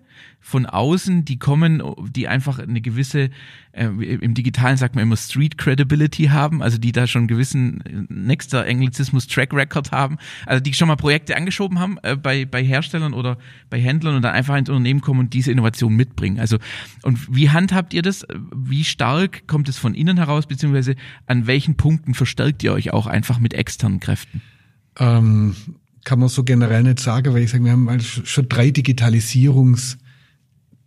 von 0.46 0.68
außen, 0.68 1.26
die 1.26 1.40
kommen, 1.40 1.82
die 2.12 2.28
einfach 2.28 2.60
eine 2.60 2.80
gewisse, 2.80 3.32
äh, 3.72 3.86
im 3.86 4.36
Digitalen 4.36 4.78
sagt 4.78 4.94
man 4.94 5.02
immer 5.02 5.18
Street 5.18 5.58
Credibility 5.58 6.26
haben, 6.26 6.62
also 6.62 6.78
die 6.78 6.92
da 6.92 7.08
schon 7.08 7.22
einen 7.22 7.28
gewissen 7.28 8.06
nächster 8.10 8.64
Englizismus 8.64 9.26
Track 9.26 9.54
Record 9.54 9.92
haben, 9.92 10.20
also 10.46 10.62
die 10.62 10.76
schon 10.76 10.88
mal 10.88 10.98
Projekte 10.98 11.36
angeschoben 11.36 11.80
haben 11.80 11.98
äh, 12.04 12.16
bei, 12.16 12.46
bei 12.46 12.64
Herstellern 12.64 13.16
oder 13.16 13.40
bei 13.72 13.82
Händlern 13.82 14.18
und 14.18 14.22
dann 14.22 14.36
einfach 14.36 14.56
ins 14.56 14.70
Unternehmen 14.70 15.02
kommen 15.02 15.22
und 15.22 15.34
diese 15.34 15.52
Innovation 15.52 15.96
mitbringen. 15.96 16.40
Also 16.40 16.60
und 17.02 17.36
wie 17.36 17.50
handhabt 17.50 17.96
ihr 17.96 18.04
das? 18.04 18.24
Wie 18.56 18.84
stark 18.84 19.48
kommt 19.48 19.68
es 19.68 19.80
von 19.80 19.96
innen 19.96 20.18
heraus, 20.18 20.46
beziehungsweise 20.46 20.96
an 21.26 21.48
welchen 21.48 21.76
Punkten 21.76 22.14
verstärkt 22.14 22.62
ihr 22.62 22.72
euch 22.72 22.94
auch 22.94 23.08
einfach 23.08 23.40
mit 23.40 23.56
externen 23.56 24.00
Kräften? 24.00 24.44
Ähm, 25.00 25.56
kann 26.06 26.20
man 26.20 26.30
so 26.30 26.46
generell 26.46 26.84
nicht 26.84 27.02
sagen, 27.02 27.34
weil 27.34 27.44
ich 27.44 27.52
sage, 27.52 27.66
wir 27.66 27.74
haben 27.74 28.00
schon 28.00 28.48
drei 28.48 28.70
Digitalisierungs- 28.70 29.98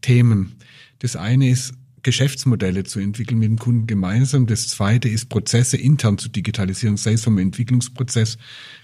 Themen. 0.01 0.57
Das 1.01 1.17
eine 1.17 1.49
ist, 1.49 1.75
Geschäftsmodelle 2.03 2.85
zu 2.85 3.01
entwickeln 3.01 3.39
mit 3.39 3.49
dem 3.49 3.59
Kunden 3.59 3.87
gemeinsam. 3.87 4.47
Das 4.47 4.69
zweite 4.69 5.09
ist, 5.09 5.29
Prozesse 5.29 5.77
intern 5.77 6.17
zu 6.17 6.29
digitalisieren, 6.29 6.97
sei 6.97 7.13
es 7.13 7.25
vom 7.25 7.39
Entwicklungsprozess 7.39 8.39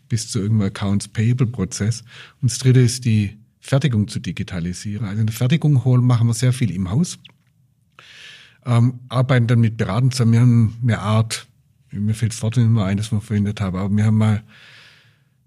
bis 0.08 0.28
zu 0.28 0.40
irgendeinem 0.40 0.68
Accounts 0.68 1.08
Payable 1.08 1.46
Prozess. 1.46 2.02
Und 2.42 2.50
das 2.50 2.58
dritte 2.58 2.80
ist, 2.80 3.04
die 3.04 3.38
Fertigung 3.60 4.08
zu 4.08 4.18
digitalisieren. 4.18 5.06
Also 5.06 5.22
eine 5.22 5.32
Fertigung 5.32 5.84
holen 5.84 6.04
machen 6.04 6.26
wir 6.26 6.34
sehr 6.34 6.52
viel 6.52 6.70
im 6.70 6.90
Haus. 6.90 7.18
Ähm, 8.66 9.00
arbeiten 9.08 9.46
dann 9.46 9.60
mit 9.60 9.76
Beratern 9.76 10.10
zusammen. 10.10 10.32
Wir 10.32 10.40
haben 10.40 10.78
eine 10.82 10.98
Art, 10.98 11.46
mir 11.92 12.14
fällt 12.14 12.32
das 12.32 12.56
nicht 12.56 12.68
mehr 12.68 12.84
ein, 12.84 12.96
das 12.96 13.12
wir 13.12 13.20
verwendet 13.20 13.60
haben, 13.60 13.76
aber 13.76 13.96
wir 13.96 14.04
haben 14.04 14.18
mal 14.18 14.42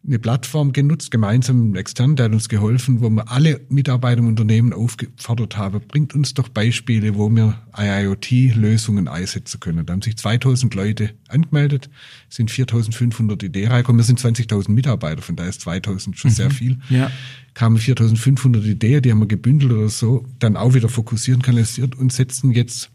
eine 0.08 0.20
Plattform 0.20 0.72
genutzt, 0.72 1.12
gemeinsam 1.12 1.72
mit 1.72 1.80
extern, 1.80 2.16
der 2.16 2.26
hat 2.26 2.32
uns 2.32 2.48
geholfen, 2.48 3.02
wo 3.02 3.10
wir 3.10 3.30
alle 3.30 3.60
Mitarbeiter 3.68 4.20
im 4.20 4.28
Unternehmen 4.28 4.72
aufgefordert 4.72 5.58
haben, 5.58 5.82
bringt 5.86 6.16
uns 6.16 6.34
doch 6.34 6.48
Beispiele, 6.48 7.16
wo 7.16 7.30
wir 7.30 7.60
IoT-Lösungen 7.78 9.10
einsetzen 9.10 9.60
können. 9.60 9.86
Da 9.86 9.94
haben 9.94 10.02
sich 10.02 10.16
2000 10.16 10.74
Leute 10.76 11.12
angemeldet, 11.28 11.90
sind 12.30 12.50
4500 12.50 13.44
Ideen 13.44 13.70
reingekommen. 13.70 14.00
Wir 14.00 14.06
sind 14.06 14.20
20.000 14.20 14.72
Mitarbeiter, 14.72 15.22
von 15.22 15.36
daher 15.36 15.50
ist 15.50 15.62
2000 15.62 16.18
schon 16.18 16.32
mhm. 16.32 16.36
sehr 16.36 16.52
viel. 16.52 16.80
Ja. 16.90 17.12
Kamen 17.54 17.78
4500 17.78 18.64
Ideen, 18.64 19.02
die 19.02 19.12
haben 19.12 19.20
wir 19.20 19.28
gebündelt 19.28 19.74
oder 19.74 19.90
so, 19.90 20.26
dann 20.40 20.56
auch 20.56 20.74
wieder 20.74 20.88
fokussieren, 20.88 21.42
kanalisiert 21.42 21.96
und 21.96 22.14
setzen 22.14 22.52
jetzt 22.52 22.90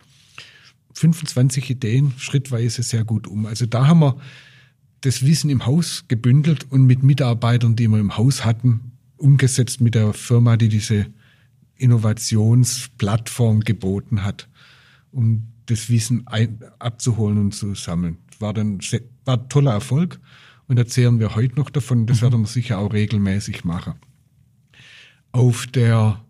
25 0.95 1.69
Ideen 1.69 2.15
schrittweise 2.17 2.83
sehr 2.83 3.05
gut 3.05 3.27
um. 3.27 3.45
Also 3.45 3.67
da 3.67 3.87
haben 3.87 4.01
wir 4.01 4.17
das 5.03 5.27
Wissen 5.27 5.51
im 5.51 5.67
Haus 5.67 6.05
gebündelt 6.09 6.71
und 6.71 6.87
mit 6.87 7.03
Mitarbeitern, 7.03 7.77
die 7.77 7.89
wir 7.89 7.99
im 7.99 8.17
Haus 8.17 8.45
hatten, 8.45 8.93
umgesetzt 9.17 9.81
mit 9.81 9.95
der 9.95 10.13
Firma, 10.15 10.57
die 10.57 10.69
diese 10.69 11.07
Innovationsplattform 11.77 13.61
geboten 13.61 14.25
hat, 14.25 14.49
um 15.11 15.49
das 15.67 15.91
Wissen 15.91 16.27
ein, 16.27 16.61
abzuholen 16.79 17.39
und 17.39 17.53
zu 17.53 17.75
sammeln. 17.75 18.19
War 18.39 18.55
dann 18.55 18.79
war 19.25 19.39
ein 19.39 19.49
toller 19.49 19.73
Erfolg 19.73 20.21
und 20.69 20.79
erzählen 20.79 21.19
wir 21.19 21.35
heute 21.35 21.57
noch 21.57 21.71
davon. 21.71 22.07
Das 22.07 22.19
mhm. 22.19 22.23
werden 22.23 22.41
wir 22.43 22.47
sicher 22.47 22.79
auch 22.79 22.93
regelmäßig 22.93 23.65
machen. 23.65 23.95
Auf 25.33 25.67
der 25.67 26.25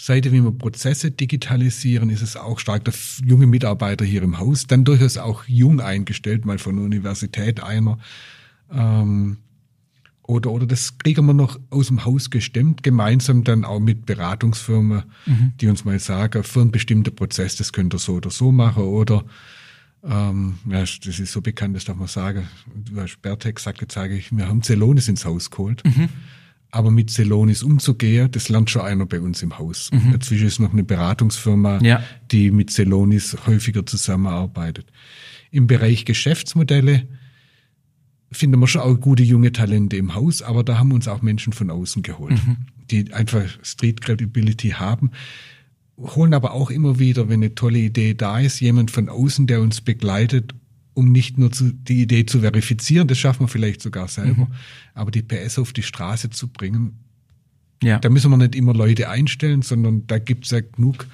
Seite, 0.00 0.30
wie 0.32 0.42
wir 0.42 0.52
Prozesse 0.52 1.10
digitalisieren, 1.10 2.08
ist 2.08 2.22
es 2.22 2.36
auch 2.36 2.60
stark 2.60 2.84
der 2.84 2.94
junge 3.24 3.46
Mitarbeiter 3.46 4.04
hier 4.04 4.22
im 4.22 4.38
Haus, 4.38 4.66
dann 4.66 4.84
durchaus 4.84 5.16
auch 5.18 5.44
jung 5.46 5.80
eingestellt, 5.80 6.46
mal 6.46 6.58
von 6.58 6.76
der 6.76 6.84
Universität 6.84 7.60
einer. 7.62 7.98
Ähm, 8.72 9.38
oder, 10.22 10.50
oder 10.50 10.66
das 10.66 10.98
kriegen 10.98 11.26
wir 11.26 11.34
noch 11.34 11.58
aus 11.70 11.88
dem 11.88 12.04
Haus 12.04 12.30
gestemmt, 12.30 12.82
gemeinsam 12.82 13.44
dann 13.44 13.64
auch 13.64 13.80
mit 13.80 14.06
Beratungsfirmen, 14.06 15.02
mhm. 15.26 15.52
die 15.60 15.68
uns 15.68 15.84
mal 15.84 15.98
sagen, 15.98 16.44
für 16.44 16.60
einen 16.60 16.70
bestimmten 16.70 17.14
Prozess, 17.14 17.56
das 17.56 17.72
könnt 17.72 17.94
ihr 17.94 17.98
so 17.98 18.16
oder 18.16 18.30
so 18.30 18.52
machen 18.52 18.84
oder 18.84 19.24
ähm, 20.04 20.58
ja, 20.68 20.80
das 20.80 21.06
ist 21.06 21.32
so 21.32 21.40
bekannt, 21.40 21.74
das 21.74 21.86
darf 21.86 21.96
man 21.96 22.06
sagen. 22.08 22.46
Bertex 23.20 23.64
sagt, 23.64 23.80
jetzt 23.80 23.94
sage 23.94 24.16
ich, 24.16 24.30
wir 24.30 24.46
haben 24.46 24.62
Zelonis 24.62 25.08
ins 25.08 25.24
Haus 25.24 25.50
geholt. 25.50 25.82
Mhm. 25.84 26.08
Aber 26.70 26.90
mit 26.90 27.10
Celonis 27.10 27.62
umzugehen, 27.62 28.30
das 28.30 28.50
lernt 28.50 28.68
schon 28.68 28.82
einer 28.82 29.06
bei 29.06 29.20
uns 29.20 29.42
im 29.42 29.58
Haus. 29.58 29.90
Mhm. 29.90 30.12
Dazwischen 30.12 30.46
ist 30.46 30.58
noch 30.58 30.72
eine 30.72 30.84
Beratungsfirma, 30.84 31.80
ja. 31.82 32.02
die 32.30 32.50
mit 32.50 32.70
Celonis 32.70 33.36
häufiger 33.46 33.86
zusammenarbeitet. 33.86 34.86
Im 35.50 35.66
Bereich 35.66 36.04
Geschäftsmodelle 36.04 37.06
finden 38.30 38.60
wir 38.60 38.66
schon 38.66 38.82
auch 38.82 39.00
gute 39.00 39.22
junge 39.22 39.52
Talente 39.52 39.96
im 39.96 40.14
Haus, 40.14 40.42
aber 40.42 40.62
da 40.62 40.78
haben 40.78 40.88
wir 40.88 40.96
uns 40.96 41.08
auch 41.08 41.22
Menschen 41.22 41.52
von 41.52 41.70
außen 41.70 42.02
geholt, 42.02 42.32
mhm. 42.46 42.56
die 42.90 43.12
einfach 43.12 43.44
Street 43.62 44.02
Credibility 44.02 44.70
haben, 44.70 45.12
holen 45.96 46.34
aber 46.34 46.52
auch 46.52 46.70
immer 46.70 46.98
wieder, 46.98 47.28
wenn 47.28 47.42
eine 47.42 47.54
tolle 47.54 47.78
Idee 47.78 48.14
da 48.14 48.38
ist, 48.38 48.60
jemand 48.60 48.90
von 48.90 49.08
außen, 49.08 49.46
der 49.46 49.60
uns 49.60 49.80
begleitet 49.80 50.54
um 50.98 51.12
nicht 51.12 51.38
nur 51.38 51.52
zu, 51.52 51.72
die 51.72 52.02
Idee 52.02 52.26
zu 52.26 52.40
verifizieren, 52.40 53.06
das 53.06 53.18
schaffen 53.18 53.44
wir 53.44 53.48
vielleicht 53.48 53.80
sogar 53.80 54.08
selber, 54.08 54.46
mhm. 54.46 54.54
aber 54.94 55.12
die 55.12 55.22
PS 55.22 55.60
auf 55.60 55.72
die 55.72 55.84
Straße 55.84 56.30
zu 56.30 56.48
bringen, 56.48 56.98
ja. 57.84 58.00
da 58.00 58.08
müssen 58.08 58.32
wir 58.32 58.36
nicht 58.36 58.56
immer 58.56 58.74
Leute 58.74 59.08
einstellen, 59.08 59.62
sondern 59.62 60.08
da 60.08 60.18
gibt 60.18 60.46
es 60.46 60.50
ja 60.50 60.58
genug 60.60 61.06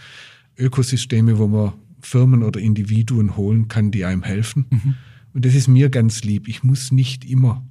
Ökosysteme, 0.57 1.37
wo 1.37 1.49
man 1.49 1.75
Firmen 2.01 2.43
oder 2.43 2.61
Individuen 2.61 3.37
holen 3.37 3.69
kann, 3.69 3.91
die 3.91 4.07
einem 4.07 4.23
helfen. 4.23 4.65
Mhm. 4.71 4.95
Und 5.35 5.45
das 5.45 5.55
ist 5.55 5.69
mir 5.69 5.91
ganz 5.91 6.25
lieb. 6.25 6.49
Ich 6.49 6.63
muss 6.63 6.91
nicht 6.91 7.27
immer 7.27 7.63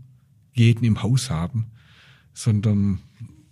jeden 0.54 0.86
im 0.86 1.02
Haus 1.02 1.32
haben, 1.32 1.66
sondern 2.36 3.00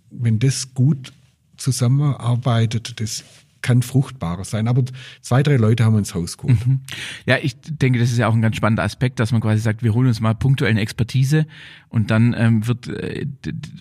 wenn 0.08 0.38
das 0.38 0.72
gut 0.72 1.12
zusammenarbeitet, 1.56 3.00
das 3.00 3.24
kann 3.62 3.82
fruchtbarer 3.82 4.44
sein. 4.44 4.68
Aber 4.68 4.84
zwei, 5.20 5.42
drei 5.42 5.56
Leute 5.56 5.84
haben 5.84 5.96
ins 5.96 6.14
Haus 6.14 6.36
geholt. 6.36 6.66
Mhm. 6.66 6.80
Ja, 7.26 7.38
ich 7.40 7.56
denke, 7.60 7.98
das 7.98 8.10
ist 8.10 8.18
ja 8.18 8.28
auch 8.28 8.34
ein 8.34 8.42
ganz 8.42 8.56
spannender 8.56 8.82
Aspekt, 8.82 9.20
dass 9.20 9.32
man 9.32 9.40
quasi 9.40 9.60
sagt, 9.60 9.82
wir 9.82 9.94
holen 9.94 10.08
uns 10.08 10.20
mal 10.20 10.34
punktuelle 10.34 10.80
Expertise 10.80 11.46
und 11.88 12.10
dann 12.10 12.34
ähm, 12.36 12.66
wird 12.66 12.88
äh, 12.88 13.26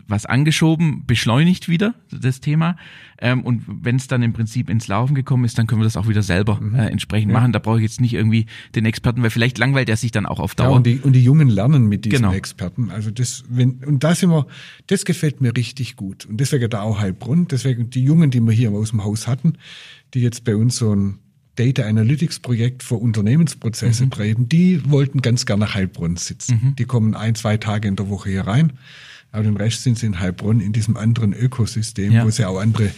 was 0.08 0.26
angeschoben, 0.26 1.06
beschleunigt 1.06 1.70
wieder 1.70 1.96
das 2.12 2.42
Thema. 2.42 2.76
Ähm, 3.20 3.44
und 3.44 3.64
wenn 3.68 3.96
es 3.96 4.08
dann 4.08 4.22
im 4.24 4.34
Prinzip 4.34 4.70
ins 4.70 4.88
Laufen 4.88 5.16
gekommen 5.16 5.46
ist, 5.46 5.58
dann 5.58 5.68
können 5.68 5.82
wir 5.82 5.86
das 5.86 5.96
auch 5.96 6.08
wieder 6.08 6.24
selber 6.24 6.60
mhm. 6.60 6.76
äh, 6.76 6.88
entsprechend 6.88 7.32
ja. 7.32 7.40
machen. 7.40 7.54
Da 7.54 7.60
brauche 7.60 7.78
ich 7.78 7.84
jetzt 7.84 8.02
nicht 8.02 8.14
irgendwie 8.14 8.48
den 8.76 8.86
Experten, 8.86 9.24
weil 9.24 9.30
vielleicht 9.30 9.58
langweilt 9.58 9.90
er 9.90 9.96
sich 9.96 10.12
dann 10.12 10.26
auch 10.26 10.40
auf 10.40 10.56
Dauer. 10.56 10.72
Ja, 10.72 10.76
und, 10.76 10.86
die, 10.86 11.00
und 11.00 11.14
die 11.14 11.24
Jungen 11.24 11.48
lernen 11.48 11.88
mit 11.88 12.06
diesen 12.06 12.18
genau. 12.18 12.34
Experten. 12.34 12.92
Also 12.92 13.12
das, 13.12 13.44
wenn, 13.48 13.84
und 13.86 14.04
da 14.04 14.14
sind 14.14 14.30
wir, 14.30 14.48
das 14.88 15.06
gefällt 15.06 15.40
mir 15.40 15.56
richtig 15.56 15.96
gut. 15.96 16.26
Und 16.26 16.40
deswegen 16.40 16.70
da 16.70 16.82
auch 16.82 17.00
Heilbrunn, 17.00 17.48
deswegen 17.48 17.90
die 17.90 18.04
Jungen, 18.04 18.32
die 18.32 18.42
wir 18.42 18.52
hier 18.52 18.72
aus 18.72 18.90
dem 18.90 19.04
Haus 19.04 19.28
hatten, 19.28 19.54
die 20.14 20.22
jetzt 20.22 20.44
bei 20.44 20.56
uns 20.56 20.76
so 20.76 20.96
ein 20.96 21.20
Data 21.56 21.84
Analytics 21.84 22.40
Projekt 22.40 22.82
für 22.84 22.96
Unternehmensprozesse 22.96 24.06
mhm. 24.06 24.12
treiben, 24.12 24.50
die 24.50 24.90
wollten 24.90 25.22
ganz 25.22 25.46
gerne 25.46 25.66
nach 25.66 25.76
Heilbronn 25.76 26.16
sitzen. 26.16 26.60
Mhm. 26.64 26.76
Die 26.76 26.86
kommen 26.86 27.14
ein, 27.14 27.36
zwei 27.36 27.58
Tage 27.58 27.88
in 27.88 27.96
der 27.96 28.10
Woche 28.10 28.30
hier 28.30 28.48
rein, 28.48 28.74
aber 29.32 29.44
den 29.44 29.58
Rest 29.58 29.84
sind 29.84 30.00
sie 30.00 30.06
in 30.06 30.20
Heilbronn 30.20 30.60
in 30.60 30.74
diesem 30.74 30.98
anderen 30.98 31.34
Ökosystem, 31.34 32.12
ja. 32.14 32.26
wo 32.26 32.30
sie 32.30 32.46
auch 32.46 32.60
andere 32.60 32.92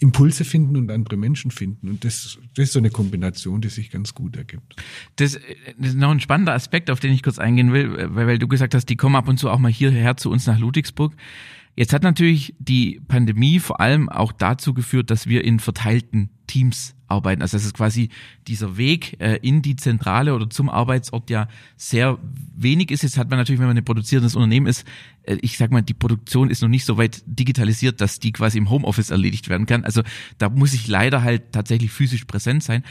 Impulse 0.00 0.46
finden 0.46 0.76
und 0.76 0.90
andere 0.90 1.18
Menschen 1.18 1.50
finden. 1.50 1.88
Und 1.88 2.04
das, 2.04 2.38
das 2.54 2.64
ist 2.64 2.72
so 2.72 2.78
eine 2.78 2.90
Kombination, 2.90 3.60
die 3.60 3.68
sich 3.68 3.90
ganz 3.90 4.14
gut 4.14 4.34
ergibt. 4.34 4.76
Das, 5.16 5.38
das 5.78 5.88
ist 5.90 5.96
noch 5.96 6.10
ein 6.10 6.20
spannender 6.20 6.54
Aspekt, 6.54 6.90
auf 6.90 7.00
den 7.00 7.12
ich 7.12 7.22
kurz 7.22 7.38
eingehen 7.38 7.72
will, 7.74 7.92
weil, 8.14 8.26
weil 8.26 8.38
du 8.38 8.48
gesagt 8.48 8.74
hast, 8.74 8.86
die 8.86 8.96
kommen 8.96 9.14
ab 9.14 9.28
und 9.28 9.38
zu 9.38 9.50
auch 9.50 9.58
mal 9.58 9.70
hierher 9.70 10.16
zu 10.16 10.30
uns 10.30 10.46
nach 10.46 10.58
Ludwigsburg. 10.58 11.12
Jetzt 11.76 11.92
hat 11.92 12.02
natürlich 12.02 12.54
die 12.58 13.00
Pandemie 13.06 13.58
vor 13.58 13.80
allem 13.80 14.08
auch 14.08 14.32
dazu 14.32 14.74
geführt, 14.74 15.10
dass 15.10 15.26
wir 15.26 15.44
in 15.44 15.60
verteilten 15.60 16.30
Teams 16.46 16.94
arbeiten. 17.06 17.42
Also 17.42 17.56
dass 17.56 17.64
es 17.64 17.74
quasi 17.74 18.10
dieser 18.46 18.76
Weg 18.76 19.20
äh, 19.20 19.36
in 19.36 19.62
die 19.62 19.76
Zentrale 19.76 20.34
oder 20.34 20.50
zum 20.50 20.68
Arbeitsort 20.68 21.30
ja 21.30 21.48
sehr 21.76 22.18
wenig 22.56 22.90
ist. 22.90 23.02
Jetzt 23.02 23.18
hat 23.18 23.30
man 23.30 23.38
natürlich, 23.38 23.60
wenn 23.60 23.68
man 23.68 23.76
ein 23.76 23.84
produzierendes 23.84 24.34
Unternehmen 24.34 24.66
ist, 24.66 24.86
äh, 25.22 25.38
ich 25.42 25.56
sag 25.56 25.70
mal, 25.70 25.82
die 25.82 25.94
Produktion 25.94 26.50
ist 26.50 26.62
noch 26.62 26.68
nicht 26.68 26.84
so 26.84 26.98
weit 26.98 27.22
digitalisiert, 27.26 28.00
dass 28.00 28.18
die 28.18 28.32
quasi 28.32 28.58
im 28.58 28.70
Homeoffice 28.70 29.10
erledigt 29.10 29.48
werden 29.48 29.66
kann. 29.66 29.84
Also 29.84 30.02
da 30.38 30.48
muss 30.48 30.72
ich 30.72 30.88
leider 30.88 31.22
halt 31.22 31.52
tatsächlich 31.52 31.90
physisch 31.92 32.24
präsent 32.24 32.62
sein. 32.62 32.84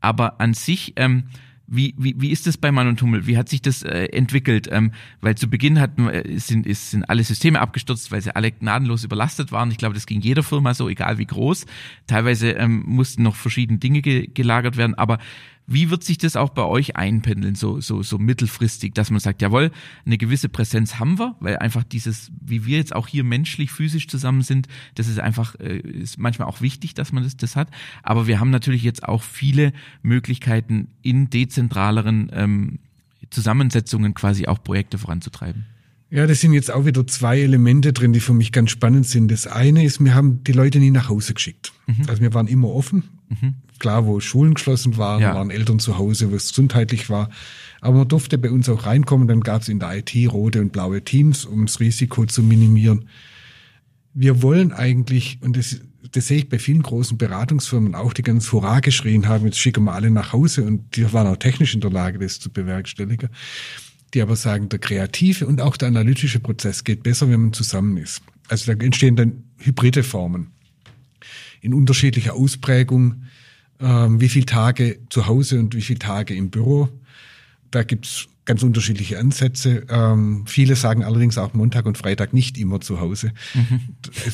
Aber 0.00 0.40
an 0.40 0.54
sich 0.54 0.94
ähm, 0.96 1.24
wie, 1.66 1.94
wie, 1.96 2.14
wie 2.18 2.30
ist 2.30 2.46
das 2.46 2.56
bei 2.58 2.70
Mann 2.70 2.88
und 2.88 3.00
Hummel? 3.00 3.26
Wie 3.26 3.38
hat 3.38 3.48
sich 3.48 3.62
das 3.62 3.82
äh, 3.82 4.06
entwickelt? 4.06 4.68
Ähm, 4.70 4.92
weil 5.20 5.34
zu 5.34 5.48
Beginn 5.48 5.80
hatten, 5.80 6.08
äh, 6.08 6.38
sind, 6.38 6.66
ist, 6.66 6.90
sind 6.90 7.08
alle 7.08 7.24
Systeme 7.24 7.60
abgestürzt, 7.60 8.12
weil 8.12 8.20
sie 8.20 8.34
alle 8.36 8.52
gnadenlos 8.52 9.04
überlastet 9.04 9.50
waren. 9.50 9.70
Ich 9.70 9.78
glaube, 9.78 9.94
das 9.94 10.06
ging 10.06 10.20
jeder 10.20 10.42
Firma 10.42 10.74
so, 10.74 10.88
egal 10.88 11.18
wie 11.18 11.26
groß. 11.26 11.66
Teilweise 12.06 12.50
ähm, 12.50 12.82
mussten 12.86 13.22
noch 13.22 13.36
verschiedene 13.36 13.78
Dinge 13.78 14.02
ge 14.02 14.28
gelagert 14.32 14.76
werden. 14.76 14.94
Aber 14.94 15.18
wie 15.66 15.90
wird 15.90 16.04
sich 16.04 16.18
das 16.18 16.36
auch 16.36 16.50
bei 16.50 16.62
euch 16.62 16.96
einpendeln, 16.96 17.54
so, 17.54 17.80
so, 17.80 18.02
so 18.02 18.18
mittelfristig, 18.18 18.92
dass 18.94 19.10
man 19.10 19.20
sagt, 19.20 19.40
jawohl, 19.40 19.70
eine 20.04 20.18
gewisse 20.18 20.48
Präsenz 20.48 20.98
haben 20.98 21.18
wir, 21.18 21.36
weil 21.40 21.56
einfach 21.56 21.84
dieses, 21.84 22.30
wie 22.40 22.66
wir 22.66 22.76
jetzt 22.76 22.94
auch 22.94 23.08
hier 23.08 23.24
menschlich, 23.24 23.70
physisch 23.70 24.08
zusammen 24.08 24.42
sind, 24.42 24.68
das 24.94 25.08
ist 25.08 25.18
einfach, 25.18 25.54
äh, 25.60 25.78
ist 25.78 26.18
manchmal 26.18 26.48
auch 26.48 26.60
wichtig, 26.60 26.94
dass 26.94 27.12
man 27.12 27.22
das, 27.22 27.36
das 27.36 27.56
hat. 27.56 27.68
Aber 28.02 28.26
wir 28.26 28.40
haben 28.40 28.50
natürlich 28.50 28.82
jetzt 28.82 29.04
auch 29.04 29.22
viele 29.22 29.72
Möglichkeiten 30.02 30.88
in 31.02 31.30
dezentraleren 31.30 32.30
ähm, 32.32 32.78
Zusammensetzungen 33.30 34.12
quasi 34.12 34.46
auch 34.46 34.62
Projekte 34.62 34.98
voranzutreiben. 34.98 35.64
Ja, 36.10 36.26
das 36.26 36.40
sind 36.40 36.52
jetzt 36.52 36.70
auch 36.70 36.84
wieder 36.84 37.06
zwei 37.06 37.40
Elemente 37.40 37.92
drin, 37.92 38.12
die 38.12 38.20
für 38.20 38.34
mich 38.34 38.52
ganz 38.52 38.70
spannend 38.70 39.06
sind. 39.06 39.30
Das 39.30 39.46
eine 39.46 39.84
ist, 39.84 40.04
wir 40.04 40.14
haben 40.14 40.44
die 40.44 40.52
Leute 40.52 40.78
nie 40.78 40.90
nach 40.90 41.08
Hause 41.08 41.34
geschickt. 41.34 41.72
Mhm. 41.86 42.04
Also 42.06 42.22
wir 42.22 42.34
waren 42.34 42.46
immer 42.46 42.68
offen. 42.68 43.04
Mhm. 43.28 43.54
Klar, 43.78 44.06
wo 44.06 44.20
Schulen 44.20 44.54
geschlossen 44.54 44.96
waren, 44.96 45.20
ja. 45.20 45.34
waren 45.34 45.50
Eltern 45.50 45.78
zu 45.78 45.98
Hause, 45.98 46.30
wo 46.30 46.36
es 46.36 46.48
gesundheitlich 46.48 47.10
war. 47.10 47.30
Aber 47.80 47.98
man 47.98 48.08
durfte 48.08 48.38
bei 48.38 48.50
uns 48.50 48.68
auch 48.68 48.86
reinkommen. 48.86 49.28
Dann 49.28 49.40
gab 49.40 49.62
es 49.62 49.68
in 49.68 49.78
der 49.78 49.98
IT 49.98 50.14
rote 50.32 50.60
und 50.60 50.72
blaue 50.72 51.02
Teams, 51.02 51.44
um 51.44 51.66
das 51.66 51.80
Risiko 51.80 52.24
zu 52.26 52.42
minimieren. 52.42 53.08
Wir 54.14 54.42
wollen 54.42 54.72
eigentlich, 54.72 55.38
und 55.42 55.56
das, 55.56 55.80
das 56.12 56.28
sehe 56.28 56.38
ich 56.38 56.48
bei 56.48 56.58
vielen 56.58 56.82
großen 56.82 57.18
Beratungsfirmen 57.18 57.94
auch, 57.94 58.12
die 58.12 58.22
ganz 58.22 58.52
Hurra 58.52 58.80
geschrien 58.80 59.28
haben, 59.28 59.44
jetzt 59.44 59.58
schicken 59.58 59.84
wir 59.84 59.92
alle 59.92 60.10
nach 60.10 60.32
Hause 60.32 60.62
und 60.62 60.96
die 60.96 61.12
waren 61.12 61.26
auch 61.26 61.36
technisch 61.36 61.74
in 61.74 61.80
der 61.80 61.90
Lage, 61.90 62.18
das 62.18 62.38
zu 62.38 62.50
bewerkstelligen. 62.50 63.28
Die 64.14 64.22
aber 64.22 64.36
sagen, 64.36 64.68
der 64.68 64.78
kreative 64.78 65.46
und 65.46 65.60
auch 65.60 65.76
der 65.76 65.88
analytische 65.88 66.38
Prozess 66.38 66.84
geht 66.84 67.02
besser, 67.02 67.28
wenn 67.28 67.40
man 67.40 67.52
zusammen 67.52 67.96
ist. 67.96 68.22
Also 68.48 68.72
da 68.72 68.84
entstehen 68.84 69.16
dann 69.16 69.42
hybride 69.58 70.04
Formen 70.04 70.52
in 71.60 71.74
unterschiedlicher 71.74 72.34
Ausprägung 72.34 73.24
wie 73.80 74.28
viele 74.28 74.46
Tage 74.46 75.00
zu 75.10 75.26
Hause 75.26 75.58
und 75.58 75.74
wie 75.74 75.82
viele 75.82 75.98
Tage 75.98 76.34
im 76.34 76.50
Büro. 76.50 76.88
Da 77.70 77.82
gibt's 77.82 78.28
ganz 78.44 78.62
unterschiedliche 78.62 79.18
Ansätze. 79.18 79.84
Ähm, 79.88 80.44
viele 80.46 80.76
sagen 80.76 81.02
allerdings 81.02 81.38
auch 81.38 81.54
Montag 81.54 81.86
und 81.86 81.96
Freitag 81.96 82.32
nicht 82.34 82.58
immer 82.58 82.80
zu 82.80 83.00
Hause, 83.00 83.32
mhm. 83.54 83.80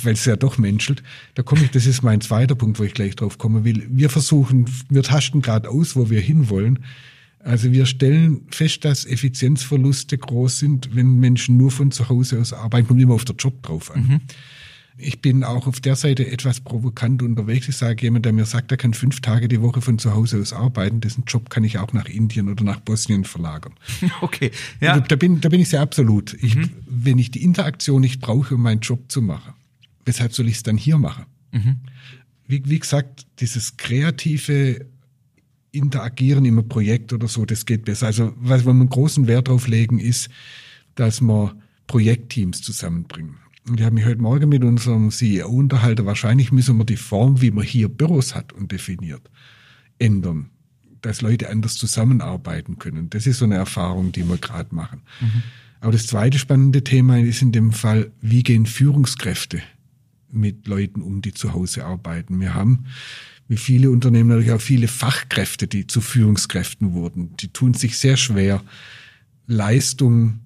weil 0.03 0.15
es 0.15 0.25
ja 0.25 0.37
doch 0.37 0.59
menschelt. 0.59 1.03
Da 1.35 1.43
komme 1.43 1.65
ich, 1.65 1.71
das 1.71 1.87
ist 1.87 2.03
mein 2.03 2.21
zweiter 2.21 2.55
Punkt, 2.55 2.79
wo 2.79 2.85
ich 2.85 2.95
gleich 2.95 3.17
drauf 3.17 3.39
kommen 3.39 3.65
will. 3.65 3.87
Wir 3.89 4.11
versuchen, 4.11 4.67
wir 4.89 5.03
tasten 5.03 5.43
gerade 5.43 5.69
aus, 5.69 5.97
wo 5.97 6.11
wir 6.11 6.21
hinwollen. 6.21 6.81
Also 7.43 7.73
wir 7.73 7.87
stellen 7.87 8.43
fest, 8.51 8.85
dass 8.85 9.07
Effizienzverluste 9.07 10.19
groß 10.19 10.59
sind, 10.59 10.95
wenn 10.95 11.19
Menschen 11.21 11.57
nur 11.57 11.71
von 11.71 11.91
zu 11.91 12.09
Hause 12.09 12.39
aus 12.41 12.53
arbeiten, 12.53 12.89
kommt 12.89 13.01
immer 13.01 13.15
auf 13.15 13.25
der 13.25 13.37
Job 13.37 13.63
drauf 13.63 13.91
an. 13.91 14.03
Mhm 14.03 14.21
ich 15.01 15.21
bin 15.21 15.45
auch 15.45 15.67
auf 15.67 15.81
der 15.81 15.97
Seite 15.97 16.27
etwas 16.27 16.61
provokant 16.61 17.23
unterwegs. 17.23 17.69
Ich 17.69 17.77
sage 17.77 18.03
jemand, 18.03 18.25
der 18.25 18.33
mir 18.33 18.45
sagt, 18.45 18.71
er 18.71 18.77
kann 18.77 18.95
fünf 18.95 19.21
Tage 19.21 19.49
die 19.49 19.61
Woche 19.61 19.81
von 19.81 19.99
zu 19.99 20.15
Hause 20.15 20.41
aus 20.41 20.53
arbeiten, 20.53 21.01
dessen 21.01 21.25
Job 21.27 21.51
kann 21.51 21.65
ich 21.65 21.79
auch 21.79 21.93
nach 21.93 22.07
Indien 22.07 22.49
oder 22.49 22.65
nach 22.65 22.81
Bosnien 22.81 23.25
verlagern. 23.25 23.75
Okay, 24.23 24.51
ja. 24.81 24.99
Da, 24.99 25.01
da 25.01 25.17
bin, 25.17 25.41
da 25.41 25.49
bin 25.49 25.61
ich 25.61 25.71
sehr 25.71 25.81
absolut. 25.81 26.35
Ich, 26.35 26.55
mhm. 26.55 26.71
Wenn 26.87 27.19
ich 27.19 27.31
die 27.31 27.43
Interaktion 27.43 28.01
nicht 28.01 28.21
brauche, 28.21 28.55
um 28.55 28.63
meinen 28.63 28.81
Job 28.81 29.11
zu 29.11 29.23
machen, 29.23 29.55
weshalb 30.05 30.33
soll 30.35 30.49
ich 30.49 30.57
es 30.57 30.63
dann 30.63 30.77
hier 30.77 30.99
machen? 30.99 31.25
Mhm. 31.53 31.77
Wie, 32.47 32.63
wie 32.67 32.79
gesagt, 32.79 33.27
dieses 33.41 33.77
kreative 33.77 34.87
Interagieren 35.73 36.45
im 36.45 36.69
Projekt 36.69 37.13
oder 37.13 37.29
so, 37.29 37.45
das 37.45 37.65
geht 37.65 37.85
besser. 37.85 38.07
Also, 38.07 38.35
was 38.37 38.65
wir 38.65 38.71
einen 38.71 38.89
großen 38.89 39.27
Wert 39.27 39.49
drauf 39.49 39.69
legen, 39.69 39.99
ist, 39.99 40.29
dass 40.97 41.21
wir 41.21 41.55
Projektteams 41.87 42.61
zusammenbringen. 42.63 43.37
Und 43.69 43.79
ich 43.79 43.87
habe 43.87 43.95
mich 43.95 44.07
heute 44.07 44.23
Morgen 44.23 44.49
mit 44.49 44.65
unserem 44.65 45.11
CEO 45.11 45.49
unterhalten. 45.49 46.07
Wahrscheinlich 46.07 46.51
müssen 46.51 46.79
wir 46.79 46.85
die 46.85 46.97
Form, 46.97 47.41
wie 47.41 47.51
man 47.51 47.65
hier 47.65 47.89
Büros 47.89 48.35
hat 48.35 48.53
und 48.53 48.73
definiert, 48.73 49.31
ändern, 49.99 50.51
dass 51.03 51.21
Leute 51.21 51.49
anders 51.51 51.75
zusammenarbeiten 51.75 52.79
können. 52.79 53.11
Das 53.11 53.27
ist 53.27 53.39
so 53.39 53.45
eine 53.45 53.57
Erfahrung, 53.57 54.13
die 54.13 54.29
wir 54.29 54.39
gerade 54.39 54.75
machen. 54.75 55.03
Mhm. 55.21 55.43
Aber 55.81 55.93
das 55.93 56.07
zweite 56.07 56.39
spannende 56.39 56.85
Thema 56.85 57.19
ist 57.19 57.43
in 57.43 57.53
dem 57.53 57.73
Fall, 57.73 58.11
wie 58.21 58.43
gehen 58.43 58.67
Führungskräfte 58.67 59.63
mit 60.31 60.67
Leuten 60.67 61.03
um, 61.03 61.23
die 61.23 61.33
zu 61.33 61.53
Hause 61.53 61.85
arbeiten. 61.85 62.41
Wir 62.41 62.55
haben, 62.55 62.87
wie 63.49 63.57
viele 63.57 63.91
Unternehmen, 63.91 64.29
natürlich 64.29 64.53
auch 64.53 64.61
viele 64.61 64.89
Fachkräfte, 64.89 65.67
die 65.67 65.87
zu 65.87 66.01
Führungskräften 66.01 66.93
wurden. 66.93 67.37
Die 67.37 67.49
tun 67.49 67.75
sich 67.75 67.99
sehr 67.99 68.17
schwer, 68.17 68.63
Leistung 69.47 70.41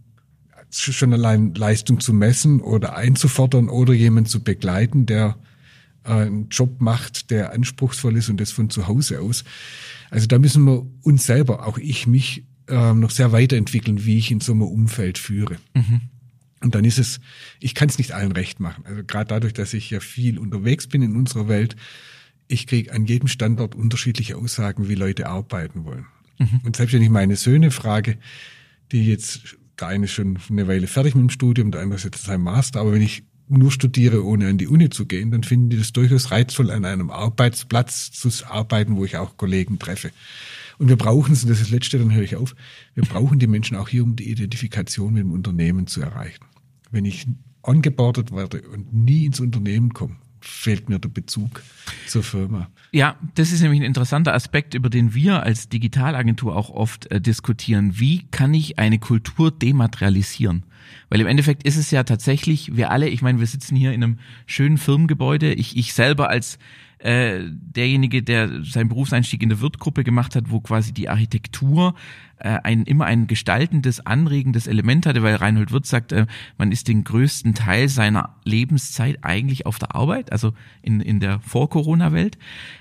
schon 0.81 1.13
allein 1.13 1.55
Leistung 1.55 2.01
zu 2.01 2.13
messen 2.13 2.61
oder 2.61 2.97
einzufordern 2.97 3.69
oder 3.69 3.93
jemanden 3.93 4.29
zu 4.29 4.43
begleiten, 4.43 5.07
der 5.07 5.37
äh, 6.05 6.13
einen 6.13 6.49
Job 6.49 6.81
macht, 6.81 7.31
der 7.31 7.53
anspruchsvoll 7.53 8.17
ist 8.17 8.29
und 8.29 8.41
das 8.41 8.51
von 8.51 8.71
zu 8.71 8.87
Hause 8.87 9.21
aus. 9.21 9.45
Also 10.11 10.27
da 10.27 10.39
müssen 10.39 10.65
wir 10.65 10.87
uns 11.03 11.25
selber, 11.25 11.67
auch 11.67 11.79
ich 11.79 12.07
mich, 12.07 12.45
äh, 12.69 12.95
noch 12.95 13.11
sehr 13.11 13.33
weiterentwickeln, 13.33 14.05
wie 14.05 14.19
ich 14.19 14.31
in 14.31 14.41
so 14.41 14.53
einem 14.53 14.63
Umfeld 14.63 15.19
führe. 15.19 15.57
Mhm. 15.75 16.01
Und 16.61 16.75
dann 16.75 16.85
ist 16.85 16.99
es, 16.99 17.21
ich 17.61 17.75
kann 17.75 17.89
es 17.89 17.99
nicht 17.99 18.13
allen 18.13 18.33
recht 18.33 18.59
machen. 18.59 18.85
Also 18.87 19.05
gerade 19.05 19.29
dadurch, 19.29 19.53
dass 19.53 19.75
ich 19.75 19.91
ja 19.91 20.01
viel 20.01 20.39
unterwegs 20.39 20.87
bin 20.87 21.03
in 21.03 21.15
unserer 21.15 21.47
Welt, 21.47 21.77
ich 22.49 22.67
kriege 22.67 22.93
an 22.93 23.07
jedem 23.07 23.29
Standort 23.29 23.75
unterschiedliche 23.75 24.37
Aussagen, 24.37 24.89
wie 24.89 24.95
Leute 24.95 25.29
arbeiten 25.29 25.85
wollen. 25.85 26.07
Mhm. 26.39 26.61
Und 26.65 26.77
selbst 26.77 26.95
wenn 26.95 27.03
ich 27.03 27.11
meine 27.11 27.37
Söhne 27.37 27.71
frage, 27.71 28.19
die 28.93 29.07
jetzt 29.07 29.57
der 29.81 29.89
eine 29.89 30.05
ist 30.05 30.13
schon 30.13 30.39
eine 30.49 30.69
Weile 30.69 30.87
fertig 30.87 31.15
mit 31.15 31.23
dem 31.23 31.31
Studium, 31.31 31.71
der 31.71 31.83
andere 31.83 31.97
ist 31.97 32.05
jetzt 32.05 32.25
sein 32.25 32.41
Master, 32.41 32.81
aber 32.81 32.93
wenn 32.93 33.03
ich 33.03 33.25
nur 33.49 33.71
studiere, 33.71 34.25
ohne 34.25 34.49
an 34.49 34.59
die 34.59 34.69
Uni 34.69 34.91
zu 34.91 35.07
gehen, 35.07 35.31
dann 35.31 35.43
finden 35.43 35.71
die 35.71 35.77
das 35.77 35.93
durchaus 35.93 36.31
reizvoll, 36.31 36.71
an 36.71 36.85
einem 36.85 37.11
Arbeitsplatz 37.11 38.11
zu 38.11 38.31
arbeiten, 38.47 38.97
wo 38.97 39.05
ich 39.05 39.17
auch 39.17 39.37
Kollegen 39.37 39.79
treffe. 39.79 40.11
Und 40.79 40.89
wir 40.89 40.97
brauchen 40.97 41.33
es, 41.33 41.43
und 41.43 41.51
das 41.51 41.59
ist 41.59 41.67
das 41.67 41.73
Letzte, 41.73 41.99
dann 41.99 42.13
höre 42.13 42.23
ich 42.23 42.37
auf, 42.37 42.57
wir 42.95 43.05
brauchen 43.05 43.39
die 43.39 43.47
Menschen 43.47 43.77
auch 43.77 43.89
hier, 43.89 44.03
um 44.03 44.17
die 44.17 44.31
Identifikation 44.31 45.13
mit 45.13 45.23
dem 45.23 45.33
Unternehmen 45.33 45.87
zu 45.87 46.01
erreichen. 46.01 46.45
Wenn 46.91 47.05
ich 47.05 47.27
ongeboardet 47.63 48.33
werde 48.33 48.63
und 48.63 48.93
nie 48.93 49.27
ins 49.27 49.41
Unternehmen 49.41 49.93
komme, 49.93 50.17
fehlt 50.45 50.89
mir 50.89 50.99
der 50.99 51.09
Bezug 51.09 51.63
zur 52.07 52.23
Firma. 52.23 52.69
Ja, 52.93 53.17
das 53.35 53.53
ist 53.53 53.63
nämlich 53.63 53.81
ein 53.81 53.87
interessanter 53.87 54.35
Aspekt, 54.35 54.75
über 54.75 54.91
den 54.91 55.15
wir 55.15 55.43
als 55.43 55.69
Digitalagentur 55.69 56.55
auch 56.55 56.71
oft 56.71 57.11
äh, 57.11 57.21
diskutieren. 57.21 57.99
Wie 57.99 58.27
kann 58.31 58.55
ich 58.55 58.79
eine 58.79 58.99
Kultur 58.99 59.51
dematerialisieren? 59.51 60.65
Weil 61.09 61.21
im 61.21 61.27
Endeffekt 61.27 61.65
ist 61.65 61.77
es 61.77 61.91
ja 61.91 62.05
tatsächlich, 62.05 62.77
wir 62.77 62.91
alle, 62.91 63.09
ich 63.09 63.23
meine, 63.23 63.41
wir 63.41 63.47
sitzen 63.47 63.75
hier 63.75 63.93
in 63.93 64.03
einem 64.03 64.19
schönen 64.47 64.79
Firmengebäude. 64.79 65.53
Ich, 65.55 65.77
ich 65.77 65.95
selber 65.95 66.29
als 66.29 66.59
äh, 67.05 67.41
derjenige, 67.51 68.23
der 68.23 68.65
seinen 68.65 68.89
Berufseinstieg 68.89 69.43
in 69.43 69.51
der 69.51 69.61
Wirtgruppe 69.61 70.05
gemacht 70.05 70.35
hat, 70.37 70.51
wo 70.51 70.61
quasi 70.61 70.93
die 70.95 71.11
Architektur 71.11 71.95
äh, 72.39 72.61
ein, 72.63 72.85
immer 72.85 73.05
ein 73.05 73.27
gestaltendes, 73.27 74.05
anregendes 74.05 74.67
Element 74.67 75.05
hatte, 75.05 75.23
weil 75.23 75.35
Reinhold 75.35 75.71
Wirth 75.71 75.85
sagt, 75.85 76.13
äh, 76.13 76.27
man 76.57 76.73
ist 76.73 76.89
den 76.89 77.05
größten 77.05 77.55
Teil 77.55 77.91
seiner 77.91 78.37
Lebenszeit 78.45 79.19
eigentlich 79.23 79.67
auf 79.67 79.79
der 79.79 79.95
Arbeit, 79.95 80.33
also 80.33 80.55
in, 80.81 81.01
in 81.01 81.21
der 81.21 81.41
Vor-Corona-Welt. 81.41 82.39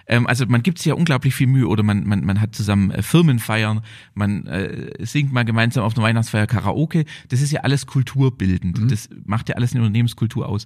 Ähm, 0.07 0.25
also 0.25 0.45
man 0.47 0.63
gibt 0.63 0.77
sich 0.77 0.87
ja 0.87 0.93
unglaublich 0.93 1.35
viel 1.35 1.47
Mühe 1.47 1.67
oder 1.67 1.83
man, 1.83 2.07
man, 2.07 2.23
man 2.23 2.39
hat 2.39 2.55
zusammen 2.55 2.91
äh, 2.91 3.01
Firmenfeiern, 3.01 3.81
man 4.13 4.47
äh, 4.47 5.05
singt 5.05 5.33
mal 5.33 5.43
gemeinsam 5.43 5.83
auf 5.83 5.97
einer 5.97 6.05
Weihnachtsfeier 6.05 6.47
Karaoke. 6.47 7.03
Das 7.27 7.41
ist 7.41 7.51
ja 7.51 7.61
alles 7.61 7.87
kulturbildend. 7.87 8.79
Mhm. 8.79 8.87
Das 8.87 9.09
macht 9.25 9.49
ja 9.49 9.55
alles 9.55 9.73
eine 9.73 9.81
Unternehmenskultur 9.81 10.47
aus 10.47 10.65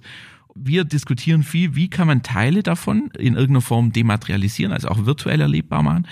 wir 0.60 0.84
diskutieren 0.84 1.42
viel, 1.42 1.74
wie 1.74 1.88
kann 1.88 2.06
man 2.06 2.22
Teile 2.22 2.62
davon 2.62 3.10
in 3.18 3.34
irgendeiner 3.34 3.60
Form 3.60 3.92
dematerialisieren, 3.92 4.72
also 4.72 4.88
auch 4.88 5.06
virtuell 5.06 5.40
erlebbar 5.40 5.82
machen. 5.82 6.06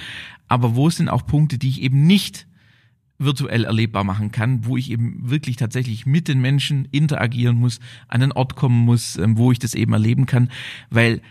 Aber 0.49 0.76
wo 0.76 0.90
sind 0.90 1.09
auch 1.09 1.26
Punkte, 1.26 1.59
die 1.59 1.68
ich 1.68 1.82
eben 1.82 2.07
nicht 2.07 2.47
virtuell 3.18 3.64
erlebbar 3.64 4.05
machen 4.05 4.30
kann, 4.30 4.66
wo 4.66 4.76
ich 4.76 4.90
eben 4.90 5.30
wirklich 5.30 5.57
tatsächlich 5.57 6.07
mit 6.07 6.28
den 6.28 6.40
Menschen 6.40 6.86
interagieren 6.90 7.57
muss, 7.57 7.80
an 8.09 8.20
den 8.20 8.32
Ort 8.32 8.57
kommen 8.57 8.78
muss, 8.84 9.16
ähm, 9.16 9.38
wo 9.38 9.53
ich 9.53 9.59
das 9.59 9.74
eben 9.74 9.92
erleben 9.92 10.26
kann. 10.26 10.51
Weil 10.90 11.22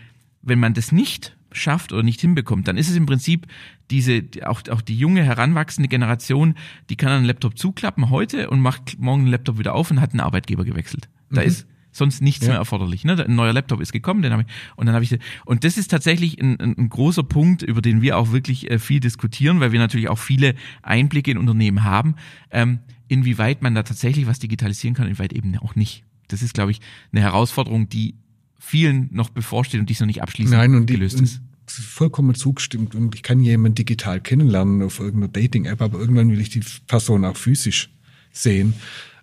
wenn 0.42 0.58
man 0.58 0.74
das 0.74 0.92
nicht 0.92 1.36
schafft 1.52 1.92
oder 1.92 2.02
nicht 2.02 2.20
hinbekommt, 2.20 2.68
dann 2.68 2.76
ist 2.76 2.90
es 2.90 2.96
im 2.96 3.06
Prinzip 3.06 3.46
diese, 3.90 4.24
auch, 4.44 4.62
auch 4.70 4.80
die 4.80 4.96
junge, 4.96 5.22
heranwachsende 5.22 5.88
Generation, 5.88 6.54
die 6.90 6.96
kann 6.96 7.10
einen 7.10 7.24
Laptop 7.24 7.56
zuklappen 7.56 8.10
heute 8.10 8.50
und 8.50 8.60
macht 8.60 8.98
morgen 8.98 9.22
einen 9.22 9.30
Laptop 9.30 9.58
wieder 9.58 9.74
auf 9.74 9.90
und 9.90 10.00
hat 10.00 10.10
einen 10.10 10.20
Arbeitgeber 10.20 10.64
gewechselt. 10.64 11.08
Da 11.30 11.40
mhm. 11.40 11.46
ist 11.46 11.66
sonst 11.96 12.22
nichts 12.22 12.44
Ja. 12.46 12.52
mehr 12.52 12.58
erforderlich. 12.58 13.04
Ne? 13.04 13.24
Ein 13.24 13.34
neuer 13.34 13.52
Laptop 13.52 13.80
ist 13.80 13.92
gekommen, 13.92 14.22
den 14.22 14.32
habe 14.32 14.42
ich 14.42 14.48
und 14.76 14.86
dann 14.86 14.94
habe 14.94 15.04
ich 15.04 15.18
und 15.44 15.64
das 15.64 15.76
ist 15.76 15.90
tatsächlich 15.90 16.40
ein, 16.40 16.60
ein, 16.60 16.88
großer 16.88 17.22
Punkt, 17.22 17.62
über 17.62 17.82
den 17.82 18.02
wir 18.02 18.18
auch 18.18 18.32
wirklich 18.32 18.70
äh, 18.70 18.78
viel 18.78 19.00
diskutieren, 19.00 19.60
weil 19.60 19.72
wir 19.72 19.78
natürlich 19.78 20.08
auch 20.08 20.18
viele 20.18 20.54
Einblicke 20.82 21.30
in 21.30 21.38
Unternehmen 21.38 21.84
haben, 21.84 22.14
ähm, 22.50 22.80
inwieweit 23.08 23.62
man 23.62 23.74
da 23.74 23.82
tatsächlich 23.82 24.26
was 24.26 24.38
digitalisieren 24.38 24.94
kann, 24.94 25.06
inwieweit 25.06 25.32
eben 25.32 25.56
auch 25.58 25.74
nicht. 25.74 26.04
Das 26.28 26.42
ist, 26.42 26.54
glaube 26.54 26.70
ich, 26.72 26.80
eine 27.12 27.20
Herausforderung, 27.22 27.88
die 27.88 28.14
vielen 28.58 29.08
noch 29.12 29.30
bevorsteht 29.30 29.80
und 29.80 29.88
die 29.88 29.96
noch 30.00 30.06
nicht 30.06 30.22
abschließend 30.22 30.56
Nein, 30.56 30.74
und 30.74 30.90
die, 30.90 30.94
gelöst 30.94 31.20
ist. 31.20 31.40
vollkommen 31.66 32.34
zugestimmt. 32.34 32.94
Und 32.94 33.14
ich 33.14 33.22
kann 33.22 33.40
jemanden 33.40 33.76
digital 33.76 34.20
kennenlernen 34.20 34.82
auf 34.82 34.98
irgendeiner 34.98 35.32
Dating-App, 35.32 35.80
aber 35.80 35.98
irgendwann 35.98 36.30
will 36.30 36.40
ich 36.40 36.50
die 36.50 36.62
Person 36.86 37.24
auch 37.24 37.36
physisch 37.36 37.90
sehen 38.32 38.74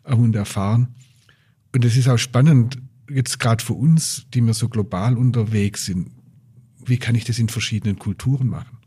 äh, 0.05 0.13
und 0.13 0.35
erfahren. 0.35 0.87
Und 1.73 1.83
es 1.83 1.97
ist 1.97 2.07
auch 2.07 2.17
spannend, 2.17 2.77
jetzt 3.09 3.39
gerade 3.39 3.63
für 3.63 3.73
uns, 3.73 4.27
die 4.33 4.41
wir 4.41 4.53
so 4.53 4.69
global 4.69 5.17
unterwegs 5.17 5.85
sind, 5.85 6.11
wie 6.85 6.97
kann 6.97 7.15
ich 7.15 7.25
das 7.25 7.39
in 7.39 7.49
verschiedenen 7.49 7.97
Kulturen 7.97 8.47
machen? 8.47 8.77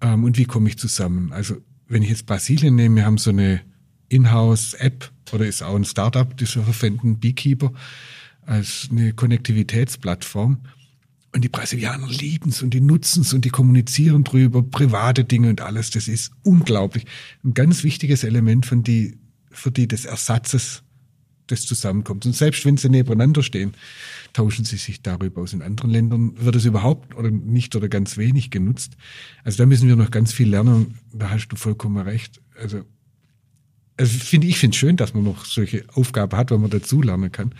Ähm, 0.00 0.24
und 0.24 0.38
wie 0.38 0.44
komme 0.44 0.68
ich 0.68 0.78
zusammen? 0.78 1.32
Also, 1.32 1.56
wenn 1.86 2.02
ich 2.02 2.10
jetzt 2.10 2.26
Brasilien 2.26 2.74
nehme, 2.74 2.96
wir 2.96 3.06
haben 3.06 3.18
so 3.18 3.30
eine 3.30 3.62
Inhouse-App 4.08 5.10
oder 5.32 5.46
ist 5.46 5.62
auch 5.62 5.76
ein 5.76 5.84
Startup, 5.84 6.36
das 6.36 6.56
wir 6.56 6.62
verwenden, 6.62 7.18
Beekeeper, 7.18 7.72
als 8.42 8.88
eine 8.90 9.12
Konnektivitätsplattform. 9.12 10.58
Und 11.34 11.44
die 11.44 11.48
Brasilianer 11.48 12.08
lieben 12.08 12.50
es 12.50 12.62
und 12.62 12.72
die 12.72 12.80
nutzen 12.80 13.20
es 13.20 13.32
und 13.34 13.44
die 13.44 13.50
kommunizieren 13.50 14.24
drüber, 14.24 14.62
private 14.62 15.24
Dinge 15.24 15.50
und 15.50 15.60
alles. 15.60 15.90
Das 15.90 16.08
ist 16.08 16.32
unglaublich. 16.42 17.04
Ein 17.44 17.54
ganz 17.54 17.84
wichtiges 17.84 18.24
Element 18.24 18.64
von 18.64 18.82
die, 18.82 19.18
für 19.50 19.70
die 19.70 19.86
des 19.86 20.06
Ersatzes 20.06 20.82
des 21.50 21.66
Zusammenkommens. 21.66 22.26
Und 22.26 22.36
selbst 22.36 22.64
wenn 22.64 22.76
sie 22.76 22.88
nebeneinander 22.88 23.42
stehen, 23.42 23.74
tauschen 24.32 24.64
sie 24.64 24.76
sich 24.76 25.02
darüber 25.02 25.42
aus. 25.42 25.52
In 25.52 25.62
anderen 25.62 25.90
Ländern 25.90 26.32
wird 26.36 26.56
es 26.56 26.64
überhaupt 26.64 27.14
oder 27.14 27.30
nicht 27.30 27.74
oder 27.76 27.88
ganz 27.88 28.16
wenig 28.16 28.50
genutzt. 28.50 28.96
Also 29.44 29.58
da 29.58 29.66
müssen 29.66 29.88
wir 29.88 29.96
noch 29.96 30.10
ganz 30.10 30.32
viel 30.32 30.48
lernen. 30.48 30.98
Da 31.12 31.30
hast 31.30 31.48
du 31.48 31.56
vollkommen 31.56 31.98
recht. 31.98 32.40
Also, 32.60 32.82
also 33.96 34.18
finde 34.18 34.46
ich 34.46 34.58
finde 34.58 34.74
es 34.74 34.78
schön, 34.78 34.96
dass 34.96 35.14
man 35.14 35.24
noch 35.24 35.44
solche 35.44 35.84
Aufgaben 35.94 36.36
hat, 36.36 36.50
wo 36.50 36.58
man 36.58 36.70
dazulernen 36.70 37.32
kann 37.32 37.54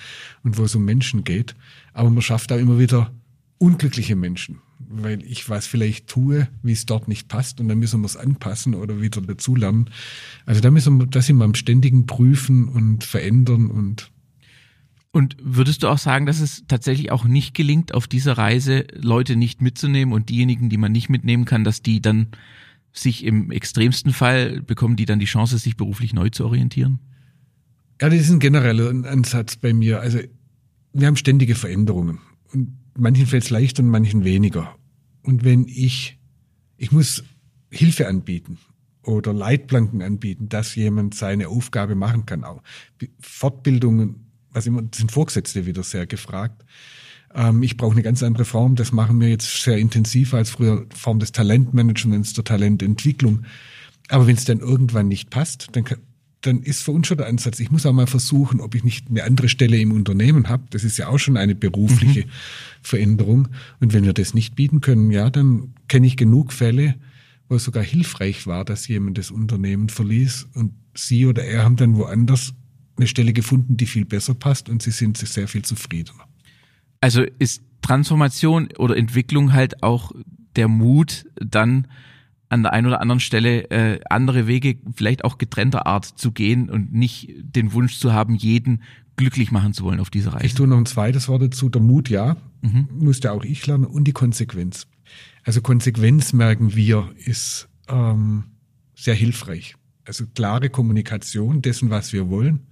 und 0.44 0.58
wo 0.58 0.64
es 0.64 0.74
um 0.74 0.84
Menschen 0.84 1.24
geht. 1.24 1.54
Aber 1.92 2.10
man 2.10 2.22
schafft 2.22 2.52
auch 2.52 2.58
immer 2.58 2.78
wieder 2.78 3.12
unglückliche 3.58 4.14
Menschen, 4.16 4.60
weil 4.88 5.22
ich 5.22 5.48
was 5.48 5.66
vielleicht 5.66 6.06
tue, 6.06 6.48
wie 6.62 6.72
es 6.72 6.86
dort 6.86 7.08
nicht 7.08 7.28
passt 7.28 7.60
und 7.60 7.68
dann 7.68 7.78
müssen 7.78 8.00
wir 8.00 8.06
es 8.06 8.16
anpassen 8.16 8.74
oder 8.74 9.00
wieder 9.00 9.20
dazulernen. 9.20 9.90
Also 10.46 10.60
da 10.60 10.70
müssen 10.70 10.98
wir, 10.98 11.06
da 11.06 11.22
sind 11.22 11.36
wir 11.36 11.44
am 11.44 11.54
ständigen 11.54 12.06
Prüfen 12.06 12.68
und 12.68 13.04
verändern 13.04 13.70
und 13.70 14.10
Und 15.10 15.36
würdest 15.42 15.82
du 15.82 15.88
auch 15.88 15.98
sagen, 15.98 16.26
dass 16.26 16.40
es 16.40 16.64
tatsächlich 16.68 17.10
auch 17.10 17.24
nicht 17.24 17.54
gelingt, 17.54 17.94
auf 17.94 18.06
dieser 18.06 18.38
Reise 18.38 18.86
Leute 18.94 19.36
nicht 19.36 19.62
mitzunehmen 19.62 20.12
und 20.12 20.28
diejenigen, 20.28 20.68
die 20.68 20.76
man 20.76 20.92
nicht 20.92 21.08
mitnehmen 21.08 21.44
kann, 21.44 21.64
dass 21.64 21.82
die 21.82 22.00
dann 22.00 22.28
sich 22.92 23.24
im 23.24 23.50
extremsten 23.50 24.12
Fall 24.12 24.60
bekommen, 24.62 24.96
die 24.96 25.06
dann 25.06 25.18
die 25.18 25.26
Chance, 25.26 25.58
sich 25.58 25.76
beruflich 25.76 26.12
neu 26.14 26.30
zu 26.30 26.44
orientieren? 26.44 27.00
Ja, 28.00 28.08
das 28.08 28.20
ist 28.20 28.30
ein 28.30 28.38
genereller 28.38 28.90
Ansatz 29.10 29.56
bei 29.56 29.72
mir. 29.72 30.00
Also 30.00 30.20
wir 30.92 31.06
haben 31.06 31.16
ständige 31.16 31.54
Veränderungen. 31.54 32.20
Und 32.52 32.76
manchen 32.96 33.26
fällt 33.26 33.44
es 33.44 33.50
leichter 33.50 33.82
und 33.82 33.90
manchen 33.90 34.24
weniger. 34.24 34.74
Und 35.28 35.44
wenn 35.44 35.66
ich, 35.68 36.18
ich 36.78 36.90
muss 36.90 37.22
Hilfe 37.70 38.08
anbieten 38.08 38.56
oder 39.02 39.34
Leitplanken 39.34 40.00
anbieten, 40.00 40.48
dass 40.48 40.74
jemand 40.74 41.14
seine 41.14 41.48
Aufgabe 41.48 41.94
machen 41.94 42.24
kann. 42.24 42.44
Auch 42.44 42.62
Fortbildungen, 43.20 44.30
was 44.52 44.66
immer, 44.66 44.84
sind 44.94 45.12
Vorgesetzte 45.12 45.66
wieder 45.66 45.82
sehr 45.82 46.06
gefragt. 46.06 46.64
Ähm, 47.34 47.62
ich 47.62 47.76
brauche 47.76 47.92
eine 47.92 48.02
ganz 48.02 48.22
andere 48.22 48.46
Form. 48.46 48.74
Das 48.74 48.90
machen 48.90 49.20
wir 49.20 49.28
jetzt 49.28 49.64
sehr 49.64 49.76
intensiv 49.76 50.32
als 50.32 50.48
früher 50.48 50.86
Form 50.94 51.18
des 51.18 51.32
Talentmanagements, 51.32 52.32
der 52.32 52.44
Talententwicklung. 52.44 53.44
Aber 54.08 54.26
wenn 54.26 54.36
es 54.36 54.46
dann 54.46 54.60
irgendwann 54.60 55.08
nicht 55.08 55.28
passt, 55.28 55.68
dann 55.72 55.84
kann, 55.84 55.98
dann 56.40 56.62
ist 56.62 56.82
für 56.82 56.92
uns 56.92 57.08
schon 57.08 57.18
der 57.18 57.26
Ansatz, 57.26 57.58
ich 57.58 57.70
muss 57.70 57.84
auch 57.84 57.92
mal 57.92 58.06
versuchen, 58.06 58.60
ob 58.60 58.74
ich 58.74 58.84
nicht 58.84 59.08
eine 59.08 59.24
andere 59.24 59.48
Stelle 59.48 59.78
im 59.78 59.92
Unternehmen 59.92 60.48
habe. 60.48 60.64
Das 60.70 60.84
ist 60.84 60.96
ja 60.96 61.08
auch 61.08 61.18
schon 61.18 61.36
eine 61.36 61.54
berufliche 61.54 62.26
mhm. 62.26 62.30
Veränderung. 62.80 63.48
Und 63.80 63.92
wenn 63.92 64.04
wir 64.04 64.12
das 64.12 64.34
nicht 64.34 64.54
bieten 64.54 64.80
können, 64.80 65.10
ja, 65.10 65.30
dann 65.30 65.74
kenne 65.88 66.06
ich 66.06 66.16
genug 66.16 66.52
Fälle, 66.52 66.94
wo 67.48 67.56
es 67.56 67.64
sogar 67.64 67.82
hilfreich 67.82 68.46
war, 68.46 68.64
dass 68.64 68.86
jemand 68.86 69.18
das 69.18 69.30
Unternehmen 69.30 69.88
verließ 69.88 70.48
und 70.54 70.72
sie 70.94 71.26
oder 71.26 71.44
er 71.44 71.64
haben 71.64 71.76
dann 71.76 71.96
woanders 71.96 72.54
eine 72.96 73.06
Stelle 73.06 73.32
gefunden, 73.32 73.76
die 73.76 73.86
viel 73.86 74.04
besser 74.04 74.34
passt 74.34 74.68
und 74.68 74.82
sie 74.82 74.90
sind 74.90 75.16
sehr 75.16 75.48
viel 75.48 75.62
zufriedener. 75.62 76.24
Also 77.00 77.24
ist 77.38 77.62
Transformation 77.82 78.68
oder 78.76 78.96
Entwicklung 78.96 79.52
halt 79.52 79.82
auch 79.82 80.12
der 80.56 80.68
Mut, 80.68 81.24
dann 81.36 81.86
an 82.48 82.62
der 82.62 82.72
einen 82.72 82.86
oder 82.86 83.00
anderen 83.00 83.20
Stelle 83.20 83.70
äh, 83.70 84.00
andere 84.08 84.46
Wege, 84.46 84.78
vielleicht 84.94 85.24
auch 85.24 85.38
getrennter 85.38 85.86
Art 85.86 86.04
zu 86.04 86.32
gehen 86.32 86.70
und 86.70 86.92
nicht 86.92 87.34
den 87.40 87.72
Wunsch 87.72 87.98
zu 87.98 88.12
haben, 88.12 88.34
jeden 88.34 88.82
glücklich 89.16 89.50
machen 89.50 89.74
zu 89.74 89.84
wollen 89.84 90.00
auf 90.00 90.10
dieser 90.10 90.32
Reise. 90.32 90.46
Ich 90.46 90.54
tue 90.54 90.66
noch 90.66 90.78
ein 90.78 90.86
zweites 90.86 91.28
Wort 91.28 91.42
dazu. 91.42 91.68
Der 91.68 91.82
Mut, 91.82 92.08
ja, 92.08 92.36
mhm. 92.62 92.88
musste 92.92 93.32
auch 93.32 93.44
ich 93.44 93.66
lernen 93.66 93.84
und 93.84 94.04
die 94.04 94.12
Konsequenz. 94.12 94.86
Also 95.44 95.60
Konsequenz 95.60 96.32
merken 96.32 96.74
wir 96.74 97.10
ist 97.16 97.68
ähm, 97.88 98.44
sehr 98.94 99.14
hilfreich. 99.14 99.74
Also 100.04 100.24
klare 100.26 100.70
Kommunikation 100.70 101.60
dessen, 101.60 101.90
was 101.90 102.12
wir 102.12 102.30
wollen. 102.30 102.68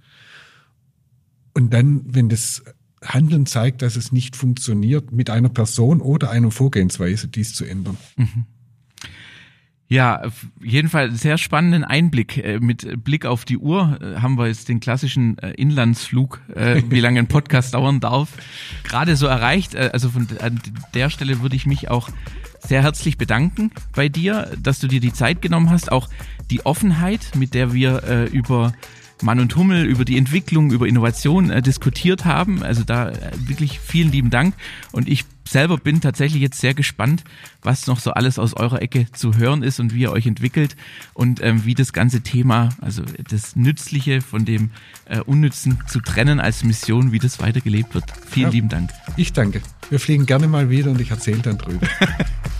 Und 1.53 1.73
dann, 1.73 2.01
wenn 2.05 2.29
das 2.29 2.63
Handeln 3.03 3.45
zeigt, 3.45 3.81
dass 3.81 3.95
es 3.95 4.11
nicht 4.11 4.35
funktioniert, 4.35 5.11
mit 5.11 5.29
einer 5.29 5.49
Person 5.49 6.01
oder 6.01 6.31
einer 6.31 6.51
Vorgehensweise 6.51 7.27
dies 7.27 7.53
zu 7.53 7.65
ändern. 7.65 7.97
Mhm. 8.15 8.45
Ja, 9.89 10.21
jedenfalls 10.61 11.21
sehr 11.21 11.37
spannenden 11.37 11.85
Einblick. 11.85 12.43
Mit 12.59 13.03
Blick 13.03 13.25
auf 13.25 13.45
die 13.45 13.57
Uhr 13.57 13.99
haben 14.21 14.37
wir 14.37 14.47
jetzt 14.47 14.67
den 14.67 14.81
klassischen 14.81 15.37
Inlandsflug, 15.37 16.41
wie 16.89 16.99
lange 16.99 17.19
ein 17.19 17.27
Podcast 17.27 17.73
dauern 17.73 18.01
darf, 18.01 18.29
gerade 18.83 19.15
so 19.15 19.27
erreicht. 19.27 19.75
Also 19.77 20.09
von 20.09 20.27
an 20.41 20.59
der 20.93 21.09
Stelle 21.09 21.41
würde 21.41 21.55
ich 21.55 21.65
mich 21.65 21.89
auch 21.89 22.09
sehr 22.59 22.81
herzlich 22.83 23.17
bedanken 23.17 23.71
bei 23.95 24.09
dir, 24.09 24.51
dass 24.61 24.79
du 24.79 24.87
dir 24.87 24.99
die 24.99 25.13
Zeit 25.13 25.41
genommen 25.41 25.69
hast, 25.69 25.89
auch 25.89 26.09
die 26.51 26.65
Offenheit, 26.65 27.31
mit 27.35 27.53
der 27.53 27.73
wir 27.73 28.27
über 28.33 28.73
Mann 29.21 29.39
und 29.39 29.55
Hummel, 29.55 29.85
über 29.85 30.05
die 30.05 30.17
Entwicklung, 30.17 30.71
über 30.71 30.87
Innovation 30.87 31.49
äh, 31.49 31.61
diskutiert 31.61 32.25
haben. 32.25 32.63
Also 32.63 32.83
da 32.83 33.09
äh, 33.09 33.31
wirklich 33.39 33.79
vielen 33.79 34.11
lieben 34.11 34.29
Dank. 34.29 34.53
Und 34.91 35.07
ich 35.07 35.25
selber 35.47 35.77
bin 35.77 36.01
tatsächlich 36.01 36.41
jetzt 36.41 36.59
sehr 36.59 36.73
gespannt, 36.73 37.23
was 37.61 37.87
noch 37.87 37.99
so 37.99 38.11
alles 38.11 38.37
aus 38.37 38.53
eurer 38.53 38.81
Ecke 38.81 39.07
zu 39.11 39.35
hören 39.35 39.63
ist 39.63 39.79
und 39.79 39.93
wie 39.93 40.01
ihr 40.01 40.11
euch 40.11 40.27
entwickelt 40.27 40.75
und 41.13 41.41
ähm, 41.41 41.65
wie 41.65 41.73
das 41.73 41.93
ganze 41.93 42.21
Thema, 42.21 42.69
also 42.81 43.03
das 43.29 43.55
Nützliche 43.55 44.21
von 44.21 44.45
dem 44.45 44.71
äh, 45.05 45.19
Unnützen 45.21 45.79
zu 45.87 46.01
trennen 46.01 46.39
als 46.39 46.63
Mission, 46.63 47.11
wie 47.11 47.19
das 47.19 47.39
weitergelebt 47.39 47.93
wird. 47.93 48.05
Vielen 48.29 48.47
ja, 48.47 48.51
lieben 48.51 48.69
Dank. 48.69 48.91
Ich 49.15 49.33
danke. 49.33 49.61
Wir 49.89 49.99
fliegen 49.99 50.25
gerne 50.25 50.47
mal 50.47 50.69
wieder 50.69 50.91
und 50.91 51.01
ich 51.01 51.11
erzähle 51.11 51.39
dann 51.39 51.57
drüber. 51.57 51.87